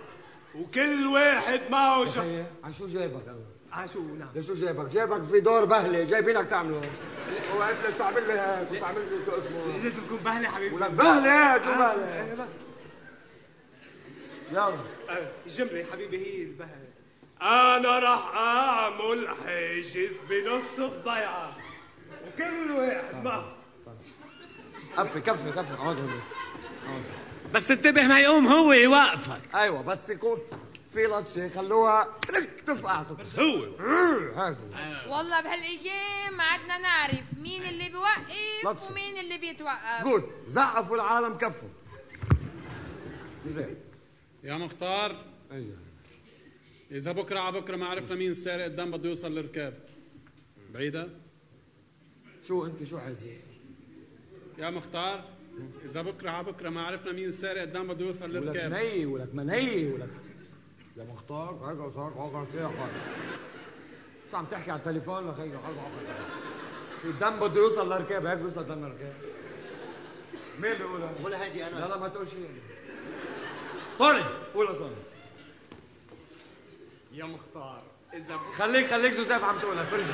وكل 0.54 1.06
واحد 1.06 1.60
معه 1.70 2.06
خيي 2.06 2.46
عن 2.64 2.72
شو 2.72 2.86
جايبك؟ 2.86 3.36
أنا 3.76 3.86
نعم 4.18 4.28
لشو 4.34 4.54
جايبك 4.54 4.88
جايبك 4.88 5.22
في 5.24 5.40
دور 5.40 5.64
بهلة 5.64 6.04
جايبينك 6.04 6.50
تعمله. 6.50 6.80
وقف 7.56 7.86
لك 7.86 7.94
تعمل 7.98 8.26
لي 8.26 8.32
هيك 8.32 8.70
وتعمل 8.72 9.00
لي 9.00 9.24
شو 9.26 9.32
اسمه. 9.32 9.82
لازم 9.84 10.02
تكون 10.02 10.18
بهلة 10.18 10.48
حبيبي. 10.48 10.74
ولك 10.74 10.90
بهلة؟ 10.90 11.64
شو 11.64 11.70
آه، 11.70 11.76
بهلة؟ 11.76 12.34
لا. 12.34 12.46
يلا. 14.52 14.78
آه، 15.10 15.30
الجملة 15.46 15.78
يا 15.78 15.86
حبيبي 15.92 16.16
هي 16.18 16.42
البهلة. 16.42 16.86
أنا 17.42 17.98
راح 17.98 18.36
أعمل 18.36 19.28
حاجز 19.28 20.12
بنص 20.30 20.78
الضيعة. 20.78 21.56
وكل 22.26 22.70
واحد 22.70 23.24
معه 23.24 23.56
كفي 24.96 25.20
كفي 25.20 25.50
كفي. 25.52 25.74
اعوذ 25.74 25.96
بالله 25.96 26.20
بس 27.54 27.70
انتبه 27.70 28.06
ما 28.06 28.20
يقوم 28.20 28.46
هو 28.46 28.72
يوقفك. 28.72 29.40
أيوه 29.54 29.82
بس 29.82 30.10
يكون 30.10 30.38
في 30.96 31.02
لطشه 31.02 31.48
خلوها 31.48 32.18
ترك 32.28 32.60
تفقع 32.60 33.02
بس 33.02 33.38
هو 33.38 33.62
والله 35.08 35.40
بهالايام 35.40 36.36
ما 36.36 36.44
عدنا 36.44 36.78
نعرف 36.78 37.24
مين 37.42 37.62
اللي 37.62 37.88
بيوقف. 37.88 38.90
ومين 38.90 39.18
اللي 39.18 39.38
بيتوقف. 39.38 40.04
قول. 40.04 40.22
زقفوا 40.46 40.96
العالم 40.96 41.34
كفوا 41.34 41.68
زين. 43.46 43.76
يا 44.44 44.56
مختار. 44.56 45.24
إذا 46.90 47.12
بكرة 47.12 47.40
على 47.40 47.60
بكرة 47.60 47.76
ما 47.76 47.86
عرفنا 47.86 48.16
مين 48.16 48.30
السارق 48.30 48.64
قدام 48.64 48.90
بده 48.90 49.08
يوصل 49.08 49.34
للركاب. 49.34 49.78
بعيدة؟ 50.74 51.08
شو 52.48 52.66
أنت 52.66 52.84
شو 52.84 52.98
حاسس؟ 52.98 53.22
يا 54.58 54.70
مختار 54.70 55.24
إذا 55.84 56.02
بكرة 56.02 56.30
على 56.30 56.46
بكرة 56.46 56.68
ما 56.68 56.82
عرفنا 56.82 57.12
مين 57.12 57.28
السارق 57.28 57.60
قدام 57.60 57.86
بده 57.86 58.04
يوصل 58.04 58.24
ولك 58.24 58.42
للركاب. 58.42 58.72
ني 58.72 59.06
ولك 59.06 59.34
مني 59.34 59.92
ولك 59.92 60.10
يا 60.96 61.04
مختار. 61.04 61.50
هيك 61.50 61.94
صار 61.94 62.12
عقل 62.18 62.58
يا 62.58 62.66
اخوان 62.66 62.90
شو 64.30 64.36
عم 64.36 64.44
تحكي 64.44 64.70
على 64.70 64.78
التليفون 64.80 65.30
لخيي 65.30 65.54
عقل 65.56 65.78
عقل 65.78 66.06
في 67.02 67.08
الدم 67.08 67.40
بده 67.40 67.60
يوصل 67.60 67.92
للركاب 67.92 68.26
هيك 68.26 68.38
بيوصل 68.38 68.66
دم 68.66 68.84
الركاب 68.84 69.14
مين 70.60 70.74
بيقولها؟ 70.74 71.12
ولا 71.22 71.44
هيدي 71.44 71.66
أنا. 71.66 71.86
يلا 71.86 71.96
ما 71.96 72.08
تقول 72.08 72.28
شيء 72.28 72.48
طوني 73.98 74.22
قولها 74.54 74.72
طوني 74.72 74.94
يا 77.12 77.24
مختار 77.24 77.82
إذا 78.14 78.38
خليك 78.58 78.86
خليك 78.86 79.12
جوزيف 79.12 79.44
عم 79.44 79.58
تقولها 79.58 79.84
فرجي 79.84 80.12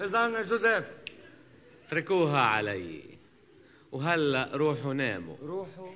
اذا 0.00 0.42
جوزيف. 0.42 0.84
اتركوها 1.86 2.40
علي. 2.40 3.07
وهلا 3.92 4.56
روحوا 4.56 4.94
ناموا. 4.94 5.36
روحوا. 5.42 5.90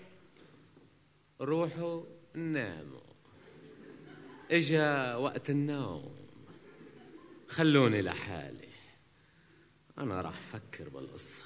روحوا 1.41 2.03
ناموا. 2.35 3.01
إجا 4.51 5.15
وقت 5.15 5.51
النوم. 5.51 6.15
خلوني 7.49 8.03
لحالي. 8.03 8.69
أنا 9.99 10.21
راح 10.23 10.39
أفكر 10.39 10.89
بالقصة. 10.89 11.43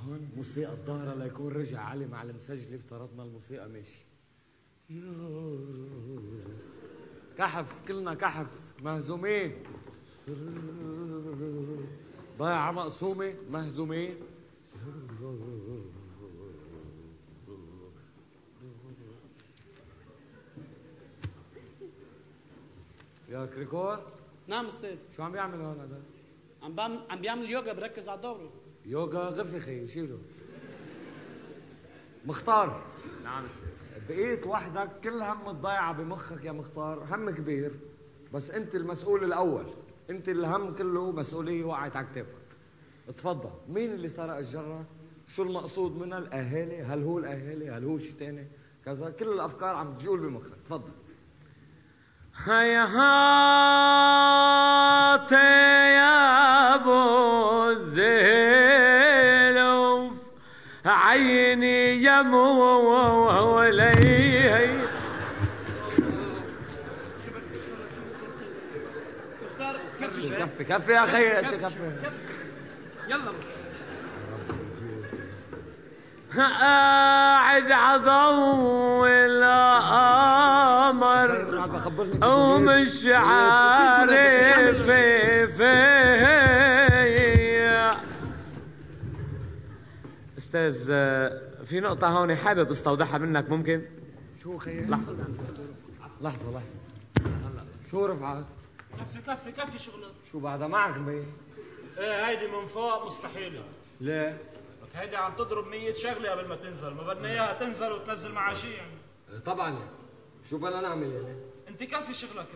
هون 0.00 0.30
موسيقى 0.36 0.72
الظاهرة 0.72 1.14
ليكون 1.14 1.52
رجع 1.52 1.80
علي 1.80 2.06
مع 2.06 2.22
المسجلة 2.22 2.76
افترضنا 2.76 3.22
الموسيقى 3.22 3.68
ماشي. 3.68 4.04
كحف 7.38 7.88
كلنا 7.88 8.14
كحف. 8.14 8.82
مهزومين. 8.82 9.62
ضايعة 12.38 12.70
مقسومة 12.70 13.34
مهزومين. 13.50 14.16
يا 15.18 15.24
كريكور 23.46 23.98
نعم 24.46 24.66
أستاذ 24.66 24.98
شو 25.16 25.22
عم 25.22 25.32
بيعمل 25.32 25.60
هون 25.60 25.80
هذا؟ 25.80 26.00
عم 26.62 26.74
بعمل 26.74 27.00
عم 27.10 27.20
بيعمل 27.20 27.50
يوجا 27.50 27.72
بركز 27.72 28.08
على 28.08 28.36
يوغا 28.86 29.28
غفي 29.28 29.60
خي 29.60 29.88
شيله 29.88 30.18
مختار 32.26 32.82
نعم 33.24 33.44
بقيت 34.08 34.46
وحدك 34.46 34.90
كل 35.04 35.22
هم 35.22 35.48
الضيعة 35.48 35.92
بمخك 35.92 36.44
يا 36.44 36.52
مختار 36.52 37.06
هم 37.10 37.30
كبير 37.30 37.72
بس 38.34 38.50
انت 38.50 38.74
المسؤول 38.74 39.24
الأول 39.24 39.66
انت 40.10 40.28
الهم 40.28 40.74
كله 40.74 41.12
مسؤولية 41.12 41.64
وقعت 41.64 41.96
على 41.96 42.06
كتافك 42.06 42.34
اتفضل 43.08 43.50
مين 43.68 43.92
اللي 43.92 44.08
سرق 44.08 44.36
الجرة 44.36 44.84
شو 45.36 45.42
المقصود 45.42 45.96
منها؟ 45.96 46.18
الأهالي. 46.18 46.82
هل 46.82 47.02
هو 47.02 47.18
الأهالي؟ 47.18 47.70
هل 47.70 47.84
هو 47.84 47.98
شيء 47.98 48.12
تاني؟ 48.12 48.48
كذا. 48.84 49.10
كل 49.10 49.28
الأفكار 49.28 49.76
عم 49.76 49.94
تجول 49.94 50.20
بمخك. 50.20 50.56
تفضل. 50.64 50.92
هيهات 52.44 52.92
يا 55.32 56.74
أبو 56.74 57.70
الزلوف. 57.70 59.08
عيني 60.86 62.02
يا 62.02 62.22
مولي 62.22 63.68
كفي. 70.00 70.64
كفي 70.64 70.92
يا 70.92 71.04
أخي. 71.04 71.42
كفي. 71.42 71.92
يلا. 73.08 73.32
قاعد 76.36 77.72
عضو 77.72 79.06
القمر 79.06 80.28
ومش 82.24 83.06
عارف 83.06 84.82
فيا 85.56 86.36
أستاذ 90.38 90.86
في 91.66 91.80
نقطة 91.80 92.08
هون 92.08 92.36
حابب 92.36 92.70
أستوضحها 92.70 93.18
منك 93.18 93.50
ممكن؟ 93.50 93.82
شو 94.42 94.58
خيي 94.58 94.86
لحظة. 94.86 95.16
لحظة 96.20 96.50
لحظة. 96.50 96.74
شو 97.90 98.06
رفعت؟ 98.06 98.44
كفي 98.98 99.18
كفي 99.26 99.52
كفي 99.52 99.78
شغلك. 99.78 100.12
شو 100.32 100.38
بعدها 100.40 100.68
معك 100.68 100.98
بي؟ 100.98 101.24
إيه 101.98 102.26
هيدي 102.26 102.46
من 102.46 102.66
فوق 102.66 103.06
مستحيلة. 103.06 103.62
ليه؟ 104.00 104.38
لك 104.88 104.96
هيدي 104.96 105.16
عم 105.16 105.36
تضرب 105.36 105.66
100 105.66 105.94
شغلة 105.94 106.30
قبل 106.30 106.48
ما 106.48 106.56
تنزل. 106.56 106.94
ما 106.94 107.02
بدنا 107.02 107.28
إياها 107.28 107.54
تنزل 107.54 107.92
وتنزل 107.92 108.32
معها 108.32 108.54
شيء 108.54 108.70
يعني. 108.70 108.98
طبعا. 109.44 109.68
يعني. 109.68 109.90
شو 110.50 110.58
بدنا 110.58 110.80
نعمل 110.80 111.12
يعني؟ 111.12 111.36
أنت 111.68 111.84
كفي 111.84 112.14
شغلك. 112.14 112.46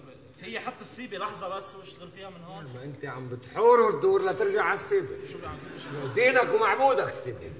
هي 0.40 0.60
حط 0.60 0.80
السيبة 0.80 1.18
لحظة 1.18 1.48
بس 1.48 1.74
واشتغل 1.74 2.10
فيها 2.10 2.30
من 2.30 2.42
هون. 2.44 2.64
ما 2.74 2.84
أنت 2.84 3.04
عم 3.04 3.28
بتحور 3.28 3.80
وتدور 3.80 4.24
لترجع 4.24 4.62
على 4.62 4.74
السيبة. 4.74 5.26
شو 5.26 5.38
عم 5.46 6.08
دينك 6.14 6.54
ومعبودك 6.54 7.08
السيبة. 7.08 7.52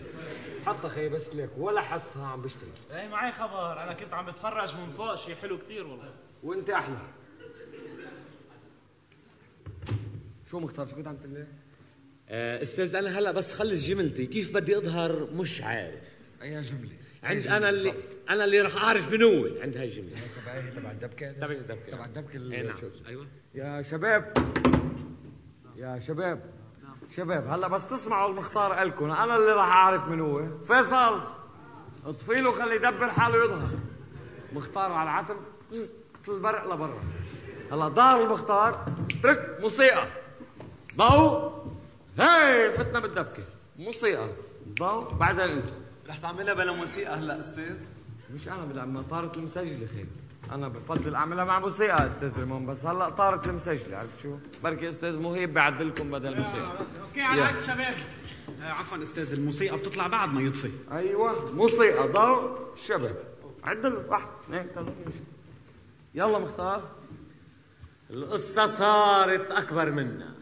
حط 0.67 0.87
خي 0.87 1.09
بس 1.09 1.35
لك 1.35 1.51
ولا 1.57 1.81
حسها 1.81 2.27
عم 2.27 2.43
بشتغل. 2.43 2.69
إيه 2.91 3.09
معي 3.09 3.33
خبر. 3.33 3.83
أنا 3.83 3.93
كنت 3.93 4.15
عم 4.15 4.27
بتفرج 4.27 4.77
من 4.77 4.91
فوق 4.91 5.15
شيء 5.15 5.35
حلو 5.35 5.59
كتير 5.59 5.87
والله. 5.87 6.15
وأنت 6.43 6.71
أحلى 6.71 6.97
شو 10.51 10.59
مختار؟ 10.59 10.87
شو 10.87 10.97
كنت 10.97 11.09
عم 11.09 11.17
تقول؟ 11.17 11.35
لي؟ 11.35 11.47
أستاذ 12.33 12.95
أنا 12.95 13.19
هلا 13.19 13.33
بس 13.33 13.55
خلص 13.55 13.87
جملتي. 13.87 14.27
كيف 14.27 14.55
بدي 14.55 14.79
أظهر؟ 14.79 15.29
مش 15.35 15.63
عارف. 15.63 16.05
أي 16.43 16.61
جملة؟ 16.61 16.91
عند 17.23 17.47
أنا 17.47 17.69
اللي 17.69 17.93
أنا 18.31 18.45
اللي 18.45 18.61
راح 18.61 18.85
أعرف 18.85 19.13
من 19.13 19.23
هو. 19.23 19.49
عند 19.63 19.77
هاي 19.77 19.85
الجمله 19.87 20.11
تبع 20.43 20.55
إيه؟ 20.55 20.71
تبع 20.71 20.91
الدبكة؟ 20.91 21.33
تبع 21.33 21.51
الدبكة. 21.53 21.91
تبع 21.93 22.05
الدبكة 22.05 22.37
اي 22.37 22.63
نعم. 22.63 22.77
شو- 22.77 22.87
أيوه. 23.09 23.27
يا 23.55 23.83
شباب. 23.83 24.33
يا 25.77 25.99
شباب. 25.99 26.41
شباب 27.17 27.47
هلا 27.47 27.69
بس 27.69 27.89
تسمعوا 27.91 28.31
المختار 28.31 28.83
إلكم. 28.83 29.11
أنا 29.11 29.37
اللي 29.37 29.53
راح 29.53 29.67
أعرف 29.69 30.09
من 30.09 30.21
هو. 30.21 30.43
فيصل 30.67 31.23
اطفي 32.07 32.35
له 32.35 32.53
خليه 32.53 32.75
يدبر 32.75 33.11
حاله 33.11 33.45
يظهر. 33.45 33.71
مختار 34.53 34.93
على 34.93 35.11
العتم. 35.11 35.37
مثل 35.73 35.89
البرق 36.29 36.75
لبرا. 36.75 36.99
هلا 37.73 37.89
ظهر 37.89 38.25
المختار. 38.25 38.87
ترك 39.23 39.59
موسيقى. 39.61 40.07
ضوء 40.97 41.62
هي 42.19 42.73
فتنا 42.73 43.01
بالدبكة. 43.01 43.43
موسيقى. 43.79 44.29
ضوء 44.79 45.15
بعدين 45.15 45.41
أنتم 45.41 45.73
رح 46.09 46.19
تعملها 46.19 46.55
بلا 46.55 46.73
موسيقى 46.73 47.19
هلا 47.19 47.41
أستاذ. 47.41 47.79
مش 48.35 48.49
أنا 48.49 48.65
بدي 48.65 48.81
اعملها 48.81 49.03
طارت 49.11 49.37
المسجلة 49.37 49.87
خير. 49.95 50.07
أنا 50.53 50.69
بفضل 50.69 51.15
أعملها 51.15 51.45
مع 51.45 51.59
موسيقى 51.59 52.07
أستاذ 52.07 52.39
ريمون. 52.39 52.67
بس 52.67 52.87
هلا 52.87 53.09
طارت 53.09 53.49
المسجلة 53.49 53.97
عرفت 53.97 54.19
شو؟ 54.19 54.37
بركي 54.65 54.89
أستاذ 54.89 55.19
مهيب 55.19 55.55
بعدلكم 55.55 56.11
بدل 56.11 56.37
موسيقى. 56.37 56.73
أوكي 57.03 57.21
على 57.21 57.63
شباب. 57.63 57.95
آه، 58.63 58.67
عفوا 58.67 59.03
أستاذ 59.03 59.33
الموسيقى 59.33 59.79
بتطلع 59.79 60.07
بعد 60.07 60.29
ما 60.29 60.41
يطفي. 60.41 60.71
أيوه 60.93 61.55
موسيقى 61.55 62.09
ضوء 62.09 62.59
شباب 62.77 63.17
عدل 63.65 63.97
واحد 64.09 64.29
اثنين 64.45 64.67
ثلاثة 64.75 64.93
يلا 66.15 66.39
مختار. 66.39 66.83
القصة 68.11 68.67
صارت 68.67 69.51
أكبر 69.51 69.91
منا. 69.91 70.35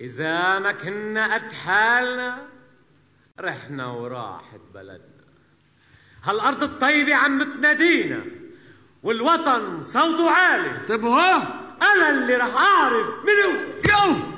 إذا 0.00 0.58
ما 0.58 0.72
كنا 0.72 1.34
قد 1.34 1.52
حالنا 1.52 2.46
رحنا 3.40 3.86
وراحت 3.86 4.60
بلدنا. 4.74 5.16
هالأرض 6.24 6.62
الطيبة 6.62 7.14
عم 7.14 7.38
بتنادينا 7.38 8.24
والوطن 9.02 9.82
صوته 9.82 10.30
عالي. 10.30 10.70
انتبهوا. 10.70 11.42
أنا 11.82 12.10
اللي 12.10 12.36
رح 12.36 12.56
أعرف 12.56 13.08
منو. 13.24 13.60
يلا. 13.84 14.36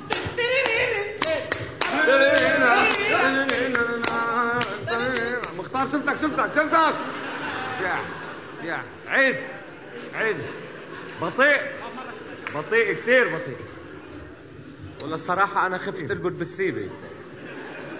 مختار 5.57 5.87
شفتك 5.91 6.15
شفتك 6.21 6.51
شفتك 6.55 6.95
يا 7.81 7.99
يا. 8.63 8.83
عيد 9.07 9.35
عيد. 10.13 10.37
بطيء. 11.21 11.61
بطيء 12.55 12.93
كثير 12.93 13.27
بطيء. 13.27 13.57
ولا 15.03 15.15
الصراحة 15.15 15.67
أنا 15.67 15.77
خفت 15.77 16.11
أرقد 16.11 16.39
بالسيبة. 16.39 16.81
يا 16.81 16.87
أستاذ 16.87 17.07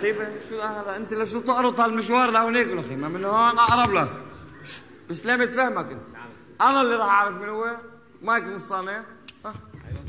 سيبه. 0.02 0.28
شو 0.50 0.62
هذا 0.62 0.96
أنت 0.96 1.14
لشو 1.14 1.42
تقرط 1.42 1.80
هالمشوار 1.80 2.32
لهونيك 2.32 2.68
لخي 2.68 2.96
ما 2.96 3.10
من 3.10 3.26
هون 3.26 3.60
أقرب 3.60 3.94
لك. 3.94 4.10
بسلامة 5.10 5.46
فهمك 5.46 5.92
انت 5.92 6.02
أنا 6.62 6.82
اللي 6.82 6.96
راح 6.96 7.08
أعرف 7.08 7.36
من 7.36 7.50
هو. 7.50 7.76
مايك 8.22 8.44
نصانع 8.44 9.04
ها؟ 9.46 9.54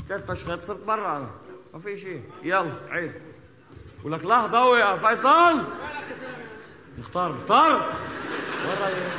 كيف 0.09 0.31
فشخت 0.31 0.61
صرت 0.61 0.83
برا 0.83 1.17
أنا. 1.17 1.29
ما 1.73 1.79
في 1.79 1.97
شيء. 1.97 2.23
يلا 2.43 2.73
عيد. 2.89 3.11
ولك 4.03 4.25
لا 4.25 4.45
ضوي 4.45 4.79
يا 4.79 4.95
فيصل. 4.95 5.61
مختار 6.99 7.31
مختار. 7.31 7.93
ورا 8.67 8.87
إيه؟ 8.87 9.11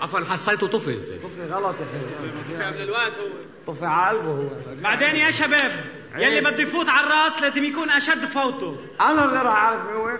عفوا 0.00 0.20
حسيته 0.20 0.66
طفي 0.66 0.96
طفي 0.96 1.46
غلط 1.50 1.76
يا 1.80 1.84
أخي. 1.84 2.56
في 2.56 2.64
قبل 2.64 2.82
الوقت 2.82 3.12
هو. 3.18 3.28
طفي 3.66 3.86
على 3.86 4.18
قلبه 4.18 4.30
هو. 4.30 4.48
بعدين 4.82 5.16
يا 5.16 5.30
شباب. 5.30 5.97
يلي 6.14 6.24
عيب. 6.24 6.44
بده 6.44 6.62
يفوت 6.62 6.88
على 6.88 7.06
الراس 7.06 7.42
لازم 7.42 7.64
يكون 7.64 7.90
أشد 7.90 8.24
فوته. 8.24 8.76
أنا 9.00 9.24
اللي 9.24 9.42
راح 9.42 9.56
أعرف 9.56 9.84
من 9.84 9.94
هو. 9.94 10.18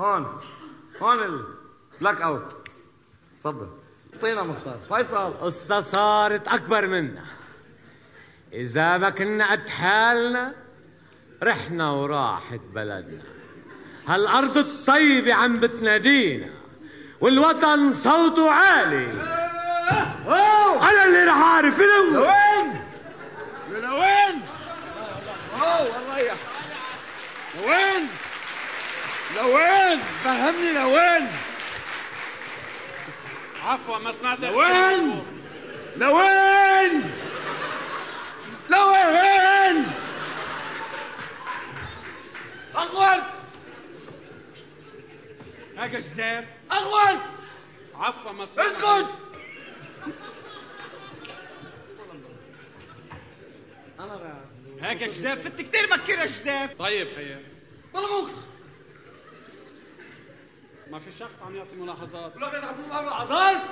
هون. 0.00 0.40
هون 1.02 1.44
ال 1.98 2.02
black 2.02 2.20
out 2.20 2.56
تفضل. 3.40 3.70
أعطينا 4.14 4.42
مختار. 4.42 4.78
فيصل 4.88 5.34
قصة 5.40 5.80
صارت 5.80 6.48
أكبر 6.48 6.86
منا. 6.86 7.24
إذا 8.52 8.98
ما 8.98 9.10
كنا 9.10 9.52
قد 9.52 9.68
حالنا 9.68 10.54
رحنا 11.42 11.90
وراحت 11.90 12.60
بلدنا. 12.74 13.22
هالأرض 14.06 14.58
الطيبة 14.58 15.34
عم 15.34 15.60
بتنادينا 15.60 16.50
والوطن 17.20 17.92
صوته 17.92 18.50
عالي. 18.50 19.12
أنا 20.82 21.04
اللي 21.04 21.24
رح 21.24 21.36
أعرف 21.36 21.78
منو 21.78 22.26
لوين؟ 23.80 23.88
لوين؟ 23.90 24.42
أوه 25.62 25.82
والله 25.82 26.36
لوين؟ 27.56 28.08
لوين؟ 29.36 29.98
فهمني 30.24 30.72
لوين؟ 30.72 31.28
عفوا 33.64 33.98
ما 33.98 34.12
سمعت 34.12 34.40
لوين؟ 34.40 35.22
لوين؟ 35.96 37.10
لوين؟ 38.70 39.86
اخوان 42.74 43.22
هيك 45.78 45.90
جزاف 45.92 46.44
اغول 46.72 47.18
عفوا 47.94 48.32
ما 48.32 48.44
اسكت 48.44 49.06
أنا 54.00 54.16
بعرف 54.16 54.82
هيك 54.82 55.02
جزاف 55.02 55.46
انت 55.46 55.60
كثير 55.60 55.90
مكير 55.90 56.18
يا 56.18 56.26
جزاف. 56.26 56.74
طيب 56.78 57.08
خير. 57.16 57.44
والله 57.94 58.22
مخ. 58.22 58.30
ما 60.90 60.98
في 60.98 61.12
شخص 61.18 61.42
عم 61.42 61.56
يعطي 61.56 61.76
ملاحظات. 61.76 62.36
لك 62.36 62.54
انت 62.54 62.64
عم 62.64 62.74
تسمع 62.74 63.02
ملاحظات 63.02 63.62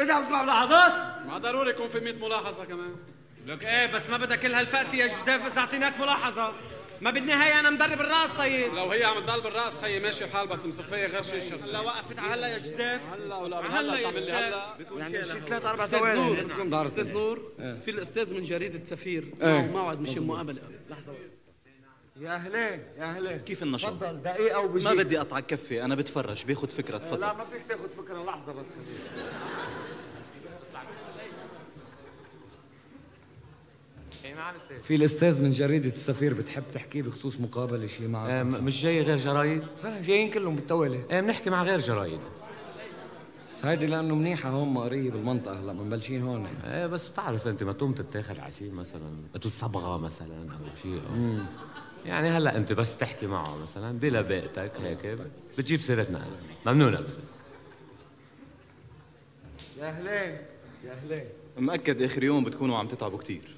انت 0.00 0.10
عم 0.10 0.24
تسمع 0.24 0.42
ملاحظات 0.42 1.26
ما 1.26 1.38
ضروري 1.38 1.70
يكون 1.70 1.88
في 1.88 2.00
100 2.00 2.12
ملاحظة 2.14 2.64
كمان. 2.64 2.96
لك 3.46 3.64
إيه 3.64 3.86
بس 3.86 4.10
ما 4.10 4.16
بدها 4.16 4.36
كل 4.36 4.54
هالفقسي 4.54 4.98
يا 4.98 5.06
جوزيف 5.06 5.46
اذا 5.46 5.60
أعطيناك 5.60 6.00
ملاحظة. 6.00 6.54
ما 7.04 7.10
بالنهاية 7.10 7.60
أنا 7.60 7.70
مدرب 7.70 8.00
الراس 8.00 8.32
طيب. 8.32 8.74
لو 8.74 8.90
هي 8.90 9.04
عم 9.04 9.18
تضل 9.26 9.40
بالراس 9.40 9.80
خيي 9.80 10.00
ماشي 10.00 10.24
الحال 10.24 10.46
بس 10.46 10.66
مصفية 10.66 11.06
غير 11.06 11.22
شيء 11.22 11.38
الشغل 11.38 11.62
هلا 11.62 11.80
وقفت 11.80 12.18
على 12.18 12.34
هلا 12.34 12.48
يا 12.48 12.58
جوزيف. 12.58 13.00
هلا 13.12 13.36
ولا 13.36 13.58
هلا 13.58 13.80
هلا 13.80 13.98
يا 13.98 14.10
جوزيف. 14.10 14.34
هلا. 14.34 14.76
يعني 14.96 15.24
شي 15.26 15.40
ثلاث 15.46 15.64
أربع 15.66 15.84
أستاذ 15.84 15.98
ثواني. 15.98 16.86
أستاذ 16.86 17.12
نور 17.12 17.52
في 17.58 17.90
الأستاذ 17.90 18.34
من 18.34 18.42
جريدة 18.42 18.84
سفير. 18.84 19.24
إيه. 19.42 19.48
معه 19.48 19.66
موعد 19.66 20.00
مشان 20.00 20.26
مقابلة. 20.26 20.62
لحظة. 20.90 21.12
يا 22.20 22.34
أهلين 22.34 22.82
يا 22.98 23.04
أهلين. 23.04 23.38
كيف 23.38 23.62
النشاط؟ 23.62 23.92
تفضل 24.00 24.22
دقيقة 24.22 24.60
وبجي 24.60 24.84
ما 24.84 24.94
بدي 24.94 25.20
أقطع 25.20 25.40
كفي 25.40 25.84
أنا 25.84 25.94
بتفرج. 25.94 26.44
باخذ 26.44 26.68
فكرة 26.68 26.96
لا 26.96 27.02
تفضل. 27.02 27.20
ما 27.20 27.44
فيك 27.52 27.62
تاخذ 27.68 27.88
فكرة 27.88 28.24
لحظة 28.24 28.52
بس 28.52 28.66
خلينا 28.66 29.43
في 34.82 34.94
الأستاذ 34.94 35.42
من 35.42 35.50
جريدة 35.50 35.88
السفير 35.88 36.34
بتحب 36.34 36.62
تحكي 36.72 37.02
بخصوص 37.02 37.40
مقابلة 37.40 37.86
شيء 37.86 38.08
معك 38.08 38.30
آه، 38.30 38.42
مش 38.42 38.82
جاي 38.82 39.02
غير 39.02 39.16
جرايد؟ 39.16 39.62
لا 39.84 40.00
جايين 40.00 40.30
كلهم 40.30 40.56
بالتوالي 40.56 41.00
إيه 41.10 41.20
بنحكي 41.20 41.50
مع 41.50 41.62
غير 41.62 41.78
جرايد. 41.78 42.20
بس 43.48 43.64
هيدي 43.64 43.86
لأنه 43.86 44.14
منيحة 44.14 44.48
هون 44.48 44.78
قريب 44.78 45.12
بالمنطقة 45.12 45.60
هلا 45.60 45.72
مبلشين 45.72 46.22
هون. 46.22 46.46
إيه 46.64 46.86
بس 46.86 47.08
بتعرف 47.08 47.48
أنت 47.48 47.62
ما 47.62 47.72
تقوم 47.72 47.92
تتاخذ 47.92 48.40
على 48.40 48.52
شيء 48.52 48.72
مثلا 48.72 49.10
مثل 49.34 49.50
صبغه 49.50 49.98
مثلا 49.98 50.52
أو 50.52 50.76
شيء. 50.82 51.00
يعني 52.06 52.28
هلا 52.28 52.56
أنت 52.56 52.72
بس 52.72 52.96
تحكي 52.96 53.26
معه 53.26 53.56
مثلا 53.56 53.98
بلا 53.98 54.20
بيئتك 54.20 54.72
هيك 54.80 55.18
بتجيب 55.58 55.80
سيرتنا 55.80 56.26
ممنونة 56.66 57.00
بس 57.00 57.12
يا 59.78 59.88
أهلين. 59.88 60.38
يا 60.84 60.92
أهلين. 60.92 61.24
مأكد 61.58 62.02
آخر 62.02 62.24
يوم 62.24 62.44
بتكونوا 62.44 62.78
عم 62.78 62.88
تتعبوا 62.88 63.18
كثير 63.18 63.53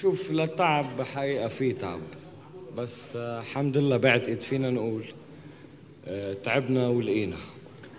شوف 0.00 0.30
للتعب 0.32 1.02
حقيقة 1.02 1.48
في 1.48 1.72
تعب. 1.72 2.00
بس 2.76 3.16
آه، 3.16 3.40
الحمد 3.40 3.76
لله 3.76 3.96
بعتقد 3.96 4.40
فينا 4.40 4.70
نقول 4.70 5.04
آه، 6.06 6.32
تعبنا 6.32 6.88
ولقينا. 6.88 7.36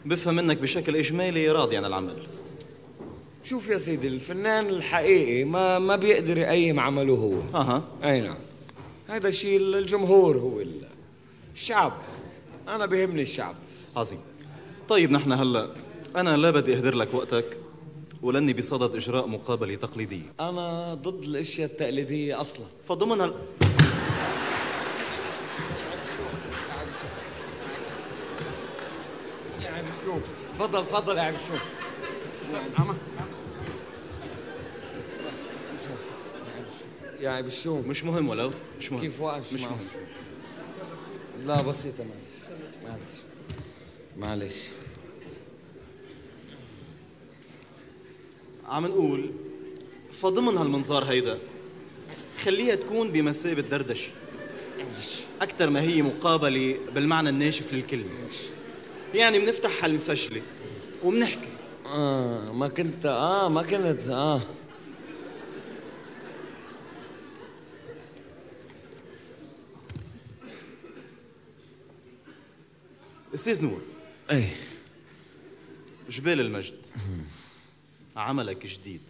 بفهم 0.06 0.36
منك 0.36 0.58
بشكل 0.58 0.96
إجمالي 0.96 1.50
راضي 1.50 1.78
عن 1.78 1.86
العمل. 1.86 2.18
شوف 3.44 3.68
يا 3.70 3.78
سيدي 3.78 4.08
الفنان 4.08 4.66
الحقيقي 4.70 5.44
ما 5.44 5.80
ما 5.80 5.96
بيقدر 5.96 6.38
يقيم 6.38 6.80
عمله 6.80 7.14
هو. 7.14 7.40
أها. 7.60 7.84
أي 8.04 8.22
نعم. 8.22 8.38
هذا 9.08 9.28
الشيء 9.28 9.58
الجمهور 9.58 10.38
هو 10.38 10.62
ال- 10.62 10.88
الشعب. 11.56 11.94
أنا 12.68 12.86
بيهمني 12.86 13.22
الشعب. 13.22 13.56
عظيم. 13.96 14.20
طيب 14.90 15.12
نحن 15.12 15.32
هلأ 15.32 15.70
أنا 16.16 16.38
لا 16.38 16.50
بدي 16.52 16.76
أهدر 16.78 16.96
لك 16.96 17.14
وقتك. 17.14 17.58
ولاني 18.22 18.54
بصدد 18.54 18.96
إجراء 18.96 19.28
مقابله 19.28 19.76
تقليديه 19.76 20.24
أنا 20.40 20.94
ضد 20.94 21.24
الأشياء 21.24 21.70
التقليدية 21.72 22.42
أصلا. 22.42 22.66
فضمن 22.88 23.22
هال... 23.22 23.34
يا 29.64 29.70
عم 29.70 29.86
شو؟ 30.06 30.18
تفضل 30.54 30.86
تفضل 30.86 31.18
يا 31.18 31.22
عم 31.22 31.34
شو؟ 31.48 31.54
يا 37.20 37.30
عم 37.30 37.50
شو؟ 37.50 37.82
مش 37.82 38.04
مهم 38.04 38.30
ولو 38.30 38.52
مش 38.80 38.92
مهم. 38.92 39.02
كيف 39.02 39.22
وقف 39.22 39.54
مش؟ 39.54 39.62
مهم. 39.62 39.78
لا 41.46 41.62
بسيطة 41.62 42.04
معلش 42.04 42.40
معلش 42.84 43.20
معلش. 44.18 44.56
عم 48.70 48.86
نقول 48.86 49.32
فضمن 50.22 50.58
هالمنظار 50.58 51.04
هيدا. 51.04 51.38
خليها 52.44 52.76
تكون 52.76 53.12
بمثابة 53.12 53.62
دردشة. 53.62 54.12
أكثر 55.42 55.70
ما 55.70 55.82
هي 55.82 56.02
مقابلة 56.02 56.78
بالمعنى 56.96 57.30
الناشف 57.30 57.74
للكلمة. 57.74 58.10
يعني 59.14 59.40
بنفتح 59.40 59.84
هالمسجلة 59.84 60.42
وبنحكي. 61.04 61.50
آه 61.86 62.52
ما 62.52 62.68
كنت 62.68 63.06
آه 63.06 63.50
ما 63.50 63.64
كنت 63.64 64.10
آه. 64.10 64.42
أستاذ 73.36 73.64
نور. 73.64 73.82
إيه. 74.32 74.56
جبال 76.10 76.40
المجد. 76.40 76.76
عملك 78.20 78.66
جديد. 78.66 79.02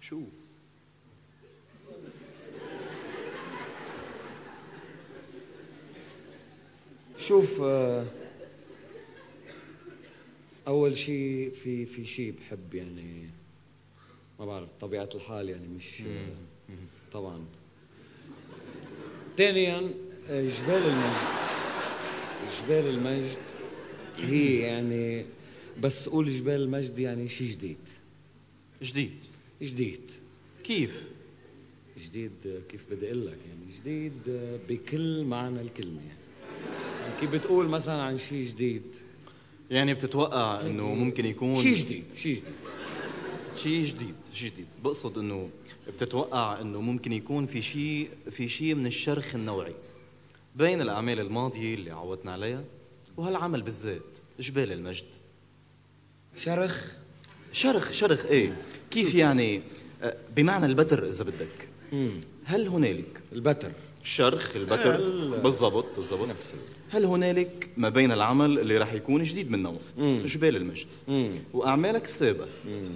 شو؟ 0.00 0.20
شوف 7.18 7.60
آه، 7.62 8.06
أول 10.66 10.96
شيء 10.96 11.50
في 11.50 11.86
في 11.86 12.06
شيء 12.06 12.34
بحب 12.40 12.74
يعني 12.74 13.30
ما 14.40 14.46
بعرف 14.46 14.68
طبيعة 14.80 15.08
الحال 15.14 15.48
يعني 15.48 15.68
مش 15.68 16.00
آه، 16.00 16.74
طبعا. 17.12 17.44
ثانيا 19.36 19.90
آه، 20.28 20.44
جبال 20.46 20.82
المجد. 20.86 21.34
جبال 22.62 22.86
المجد 22.94 23.38
هي 24.18 24.58
يعني 24.58 25.24
بس 25.82 26.08
قول 26.08 26.30
جبال 26.30 26.60
المجد 26.60 26.98
يعني 26.98 27.28
شيء 27.28 27.50
جديد. 27.50 27.76
جديد. 28.82 29.14
جديد. 29.62 30.00
كيف؟ 30.64 31.02
جديد 31.98 32.62
كيف 32.68 32.84
بدي 32.90 33.06
أقول 33.06 33.26
لك 33.26 33.38
يعني 33.48 33.78
جديد 33.80 34.12
بكل 34.68 35.24
معنى 35.24 35.60
الكلمة 35.60 36.00
يعني. 36.00 36.18
يعني 37.02 37.20
كيف 37.20 37.30
بتقول 37.30 37.68
مثلا 37.68 38.02
عن 38.02 38.18
شيء 38.18 38.46
جديد؟ 38.46 38.82
يعني 39.70 39.94
بتتوقع 39.94 40.60
إنه 40.60 40.94
ممكن 40.94 41.26
يكون 41.26 41.54
شيء 41.54 41.74
جديد 41.74 42.04
شيء 42.16 42.36
جديد. 42.36 42.54
شيء 43.56 43.84
جديد 43.84 44.14
شيء 44.32 44.50
جديد. 44.50 44.66
بقصد 44.84 45.18
إنه 45.18 45.50
بتتوقع 45.88 46.60
إنه 46.60 46.80
ممكن 46.80 47.12
يكون 47.12 47.46
في 47.46 47.62
شيء 47.62 48.10
في 48.30 48.48
شيء 48.48 48.74
من 48.74 48.86
الشرخ 48.86 49.34
النوعي 49.34 49.74
بين 50.56 50.80
الأعمال 50.80 51.20
الماضية 51.20 51.74
اللي 51.74 51.90
عودنا 51.90 52.32
عليها 52.32 52.64
وهالعمل 53.16 53.62
بالذات 53.62 54.18
جبال 54.40 54.72
المجد. 54.72 55.06
شرخ؟ 56.36 56.84
شرخ 57.52 57.92
شرخ 57.92 58.26
إيه. 58.26 58.56
كيف 58.90 59.14
يعني؟ 59.14 59.62
آه، 60.02 60.16
بمعنى 60.36 60.66
البتر 60.66 61.08
إذا 61.08 61.24
بدك. 61.24 61.68
هل 62.44 62.68
هنالك 62.68 63.20
البتر. 63.32 63.70
الشرخ 64.02 64.56
البتر. 64.56 64.96
بالضبط 65.42 65.86
بالضبط. 65.96 66.28
هل 66.90 67.04
هنالك 67.04 67.68
ما 67.76 67.88
بين 67.88 68.12
العمل 68.12 68.58
اللي 68.58 68.78
راح 68.78 68.92
يكون 68.92 69.22
جديد 69.22 69.50
من 69.50 69.62
نوع؟ 69.62 69.76
جبال 69.98 70.56
المجد. 70.56 70.86
وأعمالك 71.52 72.04
السابقة. 72.04 72.48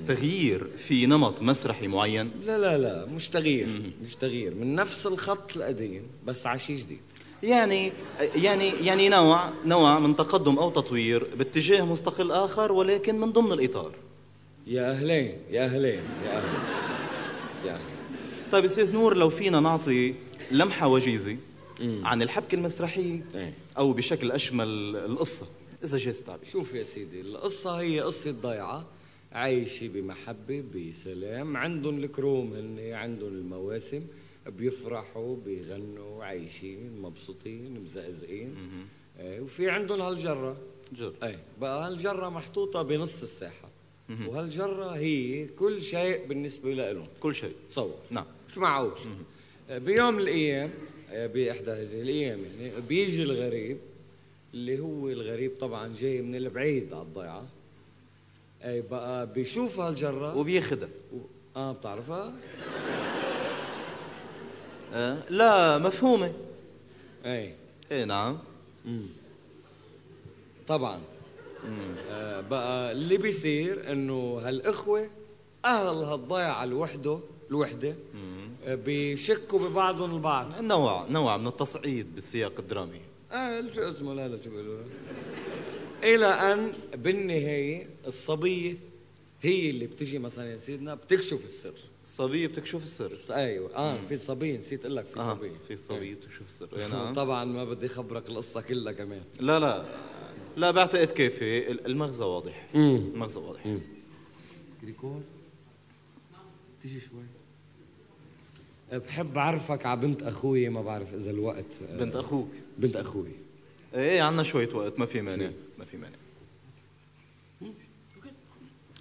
تغيير 0.08 0.66
في 0.78 1.06
نمط 1.06 1.42
مسرحي 1.42 1.86
معين؟ 1.86 2.30
لا 2.46 2.58
لا 2.58 2.78
لا. 2.78 3.06
مش 3.06 3.28
تغيير. 3.28 3.92
مش 4.06 4.16
تغيير. 4.16 4.54
من 4.54 4.74
نفس 4.74 5.06
الخط 5.06 5.56
القديم 5.56 6.02
بس 6.26 6.46
على 6.46 6.58
شيء 6.58 6.76
جديد. 6.76 7.00
يعني 7.42 7.92
يعني 8.36 8.68
يعني 8.68 9.08
نوع 9.08 9.50
نوع 9.64 9.98
من 9.98 10.16
تقدم 10.16 10.58
أو 10.58 10.70
تطوير 10.70 11.26
باتجاه 11.36 11.84
مستقل 11.84 12.32
آخر 12.32 12.72
ولكن 12.72 13.20
من 13.20 13.32
ضمن 13.32 13.52
الإطار. 13.52 13.92
يا 14.66 14.90
أهلين 14.90 15.38
يا 15.50 15.64
أهلين 15.64 16.00
يا 16.24 16.36
أهلين 16.38 16.60
يا 17.64 17.70
أهلين. 17.72 17.98
طيب 18.52 18.64
أستاذ 18.64 18.94
نور 18.94 19.16
لو 19.16 19.30
فينا 19.30 19.60
نعطي 19.60 20.14
لمحة 20.50 20.88
وجيزة 20.88 21.36
عن 21.80 22.22
الحبكه 22.22 22.54
المسرحيه 22.54 23.24
أو 23.78 23.92
بشكل 23.92 24.32
أشمل 24.32 24.96
القصة 24.96 25.46
إذا 25.84 25.98
جاز 25.98 26.18
التعبير 26.18 26.48
شوف 26.48 26.74
يا 26.74 26.82
سيدي 26.82 27.20
القصة 27.20 27.70
هي 27.80 28.00
قصة 28.00 28.30
ضيعة 28.30 28.86
عايشة 29.32 29.88
بمحبة 29.88 30.64
بسلام 30.74 31.56
عندهم 31.56 32.04
الكروم 32.04 32.52
هن 32.52 32.92
عندهم 32.92 33.28
المواسم. 33.28 34.02
بيفرحوا 34.48 35.36
بيغنوا 35.36 36.24
عايشين 36.24 37.00
مبسوطين 37.02 37.80
مزقزقين. 37.84 38.54
إيه 39.20 39.40
وفي 39.40 39.70
عندهم 39.70 40.00
هالجرة. 40.00 40.56
جر. 40.92 41.12
إيه 41.22 41.38
بقى 41.60 41.88
هالجرة 41.88 42.28
محطوطة 42.28 42.82
بنص 42.82 43.22
الساحة. 43.22 43.68
وهالجرة 44.26 44.90
هي 44.90 45.46
كل 45.46 45.82
شيء 45.82 46.26
بالنسبة 46.26 46.74
لهم 46.74 47.06
كل 47.20 47.34
شيء. 47.34 47.54
تصور. 47.68 47.94
نعم. 48.10 48.26
مش 48.48 48.58
معقول. 48.58 48.92
آه، 49.70 49.78
بيوم 49.78 50.14
من 50.14 50.20
الأيام 50.20 50.70
آه، 51.10 51.26
بأحدى 51.26 51.70
هذه 51.70 52.00
الأيام 52.02 52.38
يعني 52.44 52.80
بيجي 52.88 53.22
الغريب 53.22 53.78
اللي 54.54 54.80
هو 54.80 55.08
الغريب 55.08 55.52
طبعا 55.60 55.92
جاي 55.98 56.22
من 56.22 56.34
البعيد 56.36 56.92
على 56.92 57.02
الضيعة. 57.02 57.46
أي 58.64 58.80
بقى 58.80 59.32
بيشوف 59.32 59.80
هالجرة. 59.80 60.36
وبياخدها 60.36 60.88
و... 61.14 61.16
آه 61.56 61.72
بتعرفها؟ 61.72 62.32
آه؟ 64.94 65.18
لا 65.30 65.78
مفهومة. 65.78 66.32
أي. 67.24 67.54
إيه 67.92 68.04
نعم. 68.04 68.38
مم. 68.84 69.06
طبعا. 70.68 71.00
آه 72.10 72.40
بقى 72.40 72.92
اللي 72.92 73.16
بيصير 73.16 73.92
إنه 73.92 74.40
هالإخوة 74.44 75.10
أهل 75.64 75.86
هالضيعة 75.96 76.64
الوحدة 76.64 77.18
الوحدة 77.50 77.94
آه 78.66 78.74
بيشكوا 78.74 79.58
ببعضهم 79.68 80.14
البعض. 80.14 80.62
نوع 80.62 81.06
نوع 81.10 81.36
من 81.36 81.46
التصعيد 81.46 82.14
بالسياق 82.14 82.52
الدرامي. 82.58 83.00
أه 83.32 83.64
شو 83.74 83.88
اسمه؟ 83.88 84.14
لا 84.14 84.28
لا 84.28 84.42
شو 84.44 84.50
بيقولوا؟ 84.50 84.82
إلى 86.02 86.26
أن 86.26 86.72
بالنهاية 86.94 87.86
الصبية 88.06 88.74
هي 89.42 89.70
اللي 89.70 89.86
بتجي 89.86 90.18
مثلا 90.18 90.52
يا 90.52 90.56
سيدنا 90.56 90.94
بتكشف 90.94 91.44
السر. 91.44 91.74
الصبيه 92.08 92.46
بتكشف 92.46 92.82
السر. 92.82 93.18
أيوه. 93.30 93.76
آه 93.76 94.00
في 94.00 94.16
صبيه 94.16 94.58
نسيت 94.58 94.80
أقول 94.80 94.96
لك 94.96 95.06
في 95.06 95.20
آه، 95.20 95.34
صبيه 95.34 95.52
في 95.68 95.76
صبيه 95.76 96.14
بتكشف 96.14 96.42
السر. 96.46 96.68
إيه 96.76 96.86
نعم. 96.86 97.12
طبعا 97.12 97.44
ما 97.44 97.64
بدي 97.64 97.86
اخبرك 97.86 98.28
القصة 98.28 98.60
كلها 98.60 98.92
كمان. 98.92 99.22
لا 99.40 99.58
لا. 99.60 99.84
لا 100.56 100.70
بعتقد 100.70 101.06
كافي 101.06 101.70
المغزى 101.70 102.24
واضح. 102.24 102.66
مم. 102.74 103.10
المغزى 103.14 103.40
واضح. 103.40 103.76
كريكور 104.80 105.22
تيجي 106.82 107.00
شوي. 107.00 107.24
بحب 108.98 109.38
أعرفك 109.38 109.86
على 109.86 110.00
بنت 110.00 110.22
أخوي 110.22 110.68
ما 110.68 110.82
بعرف 110.82 111.14
إذا 111.14 111.30
الوقت 111.30 111.82
بنت 111.90 112.16
أخوك؟ 112.16 112.50
بنت 112.78 112.96
أخوي. 112.96 113.32
إيه 113.94 114.22
عندنا 114.22 114.42
شوية 114.42 114.74
وقت 114.74 114.98
ما 114.98 115.06
في 115.06 115.20
مانع. 115.20 115.50
ما 115.78 115.84
في 115.84 115.96
مانع. 115.96 116.16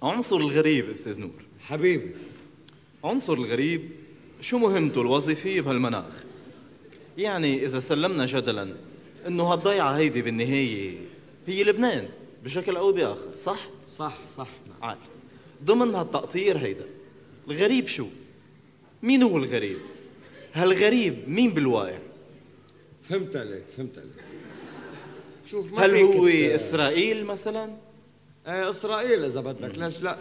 عنصر 0.02 0.36
الغريب 0.36 0.90
أستاذ 0.90 1.20
نور. 1.20 1.44
حبيبي. 1.60 2.14
عنصر 3.04 3.32
الغريب 3.32 3.90
شو 4.40 4.58
مهمته 4.58 5.00
الوظيفية 5.00 5.60
بهالمناخ؟ 5.60 6.24
يعني 7.18 7.64
إذا 7.64 7.80
سلمنا 7.80 8.26
جدلا 8.26 8.74
إنه 9.26 9.42
هالضيعة 9.42 9.90
هيدي 9.96 10.22
بالنهاية 10.22 10.98
هي 11.46 11.64
لبنان 11.64 12.08
بشكل 12.44 12.76
أو 12.76 12.92
بآخر 12.92 13.36
صح؟ 13.36 13.68
صح 13.96 14.18
صح 14.36 14.48
عال 14.82 14.96
ضمن 15.64 15.94
هالتقطير 15.94 16.58
هيدا 16.58 16.84
الغريب 17.48 17.86
شو؟ 17.86 18.06
مين 19.02 19.22
هو 19.22 19.36
الغريب؟ 19.36 19.78
هالغريب 20.54 21.28
مين 21.28 21.50
بالواقع؟ 21.50 21.98
فهمت 23.08 23.36
عليك 23.36 23.64
فهمت 23.76 23.98
عليك. 23.98 24.12
شوف 25.46 25.72
ما 25.72 25.84
هل 25.84 25.94
هو 25.96 26.26
إسرائيل 26.26 27.24
مثلا؟ 27.24 27.76
إيه 28.46 28.70
إسرائيل 28.70 29.24
إذا 29.24 29.40
بدك 29.40 29.78
ليش 29.78 30.02
لا؟ 30.02 30.18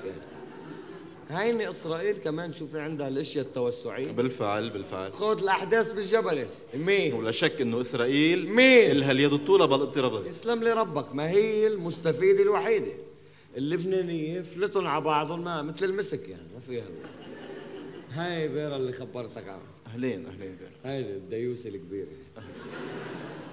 هيني 1.30 1.70
إسرائيل 1.70 2.18
كمان 2.18 2.54
شوفي 2.54 2.80
عندها 2.80 3.08
الأشياء 3.08 3.46
التوسعية. 3.46 4.12
بالفعل 4.12 4.70
بالفعل. 4.70 5.14
خذ 5.14 5.42
الأحداث 5.42 5.92
بالجبل. 5.92 6.46
مين؟ 6.74 7.14
ولا 7.14 7.32
شك 7.32 7.62
إنه 7.62 7.82
إسرائيل 7.82 8.50
مين؟ 8.50 8.92
إلها 8.92 9.12
اليد 9.12 9.34
الطولى 9.34 9.68
بالاضطرابات 9.68 10.26
يسلم 10.26 10.64
لي 10.64 10.74
ربك 10.74 11.16
ما 11.16 11.30
هي 11.30 11.68
المستفيدة 11.68 12.44
الوحيدة؟ 12.44 12.92
اللبنانية 13.58 14.42
فلتن 14.42 14.86
على 14.86 15.04
بعضهم 15.04 15.44
ما 15.44 15.62
مثل 15.62 15.86
المسك 15.86 16.30
يعني 16.30 16.48
ما 16.54 16.60
فيها. 16.60 16.86
هاي 18.12 18.48
بيرا 18.48 18.78
اللي 18.78 18.92
خبرتك 18.92 19.48
عنها. 19.48 19.62
أهلين 19.88 20.26
أهلين 20.26 20.56
بيرا 20.56 20.94
هاي 20.94 21.02
الديوسه 21.02 21.70
الكبيرة. 21.70 22.08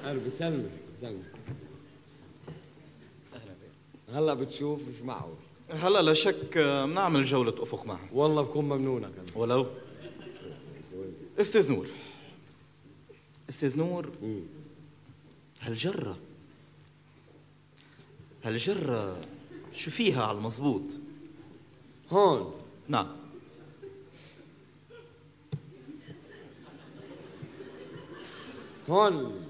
هلا 0.05 0.21
بسلمك 0.27 0.71
بسلمك. 0.99 1.25
هلأ 4.15 4.35
بتشوف 4.35 4.89
مش 4.89 5.03
معقول. 5.03 5.35
هلا 5.71 6.03
لا 6.03 6.15
شك 6.15 6.57
آه، 6.57 6.87
بنعمل 6.87 7.25
جولة 7.25 7.63
أفق 7.63 7.87
معها 7.87 8.09
والله 8.13 8.43
بكون 8.43 8.65
ممنونة 8.65 9.09
كمان. 9.09 9.27
ولو؟ 9.35 9.67
أستاذ 11.41 11.73
نور. 11.73 11.87
أستاذ 13.49 13.79
نور 13.79 14.11
هالجرة 15.61 16.19
هالجرة 18.45 19.21
شو 19.73 19.91
فيها 19.91 20.25
على 20.25 20.39
المزبوط؟ 20.39 20.83
هون. 22.11 22.55
نعم. 22.89 23.17
هون. 28.89 29.47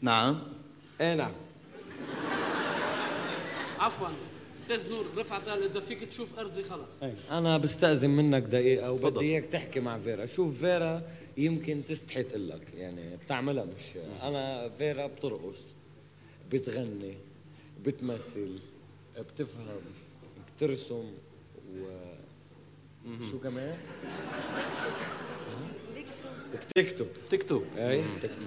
نعم. 0.00 0.42
إيه 1.00 1.14
نعم. 1.14 1.32
عفوا. 3.82 4.08
أستاذ 4.56 4.90
نور 4.90 5.04
رفعت 5.16 5.48
قال 5.48 5.62
إذا 5.62 5.80
فيك 5.80 6.04
تشوف 6.04 6.38
ارزي 6.38 6.62
خلص 6.62 7.02
أنا 7.30 7.58
بستأذن 7.58 8.10
منك 8.10 8.42
دقيقة 8.42 8.96
تفضل. 8.96 9.06
وبدي 9.06 9.24
إياك 9.24 9.44
تحكي 9.44 9.80
مع 9.80 9.98
فيرا، 9.98 10.26
شوف 10.26 10.58
فيرا 10.58 11.02
يمكن 11.36 11.82
تستحي 11.88 12.22
تقول 12.22 12.48
لك 12.48 12.60
يعني 12.74 13.16
بتعملها 13.16 13.64
مش 13.64 14.02
أنا 14.22 14.68
فيرا 14.68 15.06
بترقص 15.06 15.60
بتغني 16.52 17.14
بتمثل 17.84 18.58
بتفهم 19.18 19.80
بترسم 20.56 21.04
و 21.76 21.86
شو 23.30 23.38
كمان؟ 23.38 23.76
بتكتب 26.76 27.06
بتكتب 27.26 27.64
أي؟ 27.76 28.04
بتكتب 28.18 28.46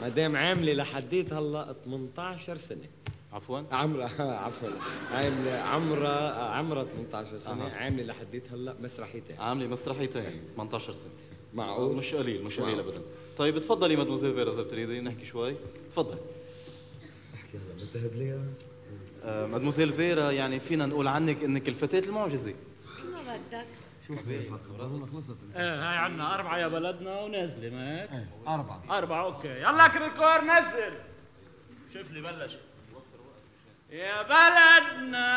ما 0.00 0.08
دام 0.08 0.36
عاملة 0.36 0.72
لحديت 0.72 1.32
هلأ 1.32 1.74
18 1.84 2.56
سنة. 2.56 3.01
عفوا. 3.32 3.62
عمرها 3.72 4.22
عفوا. 4.46 4.68
عامله 5.12 5.52
عمرها 5.54 6.44
عمرها 6.44 6.84
18 6.84 7.38
سنة. 7.38 7.66
أها. 7.66 7.74
عاملة 7.76 8.02
لحديت 8.02 8.52
هلأ 8.52 8.76
مسرحيتين. 8.80 9.40
عاملة 9.40 9.66
مسرحيتين. 9.66 10.42
18 10.56 10.92
سنة. 10.92 11.12
معقول 11.54 11.96
مش 11.96 12.14
قليل 12.14 12.44
مش 12.44 12.60
قليل. 12.60 12.78
ابدا. 12.80 13.02
طيب 13.38 13.58
تفضلي 13.58 13.96
مدموزيل 13.96 14.34
فيرا 14.34 14.50
إذا 14.50 14.62
بتريدي 14.62 15.00
نحكي 15.00 15.24
شوي. 15.24 15.54
تفضلي 15.90 16.18
بتهب 17.80 18.12
لي 18.14 18.40
آه، 19.24 19.46
مدموزيل 19.46 19.92
فيرا 19.92 20.30
يعني 20.30 20.60
فينا 20.60 20.86
نقول 20.86 21.08
عنك 21.08 21.42
إنك 21.44 21.68
الفتاة 21.68 22.08
المعجزة. 22.08 22.54
شو 23.00 23.06
ما 23.10 23.20
بدك؟ 23.22 23.66
شوف 24.08 24.18
خلصت. 24.78 25.36
إيه 25.56 25.88
هاي 25.88 25.96
عنا 25.96 26.34
أربعة 26.34 26.58
يا 26.58 26.68
بلدنا 26.68 27.20
ونازلة 27.20 27.70
ما 27.70 28.02
هيك؟ 28.02 28.10
أربعة. 28.48 28.98
أربعة 28.98 29.24
okay. 29.24 29.48
يلا 29.48 29.88
كريكور 29.88 30.40
نزل. 30.44 30.92
شوف 31.94 32.10
لي 32.10 32.20
بلش. 32.20 32.56
يا 33.92 34.22
بلدنا 34.22 35.28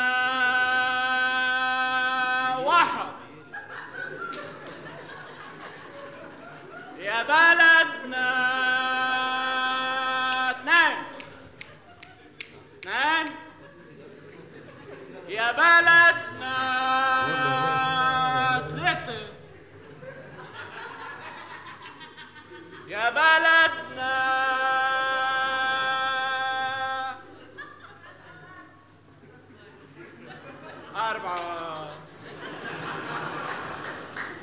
واحد. 2.57 3.07
يا 6.99 7.23
بلدنا 7.23 8.31
اثنين. 10.51 10.97
اثنين. 12.79 13.35
يا 15.29 15.51
بلدنا 15.51 16.55
ثلاثة. 18.69 19.27
يا 22.87 23.09
بلدنا 23.09 23.84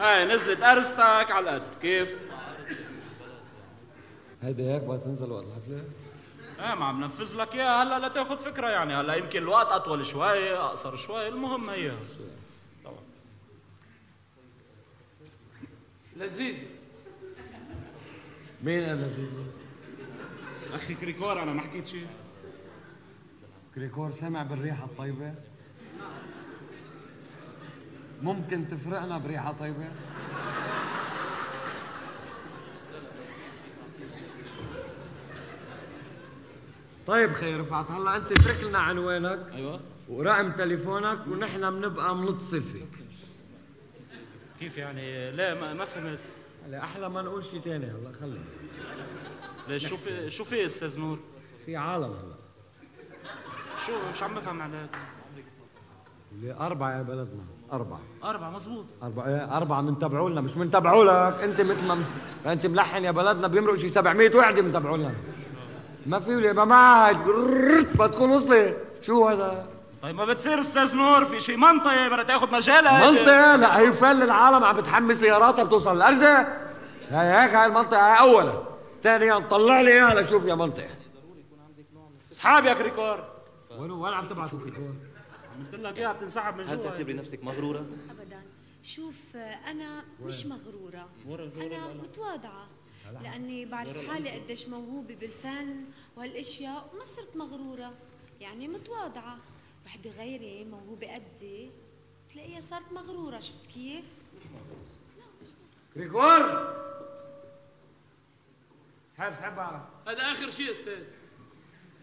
هاي 0.03 0.25
نزلت 0.25 0.63
أرستك 0.63 1.31
على 1.31 1.57
القد 1.57 1.63
كيف؟ 1.83 2.15
هيدي 4.43 4.71
هيك 4.71 4.83
بدها 4.83 4.97
تنزل 4.97 5.31
وقت 5.33 5.45
الحفله؟ 5.45 5.85
إيه 6.61 6.75
ما 6.75 6.85
عم 6.85 7.01
ننفذ 7.01 7.37
لك 7.37 7.55
إياها 7.55 7.83
هلا 7.83 8.07
لتاخذ 8.07 8.39
فكرة 8.39 8.69
يعني 8.69 8.95
هلا 8.95 9.15
يمكن 9.15 9.43
الوقت 9.43 9.73
أطول 9.73 10.07
شوي 10.07 10.57
أقصر 10.57 10.97
شوي 10.97 11.29
المهم 11.29 11.71
هي 11.71 11.93
لذيذه 16.17 16.67
مين 18.63 18.83
أنا 18.83 19.09
زيزي؟ 19.09 19.37
أخي 20.73 20.95
كريكور 20.95 21.43
أنا 21.43 21.53
ما 21.53 21.63
حكيت 21.63 21.87
شيء 21.87 22.07
كريكور 23.75 24.11
سامع 24.11 24.43
بالريحة 24.43 24.85
الطيبة؟ 24.85 25.35
ممكن 28.23 28.69
تفرقنا 28.69 29.19
بريحة 29.19 29.53
طيبة؟ 29.53 29.89
طيب 37.07 37.33
خي 37.33 37.57
رفعت 37.57 37.91
هلا 37.91 38.17
انت 38.17 38.33
اترك 38.33 38.65
لنا 38.65 38.79
عنوانك 38.79 39.47
أيوه. 39.53 39.81
ورقم 40.09 40.53
تليفونك 40.53 41.27
ونحن 41.29 41.71
بنبقى 41.71 42.15
بنتصل 42.17 42.63
فيك 42.63 42.89
كيف 44.61 44.77
يعني؟ 44.79 45.31
لا 45.31 45.55
ما, 45.55 45.75
ما 45.75 45.85
فهمت. 45.85 46.19
هلا 46.67 46.85
أحلى 46.85 47.09
ما 47.09 47.23
نقول 47.23 47.45
شيء 47.45 47.61
ثاني 47.61 47.87
هلا 47.87 48.13
خلي. 48.21 48.41
ليش 49.69 49.87
شو 49.89 49.97
في 49.97 50.31
شو 50.31 50.45
في 50.45 50.67
أستاذ 50.67 50.99
نور؟ 51.01 51.19
في 51.67 51.77
عالم 51.77 52.05
هلا. 52.05 52.35
شو 53.87 53.93
مش 54.15 54.23
عم 54.23 54.35
بفهم 54.35 54.63
عليك؟ 54.63 54.91
اللي 56.33 56.53
أربعة 56.55 56.97
يا 56.99 57.03
بلدنا. 57.03 57.45
أربعة. 57.73 58.01
أربعة 58.25 58.51
مزبوط 58.51 58.85
أربعة 59.03 59.29
إيه 59.29 59.57
أربعة 59.57 59.81
من 59.81 59.99
تبعوا 59.99 60.31
لنا 60.31 60.41
مش 60.41 60.57
من 60.57 60.71
تبعوا 60.71 61.05
لك. 61.05 61.43
أنت 61.43 61.61
مثل 61.61 61.87
ما 61.87 62.05
أنت 62.53 62.67
ملحن 62.67 63.05
يا 63.05 63.11
بلدنا 63.11 63.49
بيمرق 63.49 63.77
شي 63.77 63.89
700 63.89 64.37
وحدة 64.37 64.63
من 64.63 64.73
تبعوا 64.73 64.97
لنا. 64.97 65.15
ما 66.07 66.21
في 66.21 66.35
ولا 66.35 66.53
ما 66.53 66.65
معك 66.65 67.17
ما 67.99 68.07
تكون 68.07 68.31
وصلت 68.31 68.77
شو 69.01 69.29
هذا؟ 69.29 69.67
طيب 70.03 70.17
ما 70.17 70.25
بتصير 70.25 70.61
أستاذ 70.61 70.97
نور 70.97 71.25
في 71.25 71.41
شي 71.41 71.57
منطقة 71.57 72.09
بدها 72.09 72.23
تاخذ 72.23 72.53
مجالها. 72.53 73.11
منطقة؟ 73.11 73.57
لا 73.57 73.79
هي 73.79 73.93
فل 73.93 74.23
العالم 74.23 74.65
عم 74.65 74.77
بتحمي 74.77 75.15
سياراتها 75.15 75.65
بتوصل 75.65 75.97
الأرزة 75.97 76.39
هي 77.11 77.43
هيك 77.43 77.55
هاي 77.55 77.67
المنطقة 77.67 78.13
هاي 78.13 78.19
أولا. 78.19 78.53
ثانيا 79.03 79.39
طلع 79.39 79.81
لي 79.81 79.93
إياها 79.93 80.21
لشوف 80.21 80.47
يا 80.47 80.55
منطقة. 80.55 80.91
أصحابي 82.33 82.69
يا 82.69 82.75
كريكور. 82.75 83.19
وين 83.79 83.91
وين 83.91 84.13
عم 84.13 84.27
تبعتوا 84.27 84.59
كريكور؟ 84.59 84.95
قلت 85.63 85.75
لك 85.75 85.99
إياها 85.99 86.13
بتنسحب 86.13 86.57
من 86.57 86.69
هل 86.69 86.77
جوا 86.77 86.91
تعتبري 86.91 87.13
نفسك 87.13 87.45
مغرورة؟ 87.45 87.87
ابدا. 88.11 88.43
شوف 88.83 89.37
أنا 89.37 90.05
مش 90.23 90.47
مغرورة. 90.47 91.09
أنا 91.57 91.93
متواضعة. 91.95 92.69
لأني 93.23 93.65
بعرف 93.65 94.09
حالي 94.09 94.31
قديش 94.31 94.69
موهوبة 94.69 95.15
بالفن 95.15 95.85
وهالأشياء 96.17 96.91
وما 96.95 97.05
صرت 97.05 97.37
مغرورة. 97.37 97.95
يعني 98.41 98.69
متواضعة. 98.69 99.39
وحدة 99.87 100.11
غيري 100.11 100.65
موهوبة 100.65 101.15
قدي. 101.15 101.71
تلاقيها 102.31 102.61
صارت 102.61 102.93
مغرورة. 102.93 103.41
شفت 103.41 103.67
كيف؟ 103.67 104.05
كريكور 105.95 106.73
سحب 109.19 109.35
سحب 109.41 109.59
على 109.59 109.89
هذا 110.09 110.23
آخر 110.23 110.51
شيء 110.51 110.71
أستاذ. 110.71 111.07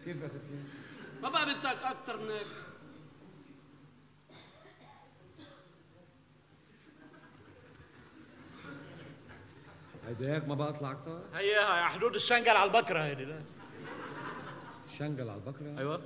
كيف 0.04 0.22
يا 0.22 0.28
ختي؟ 0.28 0.38
ما 1.22 1.28
بقى 1.28 1.46
بدك 1.46 1.66
أكثر 1.66 2.20
من 2.20 2.30
هيك. 2.30 2.46
هيدي 10.10 10.32
هيك 10.32 10.48
ما 10.48 10.54
بقى 10.54 10.68
أطلع 10.68 10.90
أكثر؟ 10.90 11.18
هياها 11.34 11.76
يا 11.76 11.84
حدود 11.84 12.14
الشنقل 12.14 12.56
على 12.56 12.64
البكرة 12.70 12.98
هيدي 12.98 13.26
شنقل 14.98 15.30
على 15.30 15.40
البكرة؟ 15.46 15.78
أيوه. 15.78 16.00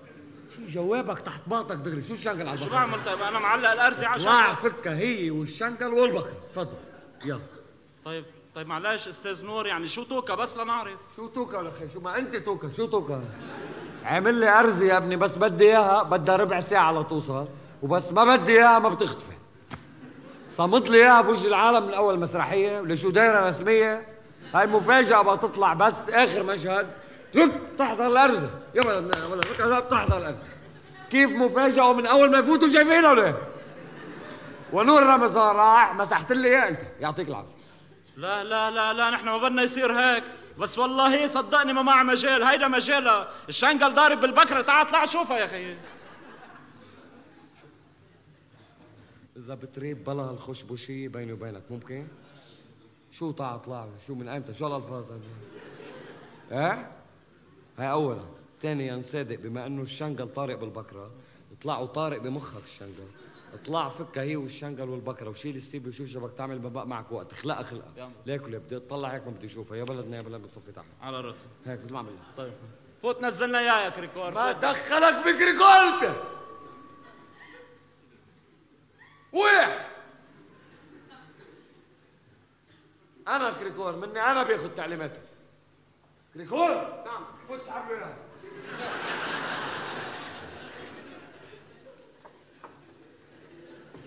شو 0.57 0.66
جوابك 0.66 1.18
تحت 1.18 1.40
باطك 1.46 1.76
دغري؟ 1.76 2.02
شو 2.02 2.14
الشنقل 2.14 2.48
على 2.48 2.59
شو 2.59 2.64
البكرة؟ 2.64 2.78
بعمل؟ 2.78 3.05
طيب 3.07 3.22
أنا 3.22 3.38
معلق 3.38 3.68
على 3.68 3.88
اطلع 3.88 4.14
الشنقل 4.14 4.70
فكها 4.70 4.96
هي 4.98 5.30
والشنقل 5.30 5.86
والبكرة. 5.86 6.32
تفضل. 6.52 6.76
يلا. 7.24 7.40
طيب 8.05 8.24
طيب 8.55 8.66
معلش 8.66 9.09
أستاذ 9.09 9.44
نور 9.44 9.66
يعني 9.66 9.86
شو 9.86 10.05
توكا 10.05 10.34
بس 10.34 10.57
لنعرف 10.57 10.98
شو 11.16 11.26
توكا 11.28 11.59
ولا 11.59 11.70
خي 11.70 11.88
شو 11.88 12.00
ما 12.00 12.18
أنت 12.18 12.36
توكا 12.36 12.68
شو 12.68 12.86
توكا 12.86 13.24
عامل 14.05 14.34
لي 14.34 14.48
أرزي 14.48 14.86
يا 14.88 14.96
ابني 14.96 15.16
بس 15.16 15.36
بدي 15.36 15.64
إياها 15.64 16.02
بدها 16.02 16.36
ربع 16.36 16.61
ساعة 16.61 17.00
لتوصل 17.00 17.48
وبس 17.82 18.12
ما 18.12 18.36
بدي 18.36 18.52
إياها 18.52 18.78
ما 18.78 18.88
بتختفي. 18.88 19.34
صمت 20.57 20.90
لي 20.90 20.96
إياها 20.96 21.20
بوجه 21.20 21.46
العالم 21.46 21.86
من 21.86 21.94
اول 21.94 22.18
مسرحية 22.18 22.80
ولشو 22.80 23.11
دايره 23.11 23.48
رسمية. 23.48 24.07
هاي 24.55 24.66
مفاجأة 24.66 25.22
بقى 25.22 25.36
تطلع 25.36 25.72
بس 25.72 25.92
آخر 26.11 26.42
مشهد. 26.42 26.86
رك 27.36 27.52
تحضر 27.78 28.07
الأرزة. 28.07 28.50
يا 28.74 28.86
ولد 28.86 29.16
ولا 29.30 29.40
رك 29.78 29.84
تحضر 29.90 30.18
الأرزة. 30.18 30.44
كيف 31.11 31.30
مفاجأة 31.30 31.88
ومن 31.88 32.07
أول 32.07 32.30
ما 32.30 32.38
يفوتوا 32.38 32.68
جايبينها 32.68 33.11
ولا 33.11 33.34
ونور 34.72 35.02
رمضان 35.02 35.57
راح 35.57 35.94
مسحت 35.94 36.32
لي 36.32 36.48
اياه 36.48 36.68
أنت. 36.68 36.80
يعطيك 37.00 37.28
العافية. 37.28 37.48
لا 38.16 38.44
لا 38.44 38.70
لا 38.70 38.92
لا 38.92 39.11
نحن 39.11 39.24
ما 39.24 39.38
بدنا 39.38 39.62
يصير 39.62 39.92
هيك. 39.92 40.24
بس 40.59 40.78
والله 40.78 41.26
صدقني 41.26 41.72
ما 41.72 41.82
معها 41.82 42.02
مجال. 42.02 42.42
هيدا 42.42 42.68
مجالها 42.68 43.28
الشنقل 43.48 43.94
ضارب 43.94 44.20
بالبكرة. 44.20 44.62
تعال 44.62 44.86
اطلع 44.86 45.05
شوفها 45.05 45.38
يا 45.38 45.46
خيي 45.46 45.76
إذا 49.45 49.55
بتريب 49.55 50.05
بلا 50.05 50.30
الخشبوشية 50.30 51.09
بيني 51.09 51.32
وبينك 51.32 51.62
ممكن؟ 51.70 52.07
شو 53.11 53.30
طلع 53.30 53.57
طلع 53.57 53.88
شو 54.07 54.14
من 54.14 54.28
أمتى؟ 54.28 54.55
شو 54.55 54.66
الألفاظ 54.66 55.12
هذي؟ 55.12 55.22
إيه؟ 56.53 56.90
هاي 57.78 57.90
أولا، 57.90 58.24
ثانيا 58.62 59.03
صادق 59.03 59.38
بما 59.38 59.66
إنه 59.66 59.82
الشنقل 59.82 60.28
طارق 60.28 60.59
بالبكرة، 60.59 61.11
اطلعوا 61.59 61.86
طارق 61.86 62.18
بمخك 62.18 62.62
الشنقل، 62.64 63.07
اطلع 63.55 63.88
فكها 63.88 64.22
هي 64.22 64.36
والشنقل 64.36 64.88
والبكرة 64.88 65.28
وشيل 65.28 65.57
السيب 65.57 65.86
وشوف 65.86 66.09
شو 66.09 66.20
بدك 66.20 66.34
تعمل 66.38 66.59
ببقى 66.59 66.86
معك 66.86 67.12
وقت، 67.12 67.32
اخلقها 67.32 67.62
خلقها، 67.62 68.11
ليك 68.26 68.45
ولا 68.45 68.59
بدي 68.59 68.76
أطلع 68.76 69.09
هيك 69.09 69.26
ما 69.26 69.32
بدي 69.32 69.47
أشوفها، 69.47 69.76
يا 69.76 69.84
بلدنا 69.84 70.16
يا 70.16 70.22
بلد 70.22 70.42
بتصفي 70.42 70.72
تحت، 70.72 70.86
على 71.03 71.20
راسي. 71.20 71.47
هيك 71.66 71.80
مثل 71.84 71.92
ما 71.92 71.99
عملنا. 71.99 72.18
طيب. 72.36 72.53
فوت 73.03 73.22
نزلنا 73.22 73.59
اياه 73.59 73.84
يا 73.84 73.88
كريكور 73.88 74.30
ما. 74.30 74.53
دخلك 74.53 75.14
انت 75.14 76.14
ويح؟ 79.35 79.91
أنا 83.28 83.51
كريكور 83.53 83.97
مني 83.97 84.20
أنا 84.20 84.43
باخذ 84.43 84.74
تعليماتك. 84.74 85.22
كريكور؟ 86.35 86.68
نعم. 87.07 87.24
له 87.51 87.57
اياها 87.91 88.16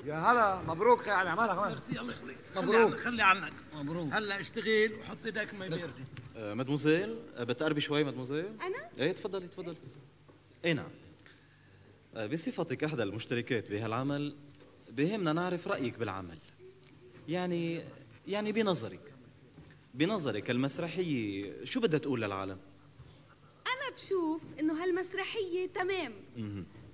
يا 0.06 0.16
هلا 0.16 0.56
مبروك 0.68 1.08
يا 1.08 1.14
علي. 1.14 1.30
عمالك 1.30 1.58
ميرسي 1.58 2.00
الله 2.02 2.14
يخليك. 2.14 2.38
مبروك. 2.56 2.92
خلي, 2.92 2.98
خلي 2.98 3.24
عنك 3.24 3.54
مبروك. 3.76 4.14
هلا 4.14 4.40
اشتغل 4.40 4.94
وحط 4.94 5.18
إيدك 5.26 5.54
ما 5.54 5.68
بيرتي 5.68 6.04
آه، 6.38 6.54
مدموزيل 6.54 7.20
آه، 7.38 7.44
بتقربي 7.44 7.82
شوي 7.82 8.04
مدموزيل. 8.04 8.46
أنا؟ 8.62 8.90
إيه 9.00 9.12
تفضلي 9.12 9.48
تفضلي. 9.48 9.76
اي 10.66 10.74
نعم. 10.74 10.90
آه، 12.16 12.26
بصفتك 12.26 12.84
إحدى 12.84 13.04
المشتركات 13.04 13.70
بهالعمل 13.70 14.36
بهمنا 14.90 15.34
نعرف 15.34 15.68
رأيك 15.68 16.00
بالعمل 16.00 16.38
يعني 17.30 17.82
يعني 18.28 18.52
بنظرك 18.52 19.14
بنظرك 19.94 20.52
المسرحية 20.52 21.66
شو 21.66 21.80
بدها 21.80 22.00
تقول 22.00 22.22
للعالم 22.22 22.58
أنا 23.68 23.96
بشوف 23.96 24.42
إنه 24.60 24.84
هالمسرحية 24.84 25.68
تمام. 25.68 26.14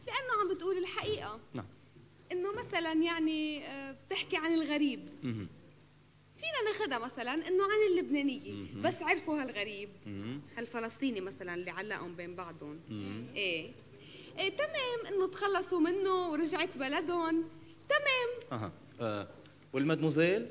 لأنه 0.07 0.33
عم 0.41 0.55
بتقول 0.55 0.77
الحقيقة 0.77 1.39
نعم. 1.53 1.65
إنه 2.31 2.53
مثلا 2.59 2.93
يعني 2.93 3.67
آه، 3.67 3.95
بتحكي 4.07 4.37
عن 4.37 4.53
الغريب. 4.53 5.09
فينا 6.37 6.61
ناخدها 6.71 6.99
مثلا 6.99 7.33
إنه 7.33 7.63
عن 7.63 7.91
اللبنانية 7.91 8.51
مهم. 8.51 8.81
بس 8.81 9.01
عرفوا 9.01 9.41
هالغريب. 9.41 9.89
هالفلسطيني 10.57 11.21
مثلا 11.21 11.53
اللي 11.53 11.71
علقهم 11.71 12.15
بين 12.15 12.35
بعضهم. 12.35 12.79
إيه 13.35 13.71
إيه 14.39 14.49
تمام 14.49 15.13
إنه 15.13 15.27
تخلصوا 15.27 15.79
منه 15.79 16.29
ورجعت 16.29 16.77
بلدهم 16.77 17.43
تمام. 17.89 18.61
أها. 18.61 18.71
آه. 19.01 19.27
والمدموزيل 19.73 20.47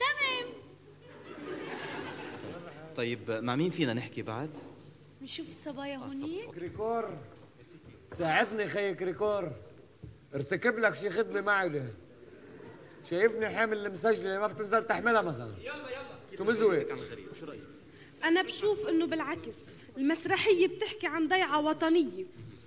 تمام. 0.00 0.48
طيب 2.96 3.30
آه، 3.30 3.40
مع 3.40 3.56
مين 3.56 3.70
فينا 3.70 3.94
نحكي 3.94 4.22
بعد؟ 4.22 4.50
نشوف 5.22 5.50
الصبايا 5.50 5.96
هونيك. 5.96 6.50
كريكور. 6.50 7.18
ساعدني 8.12 8.66
خي 8.66 8.94
كريكور. 8.94 9.52
ارتكب 10.34 10.78
لك 10.78 10.94
شي 10.94 11.10
خدمة 11.10 11.40
معي 11.40 11.66
ولا 11.66 11.88
شايفني 13.10 13.48
حامل 13.48 13.86
المسجله 13.86 14.38
ما 14.38 14.46
بتنزل 14.46 14.86
تحملها 14.86 15.22
مثلا. 15.22 15.54
يلا 15.60 15.90
يلا. 15.90 16.36
شو 16.38 16.44
مزوي 16.44 16.86
شو 17.40 17.46
رأيك؟ 17.46 17.60
أنا 18.24 18.42
بشوف 18.42 18.88
إنه 18.88 19.06
بالعكس. 19.06 19.56
المسرحية 19.96 20.66
بتحكي 20.68 21.06
عن 21.06 21.28
ضيعة 21.28 21.60
وطنية. 21.60 22.24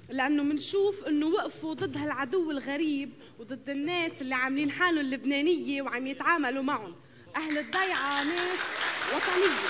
لأنه 0.09 0.43
منشوف 0.43 1.03
إنه 1.03 1.27
وقفوا 1.27 1.73
ضد 1.73 1.97
هالعدو 1.97 2.51
الغريب 2.51 3.13
وضد 3.39 3.69
الناس 3.69 4.21
اللي 4.21 4.35
عاملين 4.35 4.71
حالهم 4.71 5.05
لبنانية 5.05 5.81
وعم 5.81 6.07
يتعاملوا 6.07 6.63
معهم. 6.63 6.95
أهل 7.35 7.57
الضيعة 7.57 8.23
ناس 8.23 8.59
وطنية. 9.07 9.69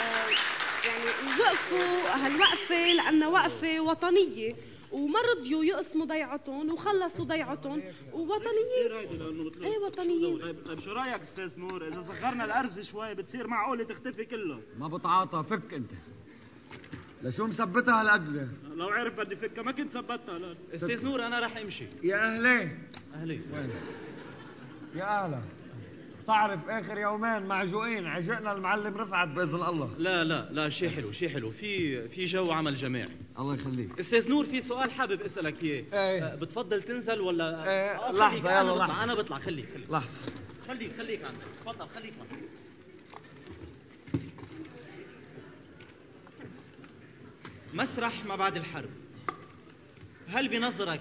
آه، 0.00 0.28
يعني 0.86 1.40
وقفوا 1.40 2.14
هالوقفة 2.14 2.92
لأنها 2.92 3.28
وقفة 3.28 3.80
وطنية. 3.80 4.56
وما 4.92 5.20
رضيوا 5.20 5.64
يقسموا 5.64 6.06
ضيعتهم 6.06 6.72
وخلصوا 6.72 7.24
ضيعتهم. 7.24 7.82
ووطنيين 8.12 9.08
إيه 9.62 9.78
وطنيين 9.78 10.62
طيب 10.66 10.80
شو 10.80 10.92
رأيك 10.92 11.22
أستاذ 11.22 11.60
نور؟ 11.60 11.88
إذا 11.88 12.02
صغرنا 12.02 12.44
الأرز 12.44 12.80
شوي 12.80 13.14
بتصير 13.14 13.46
معقولة 13.46 13.84
تختفي 13.84 14.24
كله. 14.24 14.62
ما 14.78 14.88
بتعاطى 14.88 15.44
فك 15.50 15.74
أنت. 15.74 15.90
لشو 17.24 17.46
مثبتها 17.46 18.00
هالقد 18.00 18.48
لو 18.76 18.88
عرف 18.88 19.14
بدي 19.14 19.36
فكها 19.36 19.62
ما 19.62 19.72
كنت 19.72 19.88
ثبتها. 19.90 20.38
لا. 20.38 20.56
أستاذ 20.74 21.04
نور 21.04 21.26
أنا 21.26 21.40
رح 21.40 21.56
أمشي. 21.56 21.86
يا 22.02 22.34
أهلي. 22.34 22.70
أهلي. 23.14 23.40
وين؟ 23.52 23.70
يا 24.94 25.24
أهلا. 25.24 25.42
تعرف 26.26 26.68
آخر 26.68 26.98
يومين 26.98 27.42
معجوقين 27.42 28.06
عجقنا 28.06 28.52
المعلم 28.52 28.96
رفعت 28.96 29.28
بإذن 29.28 29.54
الله. 29.54 29.94
لا 29.98 30.24
لا 30.24 30.48
لا 30.52 30.70
شيء 30.70 30.88
حلو 30.90 31.12
شيء 31.12 31.28
حلو. 31.28 31.50
في 31.50 32.08
في 32.08 32.26
جو 32.26 32.52
عمل 32.52 32.76
جماعي. 32.76 33.16
الله 33.38 33.54
يخليك. 33.54 33.98
أستاذ 34.00 34.30
نور 34.30 34.46
في 34.46 34.62
سؤال 34.62 34.90
حابب 34.90 35.20
أسألك 35.20 35.64
إياه. 35.64 35.84
إيه. 35.92 36.24
آه، 36.24 36.34
بتفضل 36.34 36.82
تنزل 36.82 37.20
ولا؟ 37.20 37.64
إيه 37.70 37.90
آه، 37.92 38.28
خليك، 38.28 38.44
يلا 38.44 38.60
أنا 38.60 38.72
بطلع، 38.72 38.86
لحظة. 38.86 39.04
أنا 39.04 39.14
بطلع 39.14 39.38
خليك 39.38 39.72
خليك. 39.74 39.90
لحظة. 39.90 40.32
خليك 40.68 40.96
خليك 40.98 41.24
عندك. 41.24 41.46
تفضل 41.64 41.88
خليك 41.88 42.12
معي. 42.18 42.42
مسرح 47.74 48.24
ما 48.24 48.36
بعد 48.36 48.56
الحرب. 48.56 48.90
هل 50.28 50.48
بنظرك 50.48 51.00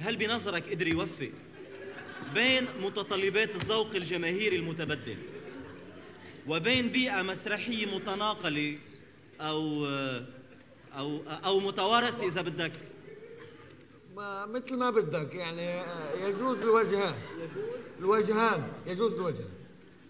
هل 0.00 0.16
بنظرك 0.16 0.70
قدر 0.70 0.86
يوفق 0.86 1.30
بين 2.34 2.66
متطلبات 2.82 3.54
الذوق 3.54 3.94
الجماهيري 3.94 4.56
المتبدل 4.56 5.16
وبين 6.48 6.88
بيئة 6.88 7.22
مسرحية 7.22 7.86
متناقلة 7.96 8.78
أو 9.40 9.86
أو 10.98 11.22
أو 11.44 11.60
متوارثة 11.60 12.26
إذا 12.26 12.42
بدك؟ 12.42 12.72
ما 14.16 14.46
مثل 14.46 14.76
ما 14.76 14.90
بدك 14.90 15.34
يعني 15.34 15.84
يجوز 16.26 16.62
الوجهان 16.62 17.14
الوجهان 17.98 18.68
يجوز 18.90 19.12
الوجهان 19.12 19.50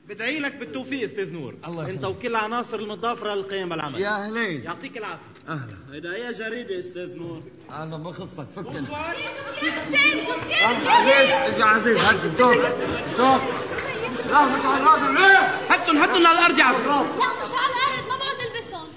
بدعي 0.09 0.40
لك 0.40 0.55
بالتوفيق 0.55 1.05
أستاذ 1.05 1.32
نور. 1.32 1.55
الله 1.66 1.90
أنت 1.90 2.05
وكل 2.05 2.28
العناصر 2.28 2.78
المتضافره 2.78 3.34
للقيام 3.34 3.68
بالعمل. 3.68 4.00
يا 4.00 4.26
أهلين. 4.26 4.62
يعطيك 4.62 4.98
العافية. 4.98 5.32
أهلا. 5.49 5.76
هيدا 5.93 6.14
هي 6.14 6.30
جريده 6.30 6.78
أستاذ 6.78 7.16
نور. 7.16 7.40
أنا 7.70 7.97
ما 7.97 8.12
خصك 8.12 8.47
فك 8.57 8.66
انت 8.66 8.88
أستاذ 9.59 10.88
عزيز 10.88 11.55
إجا 11.55 11.64
عزيز 11.64 11.97
هات 11.97 12.20
صوت 12.20 12.57
صوت 13.16 13.40
لا 14.30 14.45
مش 14.45 14.64
على 14.64 14.82
الراجل 14.82 15.14
ليه؟ 15.14 15.49
حطهم 15.68 16.03
حطهم 16.03 16.26
على 16.26 16.38
الأرض 16.38 16.59
يا 16.59 16.64
عفراف 16.64 17.07
لا 17.18 17.43
مش 17.43 17.53
على 17.53 17.72
الأرض. 17.72 18.09
ما 18.09 18.16
بقعد 18.16 18.36
البسهم 18.40 18.88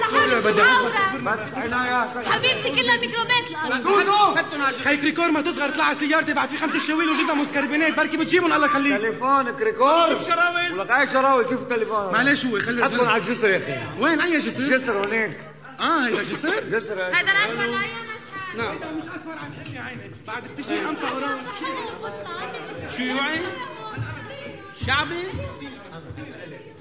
لحالك 0.00 0.44
بدي 0.46 0.62
عورة 0.62 0.92
بس 1.24 1.54
عناياتك 1.54 2.26
حبيبتي 2.26 2.82
كلها 2.82 2.96
ميكروبات 2.96 4.52
الأرض. 4.52 4.74
خيك 4.84 5.04
ريكور 5.04 5.30
ما 5.30 5.40
تصغر 5.40 5.70
طلع 5.70 5.84
على 5.84 5.94
سيارتي 5.94 6.32
بعد 6.32 6.48
في 6.48 6.56
خمس 6.56 6.86
شوايل 6.86 7.08
وجزم 7.08 7.40
وسكربينات 7.40 7.96
بركي 7.96 8.16
بتجيبهم 8.16 8.52
الله 8.52 8.66
يخليك. 8.66 8.96
تليفونك 8.96 9.60
ريكورد 9.60 10.08
شوف 10.08 10.26
شراويل. 10.26 10.78
ولك 10.78 10.90
أي 10.90 11.06
شراويل 11.06 11.48
شوف 11.48 11.64
تليفون 11.64 12.12
معلش 12.12 12.46
هو 12.46 12.58
خلي 12.58 12.84
حطهم 12.84 13.08
على 13.08 13.22
الجسر 13.22 13.50
يا 13.50 13.56
أخي. 13.56 14.02
وين؟ 14.02 14.20
أي 14.20 14.38
جسر؟ 14.38 14.76
جسر 14.76 14.92
هونيك 14.92 15.49
آه 15.80 16.06
هيدا 16.06 16.22
جسر؟ 16.22 16.60
جسر. 16.60 17.02
هذا 17.02 17.32
راس 17.32 17.50
ولا 17.50 17.64
اي 17.82 17.90
مسحه 18.02 18.56
نعم. 18.56 18.72
هيدا 18.72 18.90
مش 18.90 19.04
أسمر 19.04 19.32
عن 19.32 19.52
حلمي 19.64 19.78
عيني. 19.78 20.10
بعد 20.26 20.44
التشي 20.44 20.88
أنت 20.88 20.98
قرون 21.02 21.42
شيوعي. 22.96 23.40
شعبي. 24.86 25.22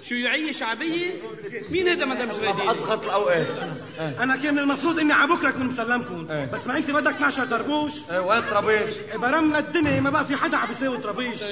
شيوعية 0.04 0.52
شعبية 0.52 1.22
مين 1.70 1.88
هذا 1.88 2.06
مدام 2.06 2.30
جريدين؟ 2.30 2.70
أسخط 2.70 3.06
الأوقات. 3.06 3.48
أنا 4.00 4.38
كان 4.38 4.54
من 4.54 4.60
المفروض 4.60 5.00
إني 5.00 5.14
على 5.14 5.28
بكرة 5.28 5.50
أكون 5.50 5.66
مسلمكم. 5.66 6.28
بس 6.54 6.68
ما 6.68 6.78
أنت 6.78 6.92
بدك 6.92 7.12
12 7.12 7.46
دربوش. 7.46 7.94
وين 8.12 8.42
طرابيش؟ 8.42 8.94
برمنا 9.16 9.60
الدنيا 9.60 10.02
ما 10.02 10.10
بقى 10.10 10.26
في 10.26 10.36
حدا 10.36 10.58
عم 10.58 10.68
بيساوي 10.68 10.98
طرابيش 10.98 11.44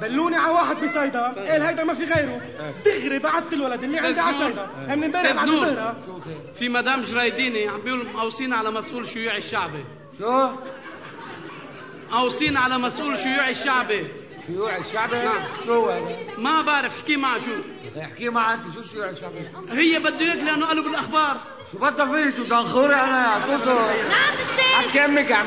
دلوني 0.00 0.36
على 0.36 0.52
واحد 0.52 0.76
بصيدا 0.76 1.20
قال 1.20 1.62
هيدا 1.62 1.84
ما 1.84 1.94
في 1.94 2.04
غيره. 2.04 2.40
دغري 2.84 3.18
بعت 3.18 3.52
الولد 3.52 3.84
اللي 3.84 3.98
عندي 3.98 4.20
على 4.20 4.38
صيدا 4.38 4.70
من 4.88 5.04
امبارح 5.04 5.32
بعد. 5.32 5.48
الظهر 5.48 5.96
في 6.58 6.68
مدام 6.68 7.02
جريديني 7.02 7.68
عم 7.68 7.80
بيقولوا 7.80 8.04
مقوصين 8.04 8.52
على 8.52 8.70
مسؤول 8.70 9.08
شيوعي 9.08 9.38
الشعبي 9.38 9.84
شو؟ 10.18 10.48
قوصين 12.12 12.56
على 12.56 12.78
مسؤول 12.78 13.18
شيوعي 13.18 13.50
الشعبي 13.50 14.06
شيوعي 14.46 14.80
الشعبي؟ 14.80 15.16
نعم. 15.16 15.42
شو 15.66 15.72
هو 15.74 15.88
هذا؟ 15.90 16.16
ما 16.38 16.62
بعرف 16.62 16.96
احكي 16.98 17.16
معه 17.16 17.38
شو. 17.38 17.50
احكي 17.98 18.28
معها 18.28 18.54
انت 18.54 18.74
شو 18.74 18.80
الشيوعي 18.80 19.10
الشعبي؟ 19.10 19.38
هي 19.70 19.98
بده 19.98 20.20
اياك 20.20 20.36
لأنه 20.36 20.66
قالوا 20.66 20.84
بالأخبار. 20.84 21.36
شو 21.72 21.78
بدك 21.78 22.04
فيه؟ 22.04 22.30
شو 22.36 22.44
جنخوري 22.44 22.94
أنا 22.94 23.34
يا 23.34 23.40
سوسو. 23.58 23.78
نعم 24.08 24.34
أستاذ. 24.34 24.88
حكي 24.88 25.04
أمك 25.04 25.32
عم 25.32 25.46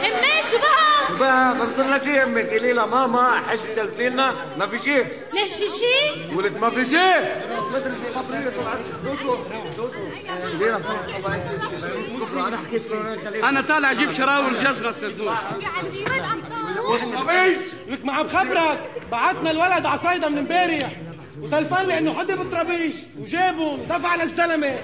أمي 0.00 0.42
شو 0.50 0.58
بها 0.58 1.08
شو 1.08 1.16
بقى؟ 1.18 1.54
بصير 1.56 1.94
لك 1.94 2.04
شيء 2.04 2.22
أمك. 2.22 2.48
قولي 2.48 2.72
لها 2.72 2.86
ماما 2.86 3.40
حش 3.48 3.58
تلفينا 3.76 4.34
ما 4.58 4.66
في 4.66 4.78
شيء. 4.78 5.06
ليش 5.32 5.54
في 5.54 5.68
شيء؟ 5.78 6.36
ولك 6.36 6.60
ما 6.60 6.70
في 6.70 6.84
شيء. 6.84 7.34
مدري 7.74 7.92
شو 7.92 8.18
خبريه 8.18 8.50
طلعت 8.50 8.78
سوسو. 9.04 9.38
سوسو. 9.76 9.98
لها 10.60 10.80
أنا 13.48 13.60
طالع 13.60 13.90
أجيب 13.90 14.10
شراول 14.10 14.54
جزمه 14.54 14.90
أستاذ 14.90 15.22
نور 15.22 15.34
لك 17.88 18.04
ما 18.04 18.12
عم 18.12 18.28
خبرك. 18.28 18.90
بعتنا 19.12 19.50
الولد 19.50 19.86
على 19.86 19.98
صيدا 19.98 20.28
من 20.28 20.38
امبارح. 20.38 20.92
وتلفن 21.40 21.86
لي 21.86 21.98
انه 21.98 22.18
حد 22.18 22.26
بالطرابيش 22.26 22.94
وجابهم 23.18 23.80
ودفع 23.80 24.14
للزلمة. 24.14 24.78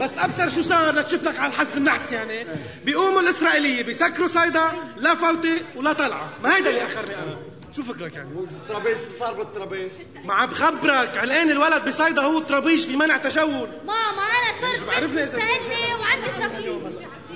بس 0.00 0.10
أبصر 0.18 0.48
شو 0.48 0.62
صار 0.62 0.94
لتشوف 0.94 1.24
لك 1.24 1.38
على 1.38 1.52
الحظ 1.52 1.76
النحس 1.76 2.12
يعني. 2.12 2.46
بيقوموا 2.84 3.20
الإسرائيلية 3.20 3.82
بيسكروا 3.82 4.28
صيدا 4.28 4.72
لا 4.96 5.14
فوتي 5.14 5.62
ولا 5.76 5.92
طلعة. 5.92 6.30
ما 6.42 6.56
هيدا 6.56 6.70
اللي 6.70 6.82
أخرني 6.82 7.14
أنا. 7.14 7.38
شو 7.76 7.82
فكرك 7.82 8.14
يعني؟ 8.14 8.30
الطرابيش 8.30 8.98
شو 8.98 9.18
صار 9.18 9.32
بالطرابيش 9.32 9.92
ما 10.24 10.34
عم 10.34 10.48
بخبرك 10.48 11.16
علقان 11.16 11.50
الولد 11.50 11.84
بصيدا 11.84 12.22
هو 12.22 12.38
الطرابيش 12.38 12.86
في 12.86 12.96
منع 12.96 13.16
تجول 13.16 13.68
ماما 13.86 14.22
أنا 14.22 14.76
صرت 14.76 15.04
بنت 15.04 15.20
مستقلة 15.20 16.00
وعندي 16.00 16.28
شخصيه 16.28 16.78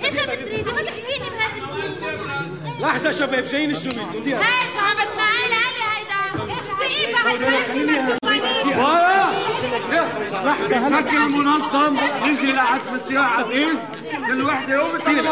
إذا 0.04 0.34
بتريدي 0.34 0.72
ما 0.72 0.82
تحكيني 0.82 1.30
بهذا 1.30 1.56
السيف 1.56 2.80
لحظة 2.80 3.10
شباب 3.10 3.44
جايين 3.44 3.72
بدي 4.14 4.34
هاي 4.34 4.68
شو 4.74 4.78
عم 4.80 4.96
بتنقل؟ 4.96 5.20
علي 5.52 5.84
هيدا 5.94 6.54
دقيقة 6.80 8.18
لحظة 10.44 11.00
بشكل 11.00 11.18
منظم 11.18 11.96
نجي 12.24 12.52
لعتم 12.52 12.94
السياح 12.94 13.38
عزيز 13.38 13.76
كل 14.26 14.42
وحدة 14.42 14.74
يوم 14.74 14.86
الثاني 14.86 15.22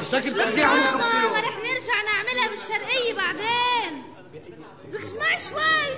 بشكل 0.00 0.44
تسيح 0.44 0.72
ماما 0.72 1.28
ما 1.28 1.40
رح 1.40 1.56
نرجع 1.56 2.02
نعملها 2.04 2.48
بالشرقية 2.50 3.14
بعدين 3.14 4.02
لك 4.92 5.02
اسمعي 5.02 5.38
شوي 5.38 5.96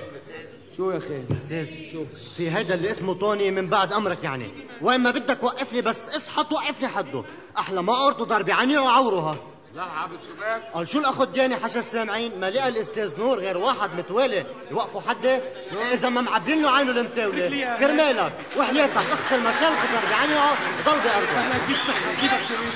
شو 0.77 0.91
يا 0.91 0.97
أخي 0.97 1.23
أستاذ 1.37 1.67
شوف 1.93 2.09
في 2.37 2.51
هيدا 2.51 2.75
اللي 2.75 2.91
اسمه 2.91 3.15
طوني 3.15 3.51
من 3.51 3.67
بعد 3.67 3.93
امرك 3.93 4.25
يعني 4.25 4.51
وين 4.83 5.01
ما 5.01 5.11
بدك 5.11 5.43
وقفني 5.43 5.81
بس 5.81 6.09
اصحى 6.09 6.45
توقفني 6.45 6.89
حده 6.89 7.25
أحلى 7.59 7.83
ما 7.83 7.93
قرطه 7.93 8.25
ضربي 8.25 8.53
عني 8.53 8.79
وعورها 8.79 9.37
لا 9.75 9.83
عابد 9.83 10.19
شباك. 10.27 10.63
قال 10.75 10.89
شو 10.89 10.99
الاخ 10.99 11.21
الدياني 11.21 11.57
حشا 11.57 11.81
السامعين 11.81 12.41
ما 12.41 12.51
لقى 12.51 12.69
الأستاذ 12.69 13.19
نور 13.19 13.39
غير 13.39 13.59
واحد 13.59 13.95
متوالي. 13.95 14.47
يوقفوا 14.71 15.01
حده؟ 15.09 15.41
إذا 15.93 16.09
ما 16.09 16.21
معبين 16.21 16.63
له 16.63 16.71
عينه 16.71 16.91
المتاوله 16.91 17.77
كرمالك. 17.79 18.33
وحياتك. 18.57 18.97
اخت 18.97 19.33
المشال 19.33 19.73
ضربي 19.93 20.15
عنه 20.15 20.51
وضل 20.81 20.99
بارضه 21.01 21.67
كيف 21.67 21.89
صحة 21.89 22.13
كيفك 22.21 22.43
شريش 22.49 22.75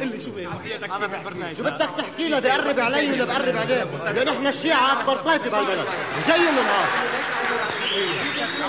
اللي 0.00 0.20
شو 0.20 0.30
بيه 0.30 0.48
أنا 0.96 1.06
بحبرناش 1.06 1.56
شو 1.56 1.62
بدك 1.62 1.88
تحكي 1.98 2.28
له؟ 2.28 2.38
بقرب 2.38 2.80
علي 2.80 3.12
ولا 3.12 3.24
بقرب 3.24 3.56
عليه؟ 3.56 3.84
لأن 4.12 4.28
إحنا 4.28 4.48
الشيعة 4.48 5.00
أكبر 5.00 5.16
طائفة 5.16 5.50
بهالبلد 5.50 5.86
جاي 6.28 6.48
النهار 6.48 6.86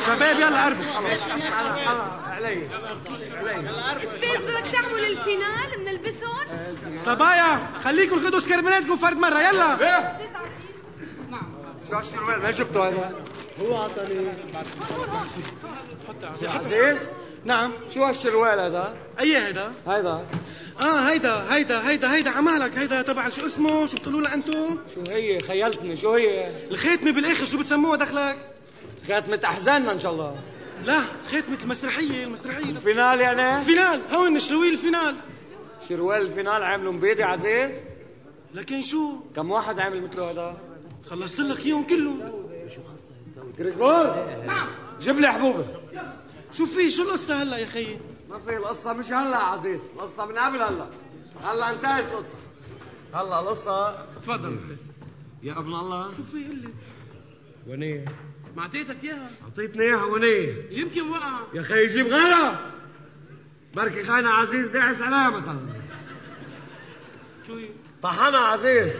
شباب 0.05 0.39
يلا 0.39 0.65
قربوا. 0.65 0.85
علي 2.27 2.67
أستاذ 4.03 4.41
بدك 4.47 4.71
تعمل 4.71 5.05
الفينال؟ 5.05 5.77
بنلبسهم؟ 5.77 6.31
صبايا 6.97 7.67
خليكم 7.83 8.25
خدوا 8.25 8.39
سكربناتكم 8.39 8.95
فرد 8.95 9.17
مرة 9.17 9.41
يلا. 9.41 9.77
شو 11.89 11.95
هالشروال 11.95 12.41
ما 12.41 12.51
شفته 12.51 12.87
هذا 12.87 13.11
هو 13.61 13.77
عطني 13.77 14.27
عزيز؟ 16.43 16.97
نعم. 17.45 17.71
شو 17.93 18.03
هالشروال 18.03 18.59
هذا؟ 18.59 18.95
أي 19.19 19.37
هيدا؟ 19.37 19.71
هيدا. 19.87 20.25
آه 20.81 21.09
هيدا 21.09 21.53
هيدا 21.53 21.89
هيدا 21.89 22.13
هيدا 22.13 22.31
عمالك 22.31 22.77
هيدا 22.77 23.01
تبع 23.01 23.29
شو 23.29 23.45
اسمه؟ 23.45 23.85
شو 23.85 23.97
بتقولوا 23.97 24.21
له 24.21 24.33
أنتم؟ 24.33 24.77
شو 24.95 25.11
هي؟ 25.11 25.39
خيلتني. 25.39 25.95
شو 25.95 26.13
هي؟ 26.13 26.51
الختمة 26.71 27.11
بالآخر 27.11 27.45
شو 27.45 27.57
بتسموها 27.57 27.97
دخلك؟ 27.97 28.37
خاتمة 29.07 29.39
أحزاننا 29.45 29.91
إن 29.91 29.99
شاء 29.99 30.11
الله. 30.11 30.35
لا 30.85 31.01
ختمة 31.27 31.57
المسرحية 31.63 32.23
المسرحية. 32.23 32.69
ال 32.69 32.77
finale 32.77 33.21
يعني؟ 33.21 33.65
finale 33.65 34.01
هون 34.13 34.39
شراويل 34.39 34.73
ال 34.73 34.79
finale. 34.79 35.15
شروال 35.91 36.21
ال 36.21 36.27
finale 36.27 36.63
عامله 36.63 36.91
مبيدي 36.91 37.23
عزيز. 37.23 37.71
لكن 38.53 38.81
شو؟ 38.81 39.19
كم 39.35 39.51
واحد 39.51 39.79
عامل 39.79 40.03
مثله 40.03 40.31
هذا؟ 40.31 40.57
خلصت 41.09 41.39
لك 41.39 41.65
اياهم 41.65 41.83
كلهم 41.83 42.19
كريكور 43.57 44.03
نعم. 44.45 44.67
جيب 44.99 45.19
لي 45.19 45.27
حبوبة. 45.27 45.65
شو 46.53 46.65
في؟ 46.65 46.89
شو 46.89 47.03
القصة 47.03 47.41
هلا 47.41 47.57
يا 47.57 47.65
خيي 47.65 47.99
ما 48.29 48.39
في 48.39 48.57
القصة 48.57 48.93
مش 48.93 49.05
هلا 49.05 49.37
عزيز. 49.37 49.79
القصة 49.95 50.25
من 50.25 50.37
قبل 50.37 50.61
هلا. 50.61 50.87
هلا 51.43 51.69
انتهت 51.69 52.03
القصة. 52.03 52.37
هلا 53.13 53.39
القصة. 53.39 54.05
تفضل 54.23 54.55
أستاذ. 54.55 54.77
يا 55.43 55.59
ابن 55.59 55.73
الله. 55.73 56.11
شو 56.11 56.23
في؟ 56.23 56.43
قلي 56.43 56.73
ونية. 57.67 58.05
ما 58.55 58.61
أعطيتك 58.61 59.03
إياها؟ 59.03 59.29
أعطيتني 59.43 59.83
إياها 59.83 60.05
ونية. 60.05 60.67
يمكن 60.69 61.09
وقع. 61.09 61.39
يا 61.53 61.61
خي 61.61 61.87
جيب 61.87 62.07
غيرها. 62.07 62.71
بركي 63.73 64.03
خاينة 64.03 64.29
عزيز 64.29 64.67
داعس 64.67 65.01
عليها 65.01 65.29
مثلا 65.29 65.59
هي 67.49 67.69
طحنها 68.01 68.39
عزيز. 68.39 68.93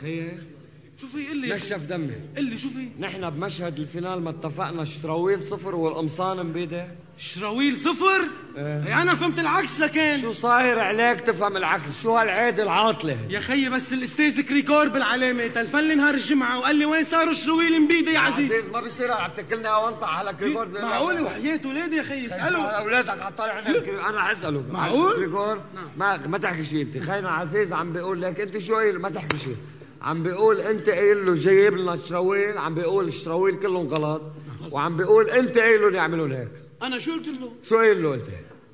خيي 0.00 0.38
شو 1.00 1.06
في 1.06 1.28
قلي 1.28 1.54
نشف 1.54 1.86
دمي. 1.86 2.14
قلي 2.36 2.58
شو 2.58 2.68
في 2.68 2.88
نحن 2.98 3.30
بمشهد 3.30 3.78
ال 3.78 3.84
finale 3.84 4.22
ما 4.22 4.30
اتفقنا 4.30 4.84
شراويل 4.84 5.44
صفر 5.44 5.74
والقمصان 5.74 6.46
مبيدة. 6.46 6.88
شراويل 7.18 7.76
صفر؟ 7.76 8.20
إيه 8.56 9.02
أنا 9.02 9.14
فهمت 9.14 9.38
العكس 9.38 9.80
لكن. 9.80 10.18
شو 10.20 10.32
صاير 10.32 10.78
عليك 10.78 11.20
تفهم 11.20 11.56
العكس؟ 11.56 12.02
شو 12.02 12.16
هالعادة 12.16 12.60
العاطلة؟ 12.60 13.16
يا 13.30 13.40
خيي 13.40 13.68
بس 13.68 13.92
الأستاذ 13.92 14.40
كريكور 14.40 14.88
بالعلامة 14.88 15.46
تلفن 15.46 15.80
لي 15.80 15.94
نهار 15.94 16.14
الجمعة 16.14 16.58
وقال 16.58 16.76
لي 16.76 16.84
وين 16.84 17.04
صاروا 17.04 17.32
شراويل 17.32 17.82
مبيدة 17.82 18.10
يا 18.10 18.18
عزيز؟ 18.18 18.52
عزيز 18.52 18.68
ما 18.68 18.80
بيصير 18.80 19.12
عم 19.12 19.30
تاكلنا 19.36 19.68
أونطة 19.68 20.08
على 20.08 20.32
كريكور 20.32 20.68
معقول 20.68 21.20
وحياة 21.20 21.60
ولادي 21.64 21.96
يا 21.96 22.02
خيي؟ 22.02 22.26
اساله 22.26 22.58
أولادك 22.58 23.22
على 23.22 23.34
طالع 23.34 23.58
أنا 24.08 24.22
حساله 24.22 24.64
معقول؟ 24.70 25.16
كريكور 25.16 25.60
ما 25.96 26.16
ما 26.26 26.38
تحكي 26.38 26.64
شيء 26.64 26.82
أنت. 26.82 26.98
خينا 26.98 27.30
عزيز 27.30 27.72
عم 27.72 27.92
بيقول 27.92 28.22
لك 28.22 28.40
أنت 28.40 28.58
شو 28.58 28.92
ما 28.92 29.10
تحكي 29.10 29.38
شيء. 29.38 29.56
عم 30.02 30.22
بيقول 30.22 30.60
أنت 30.60 30.88
قايل 30.88 31.26
له 31.26 31.34
جايب 31.34 31.76
لنا 31.76 31.98
شراويل 32.08 32.58
عم 32.58 32.74
بيقول 32.74 33.08
الشراويل 33.08 33.54
كلهم 33.54 33.88
غلط. 33.88 34.22
وعم 34.70 34.96
بيقول 34.96 35.30
أنت 35.30 35.58
قايل 35.58 35.82
لهم 35.82 35.94
يعملوا 35.94 36.28
هيك 36.28 36.48
أنا 36.82 36.98
شو 36.98 37.12
قلت 37.12 37.26
له؟ 37.28 37.52
شو 37.68 37.76
قايل 37.76 38.02
له 38.02 38.14
انت 38.14 38.24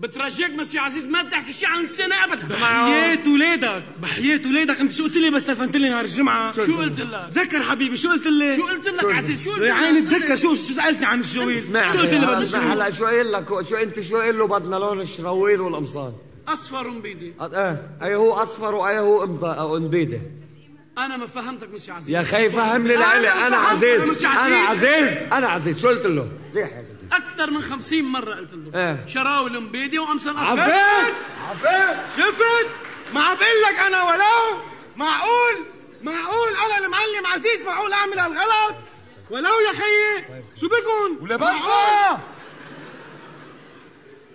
بترجاك 0.00 0.50
بس 0.50 0.74
يا 0.74 0.80
عزيز 0.80 1.06
ما 1.06 1.22
تحكي 1.22 1.52
شيء 1.52 1.68
عن 1.68 1.84
السنة 1.84 2.24
ابدا. 2.24 2.46
بحياة 2.48 3.28
ولادك. 3.28 3.82
بحياة 4.02 4.40
ولادك. 4.46 4.80
أنت 4.80 4.92
شو 4.92 5.04
قلت 5.04 5.16
لي 5.16 5.30
بس 5.30 5.46
تلفنت 5.46 5.76
لي 5.76 5.88
نهار 5.88 6.04
الجمعة؟ 6.04 6.52
شو 6.52 6.60
قلت 6.60 7.00
قلت 7.00 7.00
لك 7.00 7.28
تذكر 7.30 7.62
حبيبي 7.62 7.96
شو 7.96 8.08
قلت 8.08 8.26
لي؟ 8.26 8.56
شو 8.56 8.66
قلت 8.66 8.86
لك 8.86 9.04
عزيز؟ 9.04 9.44
شو 9.44 9.50
قلت 9.50 9.60
يا 9.60 9.66
لك؟ 9.66 9.72
عيني 9.72 10.02
تذكر 10.02 10.36
شو 10.36 10.54
شو 10.54 10.72
سألتني 10.72 11.06
عن 11.06 11.18
الجويل 11.18 11.58
اسمع 11.58 11.92
شو 11.92 11.98
قلت 11.98 12.10
لي 12.10 12.26
بدنا 12.26 12.72
هلا 12.72 12.90
شو 12.90 13.04
قايل 13.04 13.32
لك؟ 13.32 13.68
شو 13.68 13.76
أنت 13.76 14.00
شو 14.00 14.18
قايل 14.18 14.38
له 14.38 14.46
بدنا 14.46 14.76
لون 14.76 15.00
الشراويل 15.00 15.60
والقمصان؟ 15.60 16.12
أصفر 16.48 16.88
ومبيدي 16.88 17.34
إيه. 17.40 17.98
أي 18.02 18.14
هو 18.14 18.32
أصفر 18.32 18.74
وأي 18.74 18.98
هو 18.98 19.24
امضى 19.24 19.76
انبيده 19.76 20.20
أنا 20.98 21.16
ما 21.16 21.26
فهمتك 21.26 21.68
مش 21.74 21.88
يا 21.88 21.92
عزيز. 21.92 22.10
يا 22.10 22.22
خي 22.22 22.48
فهمني 22.48 22.96
لإلي. 22.96 23.28
أنا 23.28 23.56
عزيز. 23.56 24.24
أنا 24.24 24.56
عزيز. 24.56 25.16
أنا 25.32 25.48
عزيز. 25.48 25.80
شو 25.80 25.88
قلت 25.88 26.06
له؟ 26.06 26.28
هيك 26.54 26.87
أكثر 27.12 27.50
من 27.50 27.62
خمسين 27.62 28.04
مرة 28.04 28.34
قلت 28.34 28.50
له. 28.54 28.80
إيه. 28.80 29.06
شراول 29.06 29.62
مبيدي 29.62 29.98
وقمصان 29.98 30.36
اصفر 30.36 30.60
عفيت 30.60 31.14
عفيت 31.50 31.96
شفت؟ 32.16 32.66
ما 33.14 33.20
عم 33.20 33.36
بقول 33.36 33.62
لك 33.72 33.78
أنا 33.80 34.02
ولو. 34.02 34.62
معقول؟ 34.96 35.54
معقول؟ 36.02 36.48
أنا 36.48 36.86
المعلم 36.86 37.26
عزيز 37.26 37.66
معقول 37.66 37.92
أعمل 37.92 38.18
هالغلط؟ 38.18 38.76
ولو 39.30 39.50
يا 39.60 39.72
خيي 39.72 40.42
شو 40.54 40.66
بكون 40.68 41.18
ولبسنا 41.22 42.20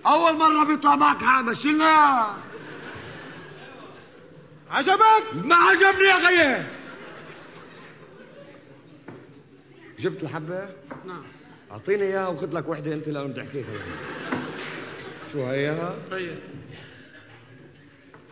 أول 0.05 0.33
مرة 0.37 0.63
بيطلع 0.63 0.95
معك 0.95 1.23
حق 1.23 1.41
مشينا 1.41 2.27
عجبك؟ 4.71 5.23
ما 5.43 5.55
عجبني 5.55 6.03
يا 6.03 6.27
خيي 6.27 6.63
جبت 9.99 10.23
الحبة؟ 10.23 10.69
نعم. 11.05 11.23
أعطيني 11.73 12.03
إياها 12.03 12.27
وخذ 12.27 12.57
لك 12.57 12.67
وحدة 12.67 12.93
أنت 12.93 13.07
لأنه 13.09 13.27
بدي 13.27 13.41
احكيك 13.41 13.65
شو 15.33 15.45
هيها 15.45 15.95
طيب. 16.11 16.35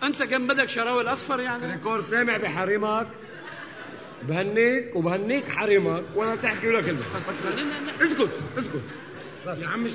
أنت 0.04 0.24
كم 0.24 0.48
بدك 0.48 0.70
شراول 0.70 1.08
أصفر 1.08 1.40
يعني؟ 1.40 1.62
كريكور 1.62 2.02
سامع 2.02 2.38
بحريمك. 2.38 3.08
بهنيك 4.28 4.96
وبهنيك 4.96 5.50
حريمك 5.50 6.04
ولا 6.16 6.36
تحكي 6.36 6.68
ولا 6.68 6.82
كلمه 6.82 7.00
اسكت 8.02 8.30
اسكت. 8.58 8.82
يا 9.62 9.68
عم 9.68 9.84
مش 9.84 9.94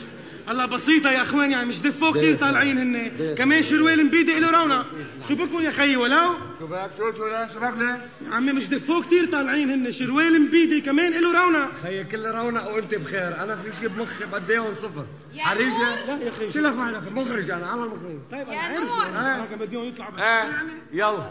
هلا 0.48 0.66
بسيطة 0.66 1.10
يا 1.10 1.22
اخوان 1.22 1.52
يعني 1.52 1.66
مش 1.66 1.78
دفوا 1.80 2.10
كثير. 2.10 2.36
طالعين 2.36 2.78
هن. 2.78 3.16
دير. 3.16 3.34
كمان 3.34 3.62
شروال 3.62 4.06
مبيدي 4.06 4.40
له 4.40 4.50
رونق 4.50 4.86
شو 5.28 5.34
بكون 5.34 5.62
يا 5.64 5.70
خيي 5.70 5.96
ولو 5.96 6.34
شو 6.58 6.66
بك؟ 6.66 6.90
شو 6.98 7.12
شو 7.12 7.26
لا 7.26 7.48
شو 7.48 7.60
بك 7.60 7.74
ليه 7.78 8.08
يا 8.30 8.34
عمي 8.34 8.52
مش 8.52 8.68
دفوا 8.68 9.02
كثير 9.02 9.26
طالعين 9.32 9.70
هن. 9.70 9.92
شروال 9.92 10.42
مبيدي 10.42 10.80
كمان 10.80 11.12
له 11.12 11.44
رونق 11.44 11.72
خيي 11.82 12.04
كل 12.04 12.26
رونق 12.26 12.68
وانت 12.74 12.94
بخير. 12.94 13.42
أنا 13.42 13.56
في 13.56 13.76
شيء 13.76 13.88
بمخي 13.88 14.24
بدي 14.24 14.52
اياهم 14.52 14.74
صفر. 14.74 15.06
يا 15.32 15.54
نور. 15.54 16.16
لا 16.18 16.24
يا 16.26 16.30
خيي. 16.30 16.52
شو 16.52 16.60
لك 16.60 16.74
معنا؟ 16.74 17.00
مخرج 17.00 17.50
أنا 17.50 17.74
أنا 17.74 17.84
المخرج. 17.84 18.18
طيب 18.30 18.48
يا 18.48 18.66
أنا 18.66 18.78
نور. 18.78 18.88
عارف 18.90 19.16
أنا 19.16 19.46
كان 19.46 19.58
بدي 19.58 19.88
يطلع 19.88 20.10
بس. 20.10 20.22
إيه. 20.22 20.64
يلا. 20.92 21.30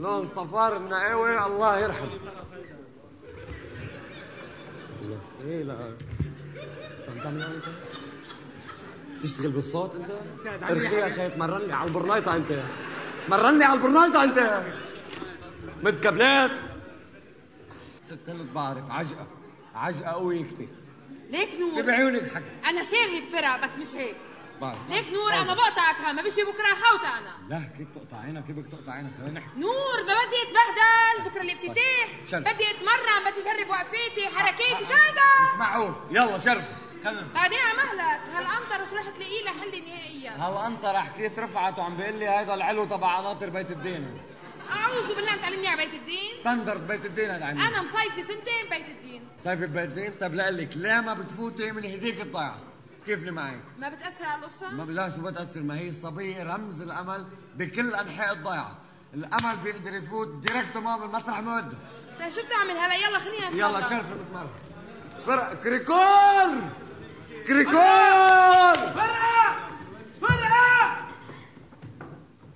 لون 0.00 0.28
صفار 0.28 0.76
النقاوي 0.76 1.46
الله 1.46 1.78
يرحم 1.78 2.06
إيه 5.48 5.62
لا 5.62 5.74
طب 7.06 7.22
تعمل 7.22 7.42
إيه 7.42 7.48
انت 7.48 7.64
تشتغل 9.22 9.50
بالصوت 9.50 9.94
أنت؟ 9.94 10.10
يا 10.92 11.06
أخي 11.06 11.30
تمرني 11.30 11.72
على 11.72 11.88
البرنايطة 11.88 12.36
أنت. 12.36 12.62
مرني 13.28 13.64
على 13.64 13.78
البرنايطة 13.78 14.24
أنت. 14.24 14.62
مد 15.82 16.00
كابلات 16.00 16.50
ست 18.04 18.30
بعرف 18.54 18.90
عجقة 18.90 19.26
عجقة 19.74 20.10
قوي 20.10 20.44
كتير 20.44 20.68
ليك 21.30 21.48
في 21.48 21.58
نور 21.58 21.82
بعيونك 21.82 22.34
حق. 22.34 22.68
أنا 22.68 22.82
شاغي 22.82 23.20
بفرق 23.20 23.64
بس 23.64 23.70
مش 23.70 23.94
هيك. 23.94 24.16
بعرف 24.60 24.78
ليك 24.88 25.04
نور 25.12 25.32
أنا 25.34 25.54
بقطعك 25.54 25.96
ها 26.04 26.12
ما 26.12 26.22
بشي 26.22 26.42
بكرة 26.42 26.64
حوطة 26.64 27.18
أنا. 27.18 27.34
لا 27.48 27.62
كيف 27.78 27.88
تقطع 27.94 28.20
عينك؟ 28.20 28.46
كيف 28.46 28.56
بدك 28.56 28.72
تقطع 28.72 28.92
عينك؟ 28.92 29.10
خلينا 29.18 29.40
نحكي. 29.40 29.58
نور 29.58 29.96
ما 30.06 30.14
بدي 30.14 30.36
أتبهدل. 30.42 31.30
بكرة 31.30 31.42
الافتتاح. 31.42 32.08
بدي 32.32 32.64
أتمرن 32.70 33.32
بدي 33.32 33.40
أجرب 33.40 33.70
وقفاتي 33.70 34.28
حركاتي 34.36 34.84
شو 34.84 34.94
هيدا؟ 34.94 35.52
مش 35.52 35.58
معقول. 35.58 35.92
يلا 36.10 36.38
شرف. 36.38 36.64
بعدين 37.04 37.58
على 37.58 37.76
مهلك 37.76 38.20
هالقنطرة 38.34 38.84
شو 38.90 38.96
رح 38.96 39.08
تلاقي 39.08 39.42
لها 39.44 39.52
حل 39.52 39.84
نهائيا؟ 39.88 40.30
هالقنطرة 40.46 40.98
حكيت 40.98 41.38
رفعت 41.38 41.78
وعم 41.78 41.96
بيقول 41.96 42.14
لي 42.18 42.28
هيدا 42.28 42.54
العلو 42.54 42.84
تبع 42.84 43.10
قناطر 43.18 43.50
بيت 43.50 43.70
الدين؟ 43.70 44.18
أعوذ 44.76 45.14
بالله 45.16 45.34
أنت 45.34 45.44
علمني 45.44 45.68
على 45.68 45.84
بيت 45.86 45.94
الدين؟ 45.94 46.32
standard 46.40 46.86
بيت 46.88 47.04
الدين 47.06 47.30
هذا 47.30 47.44
عندي 47.44 47.60
أنا 47.62 47.82
مصيفه 47.82 48.22
سنتين 48.22 48.68
بيت 48.70 48.88
الدين. 48.88 49.22
صيفي 49.44 49.66
ببيت 49.66 49.84
الدين؟ 49.88 50.12
طب 50.20 50.34
لا 50.34 50.50
لك 50.50 50.76
لا 50.76 51.00
ما 51.00 51.14
بتفوتي 51.14 51.72
من 51.72 51.84
هديك 51.84 52.20
الضيعة 52.20 52.58
كيف 53.06 53.22
لي 53.22 53.30
معك؟ 53.30 53.60
ما 53.78 53.88
بتأثر 53.88 54.24
على 54.24 54.40
القصة؟ 54.40 54.70
ما 54.70 54.82
لا 54.92 55.10
شو 55.16 55.22
بتأثر؟ 55.22 55.60
ما 55.60 55.78
هي 55.78 55.88
الصبية 55.88 56.42
رمز 56.42 56.82
الأمل 56.82 57.26
بكل 57.56 57.94
أنحاء 57.94 58.32
الضيعة 58.32 58.78
الأمل 59.14 59.56
بيقدر 59.64 59.94
يفوت 59.94 60.28
direct 60.28 60.66
تمام 60.74 61.02
المسرح 61.02 61.40
موده 61.40 61.76
طيب 62.20 62.30
شو 62.30 62.42
بتعمل 62.46 62.70
هلا؟ 62.70 62.94
يلا 62.94 63.18
خلينا 63.18 63.68
يلا. 63.68 63.80
شرف 63.80 64.12
المتمرن 64.12 64.48
فرق 65.26 65.54
كريكور! 65.54 66.54
كريكور! 67.48 67.72
فرقة 68.74 69.56
فرقة 70.20 70.96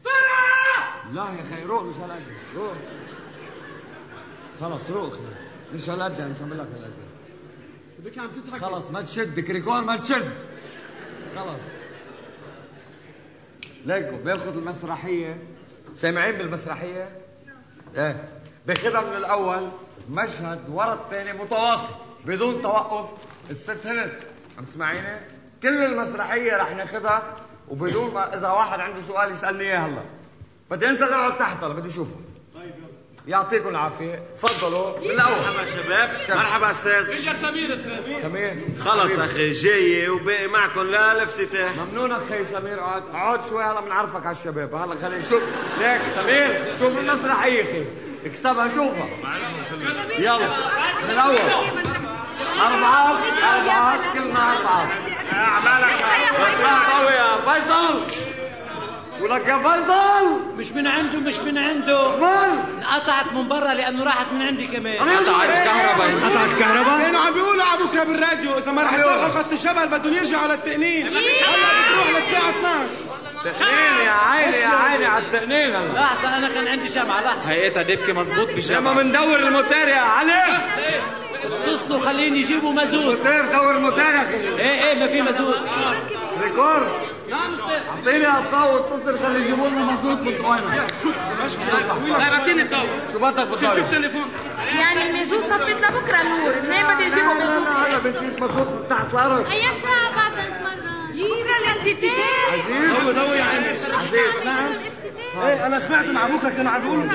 فرقة 0.05 1.13
لا 1.13 1.23
يا 1.23 1.45
خي 1.57 1.65
روق 1.65 1.83
مش 1.83 1.97
هالقد 1.97 2.23
روق 2.57 2.75
خلص 4.61 4.91
خي. 4.91 5.19
مش 5.75 5.91
هالقد 5.91 6.21
مش 6.23 6.43
عم 6.43 6.55
لك 6.55 6.67
هالقد 6.77 6.93
بك 7.99 8.19
عم 8.19 8.29
تضحك 8.29 8.61
خلص 8.61 8.91
ما 8.91 9.03
تشد 9.03 9.41
كريكور 9.41 9.81
ما 9.81 9.97
تشد. 9.97 10.35
خلص 11.37 11.61
ليكو 13.87 14.17
بياخذ 14.17 14.57
المسرحية. 14.57 15.43
سامعين 15.95 16.39
بالمسرحية؟ 16.39 17.09
إيه. 17.97 18.29
بياخذها 18.67 19.01
من 19.01 19.17
الأول 19.17 19.69
مشهد 20.11 20.61
ورا 20.69 20.95
الثاني 20.95 21.33
متواصل 21.33 21.95
بدون 22.25 22.61
توقف. 22.63 23.11
الست 23.51 23.87
هند 23.87 24.13
عم 24.59 24.65
تسمعيني؟ 24.65 25.21
كل 25.63 25.85
المسرحية 25.85 26.57
رح 26.57 26.71
ناخذها 26.71 27.23
وبدون 27.69 28.15
ما 28.15 28.35
إذا 28.35 28.49
واحد 28.49 28.81
عنده 28.81 29.01
سؤال 29.09 29.33
يسألني 29.33 29.63
إياه 29.63 29.79
هلا. 29.79 30.03
بدي 30.71 30.89
أنزل 30.89 31.05
أقعد 31.05 31.39
تحت 31.39 31.65
هلا 31.65 31.75
بدي 31.75 31.89
أشوفها 31.89 32.21
يعطيكم 33.29 33.69
العافية. 33.69 34.23
تفضلوا. 34.37 34.99
من 34.99 35.05
الأول. 35.05 35.33
مرحبا 35.33 35.67
شباب. 35.67 36.11
مرحبا 36.29 36.71
أستاذ. 36.71 37.11
إجا 37.11 37.33
سمير 37.33 37.75
أستاذ. 37.75 38.23
سمير. 38.23 38.57
خلص 38.85 39.13
حبيبي. 39.13 39.25
أخي 39.25 39.53
جاي 39.53 40.09
وباقي 40.09 40.49
معكم 40.49 40.83
لا 40.83 41.13
الافتتاح 41.13 41.77
ممنون 41.77 42.13
أخي 42.13 42.45
سمير. 42.45 42.81
اقعد 42.81 43.03
اقعد 43.03 43.41
شوي 43.49 43.65
هلا 43.65 43.81
بنعرفك 43.81 44.27
على 44.27 44.37
الشباب 44.37 44.75
هلا 44.75 44.97
خلينا 44.97 45.19
نشوف. 45.19 45.43
ليك 45.81 46.01
سمير 46.15 46.77
شوف 46.79 46.99
المسرحية 46.99 47.63
أخي. 47.63 47.85
اكسبها 48.27 48.69
شوفها. 48.75 49.09
يلا. 50.19 50.49
من 51.05 51.11
الأول. 51.11 52.02
أربعة 52.61 53.19
أربعة 53.55 54.13
كلنا 54.13 54.53
أربعة. 54.57 54.89
أعمالك. 55.33 55.95
قوي 56.93 57.13
يا 57.13 57.37
فيصل. 57.47 58.05
ولك 59.21 59.49
يا 59.49 59.59
فيصل. 59.59 60.41
مش 60.59 60.73
من 60.73 60.87
عنده 60.87 61.19
مش 61.19 61.39
من 61.39 61.59
عنده. 61.59 62.07
انقطعت 62.79 63.33
من 63.35 63.49
برا 63.49 63.75
لأنه 63.75 64.05
راحت 64.05 64.27
من 64.33 64.43
عندي 64.43 64.67
كمان. 64.67 64.95
قطعت 64.99 65.49
الكهرباء 65.49 66.31
قطعت 66.31 66.49
الكهرباء 66.55 67.01
كانوا 67.03 67.21
عم 67.21 67.35
بيقولوا 67.35 67.65
على 67.65 67.83
بكره 67.85 68.05
بالراديو 68.05 68.59
إذا 68.59 68.73
ما 68.73 68.83
رح 68.83 68.95
يصلحوا 68.95 69.29
خط 69.29 69.53
الجبل 69.53 69.87
بدهم 69.89 70.15
يرجعوا 70.15 70.43
على 70.43 70.55
التقنين 70.55 71.07
هلا 71.07 71.21
بتروح 71.21 72.07
للساعة 72.09 72.51
12 72.51 72.95
تقنين 73.45 74.07
يا 74.07 74.11
عيني 74.13 74.57
يا 74.57 74.69
عيني 74.69 75.07
على 75.07 75.25
التقنين 75.25 75.75
هلا 75.75 75.93
لحظة 76.01 76.37
أنا 76.37 76.49
كان 76.49 76.69
عندي 76.69 76.89
شمعة 76.89 77.21
لحظة. 77.25 77.51
هيئتها 77.51 77.83
دبكة 77.83 78.13
مزبوط 78.13 78.39
لما 78.49 78.55
بالجامعة 78.55 78.95
بندور 78.95 79.39
الموتير 79.39 79.89
يا 79.89 80.01
علي. 80.01 80.43
اتصلوا 81.45 82.01
خليني 82.01 82.41
يجيبوا 82.41 82.73
مازوت 82.73 83.19
موتير 83.19 83.47
دور 83.53 83.79
أخي 84.23 84.59
إيه 84.59 84.89
إيه 84.89 84.99
ما 84.99 85.07
في 85.07 85.23
مازوت 85.23 85.59
ريكورد. 86.43 86.89
اعطيني 87.33 88.27
هالطاوة 88.27 88.81
اتصل 88.81 89.19
خلي 89.19 89.41
يجيبوا 89.41 89.69
لنا 89.69 89.85
مزود 89.85 90.23
من 90.23 90.45
وين 90.45 90.61
طيب 91.73 92.33
اعطيني 92.33 92.63
الضوء. 92.63 92.89
شو 93.13 93.19
بدك 93.19 93.47
بالطاوة؟ 93.47 93.77
شوف 93.77 93.91
تليفون 93.91 94.31
يعني 94.79 95.11
الميزوت 95.11 95.45
صفت 95.45 95.85
لبكرة 95.85 96.23
نور 96.23 96.59
اثنين 96.59 96.85
بده 96.87 97.01
يجيبوا 97.07 97.35
لا 97.35 97.87
هلا 97.87 97.99
بنشيل 97.99 98.33
مزود 98.41 98.67
من 98.67 98.87
تحت 98.89 99.15
الأرض. 99.15 99.47
أي 99.47 99.63
ساعة 99.83 100.15
بعد 100.17 100.33
نتمرن 100.33 101.17
ضوي 103.05 103.13
ضوي 103.13 103.37
يا 103.39 103.45
عمي 103.45 103.67
عزيز. 103.69 104.45
نعم. 104.45 104.73
إيه 105.35 105.67
أنا 105.67 105.79
سمعت 105.79 106.05
مع 106.05 106.27
بكره 106.27 106.49
كانوا 106.51 106.73
عم 106.73 106.83
بيقولوا. 106.83 107.13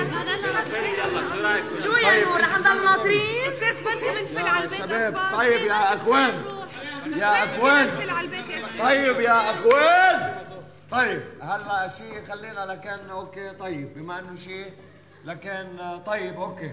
شو 1.83 1.91
يا 1.91 2.25
نور 2.25 2.41
رح 2.41 2.57
نضل 2.57 2.83
ناطرين. 2.83 3.45
أستاذ 3.47 3.75
بنت 3.83 4.03
بنفل 4.03 4.47
على 4.47 4.63
البيت 4.63 4.79
شباب. 4.79 5.17
طيب 5.33 5.61
يا 5.61 5.93
أخوان. 5.93 6.43
يا 7.17 7.43
أخوان. 7.43 7.89
طيب 8.79 9.19
يا 9.19 9.51
أخوان. 9.51 10.43
طيب 10.91 11.23
هلا 11.41 11.91
شيء 11.97 12.25
خلينا 12.25 12.65
لكن 12.65 13.09
أوكي 13.09 13.49
طيب 13.49 13.93
بما 13.93 14.19
إنه 14.19 14.35
شيء 14.35 14.73
لكن 15.25 15.67
طيب 16.05 16.35
أوكي. 16.39 16.71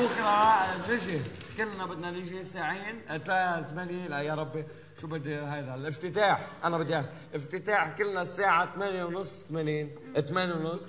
بكرة 0.00 0.66
نجي. 0.90 1.20
كلنا 1.56 1.86
بدنا 1.86 2.10
نجي 2.10 2.44
ساعين 2.44 3.00
ثلاث 3.08 3.70
ثمانية 3.70 4.08
لا 4.08 4.20
يا 4.20 4.34
ربي. 4.34 4.64
شو 5.00 5.06
بدي 5.06 5.34
هذا 5.34 5.74
الافتتاح 5.74 6.46
أنا 6.64 6.78
بدي. 6.78 7.02
افتتاح 7.34 7.96
كلنا 7.98 8.22
الساعة 8.22 8.74
ثمانية 8.74 9.04
ونص 9.04 9.44
ثمانين 9.48 9.90
ثمانية 10.28 10.54
ونص 10.54 10.80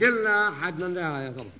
كلنا 0.00 0.50
حدنا 0.62 1.24
يا 1.24 1.30
طبعا 1.32 1.50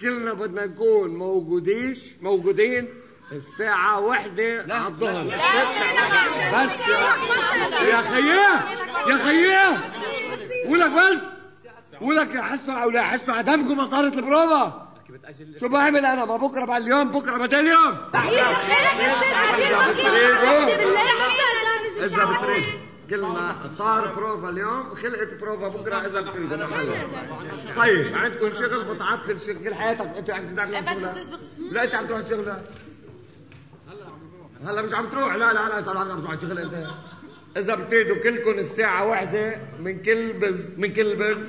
كلنا 0.00 0.32
بدنا 0.32 0.66
نكون 0.66 1.14
موجوديش 1.14 2.12
موجودين 2.22 2.88
الساعة 3.32 4.00
واحدة 4.00 4.66
على 4.70 4.86
الظهر 4.86 5.24
بس 5.24 6.70
يا 6.88 7.86
يا 7.88 8.00
خياه 8.02 8.60
يا 9.10 9.16
خياه 9.16 9.78
ولك 10.68 10.90
بس 10.90 11.20
ولك 12.00 12.38
حسوا 12.40 12.84
ولا 12.84 13.02
حسوا 13.02 13.34
عدمكم 13.34 13.76
ما 13.76 13.86
صارت 13.86 14.14
البروفا 14.16 14.85
شو 15.60 15.68
بعمل 15.68 16.06
أنا؟ 16.06 16.24
ما 16.24 16.36
بكرة 16.36 16.64
بعد 16.64 16.82
اليوم 16.82 17.10
بكرة 17.10 17.36
بعد 17.36 17.54
اليوم 17.54 17.98
إذا 22.04 22.24
بتريد. 22.24 22.64
كلنا 23.10 23.56
طار 23.78 24.14
بروفا 24.14 24.48
اليوم 24.48 24.94
خلقت 24.94 25.34
بروفا 25.34 25.68
بكرة 25.68 26.06
إذا 26.06 26.20
بتريد. 26.20 26.50
طيب 27.76 28.16
عندكم 28.16 28.54
شغل 28.54 28.94
بتعطل 28.94 29.40
شغل 29.46 29.64
كل 29.64 29.74
حياتك. 29.74 30.00
أنت 30.00 30.30
عم 30.30 30.56
تروح 30.56 30.84
شغلة. 30.94 31.14
لا 31.70 31.84
أنت 31.84 31.94
عم 31.94 32.06
تروح 32.06 32.20
شغلة. 32.30 32.62
هلا 34.66 34.82
مش 34.82 34.94
عم 34.94 35.06
تروح. 35.06 35.34
لا 35.34 35.52
لا 35.52 35.68
لا 35.68 35.78
انت 35.78 35.88
عم 35.88 36.20
تروح 36.20 36.40
شغل 36.40 36.58
أنت. 36.58 36.86
إذا 37.56 37.74
بتريدوا 37.74 38.16
كلكم 38.16 38.58
الساعة 38.58 39.06
واحدة 39.06 39.60
من 39.78 40.02
كل 40.02 40.32
بز 40.32 40.74
من 40.78 40.92
كل 40.92 41.16
بنت 41.16 41.48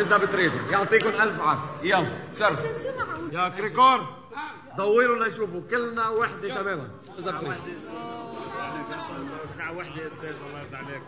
إذا 0.00 0.16
بتريدوا. 0.16 0.58
يعطيكم 0.70 1.08
ألف 1.08 1.40
عافية 1.40 1.88
يلا 1.88 2.08
شرف. 2.34 2.86
يا 3.32 3.48
كريكور 3.48 4.16
دوروا 4.76 5.24
ليشوفوا 5.24 5.60
كلنا 5.70 6.08
وحدة 6.08 6.48
تماما. 6.48 6.90
إذا 7.18 7.30
بتريدوا. 7.30 7.54
الساعة 9.44 9.76
واحدة 9.76 10.02
يا 10.02 10.06
أستاذ. 10.06 10.34
الله 10.48 10.60
يرضى 10.60 10.76
عليك. 10.76 11.02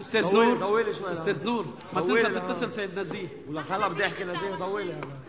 أستاذ 0.00 0.32
نور. 0.32 0.58
طولي 0.58 0.92
شوي. 0.92 1.12
أستاذ 1.12 1.44
نور 1.44 1.66
ما 1.92 2.00
تنسى. 2.00 2.22
تتصل 2.22 2.72
سيد 2.72 2.98
نزيه. 2.98 3.28
ولك 3.48 3.72
هلا 3.72 3.88
بدي 3.88 4.06
أحكي 4.06 4.24
نزيه 4.24 4.54
طولي 4.58 4.92
هلا 4.92 5.20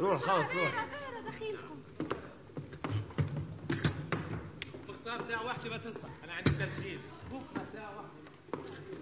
روح 0.00 0.20
خلص 0.20 0.46
روح. 0.56 0.86
مختار 5.06 5.28
ساعة 5.28 5.44
واحدة 5.44 5.70
ما 5.70 5.76
تنسى. 5.76 6.06
أنا 6.24 6.32
عندي 6.32 6.50
تسجيل. 6.50 6.98
بكرة 7.30 7.66
ساعة 7.72 7.96
واحدة. 7.96 8.10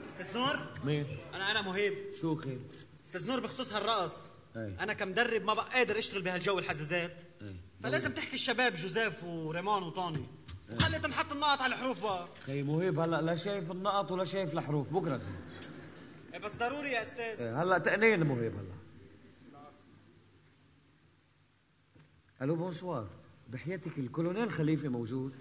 أستاذ 0.09 0.35
نور؟ 0.35 0.59
مين؟ 0.85 1.07
أنا 1.35 1.51
أنا 1.51 1.63
مهيب. 1.63 1.95
شو 2.21 2.35
خير 2.35 2.61
أستاذ 3.07 3.29
نور 3.29 3.41
بخصوص 3.41 3.73
هالرقص. 3.73 4.31
إيه 4.57 4.77
أنا 4.81 4.93
كمدرب 4.93 5.43
ما 5.45 5.55
بقى 5.55 5.71
قادر 5.71 5.99
أشتغل 5.99 6.23
بهالجو 6.23 6.59
الحزازات. 6.59 7.23
إيه 7.43 7.57
فلازم 7.83 8.13
تحكي 8.13 8.35
الشباب 8.35 8.75
جوزيف 8.75 9.25
وريمون 9.25 9.83
وطوني. 9.83 10.27
وخلي 10.73 10.99
تنحط 10.99 11.33
النقط 11.33 11.61
على 11.61 11.75
الحروف 11.75 12.03
بقى 12.03 12.29
خي 12.47 12.63
مهيب 12.63 12.99
هلا 12.99 13.23
لا 13.23 13.35
شايف 13.35 13.71
النقط 13.71 14.11
ولا 14.11 14.25
شايف 14.25 14.55
الحروف. 14.55 14.93
بكرة. 14.93 15.21
إيه 16.33 16.39
بس 16.39 16.57
ضروري 16.57 16.91
يا 16.91 17.03
أستاذ. 17.03 17.41
إيه، 17.41 17.63
هلا 17.63 17.79
تقنين 17.79 18.25
مهيب 18.25 18.53
هلا. 18.57 18.75
ألو 22.43 22.57
bonsoir. 22.57 23.09
بحياتك 23.49 23.99
الكولونيل 23.99 24.51
خليفة 24.51 24.89
موجود. 24.89 25.35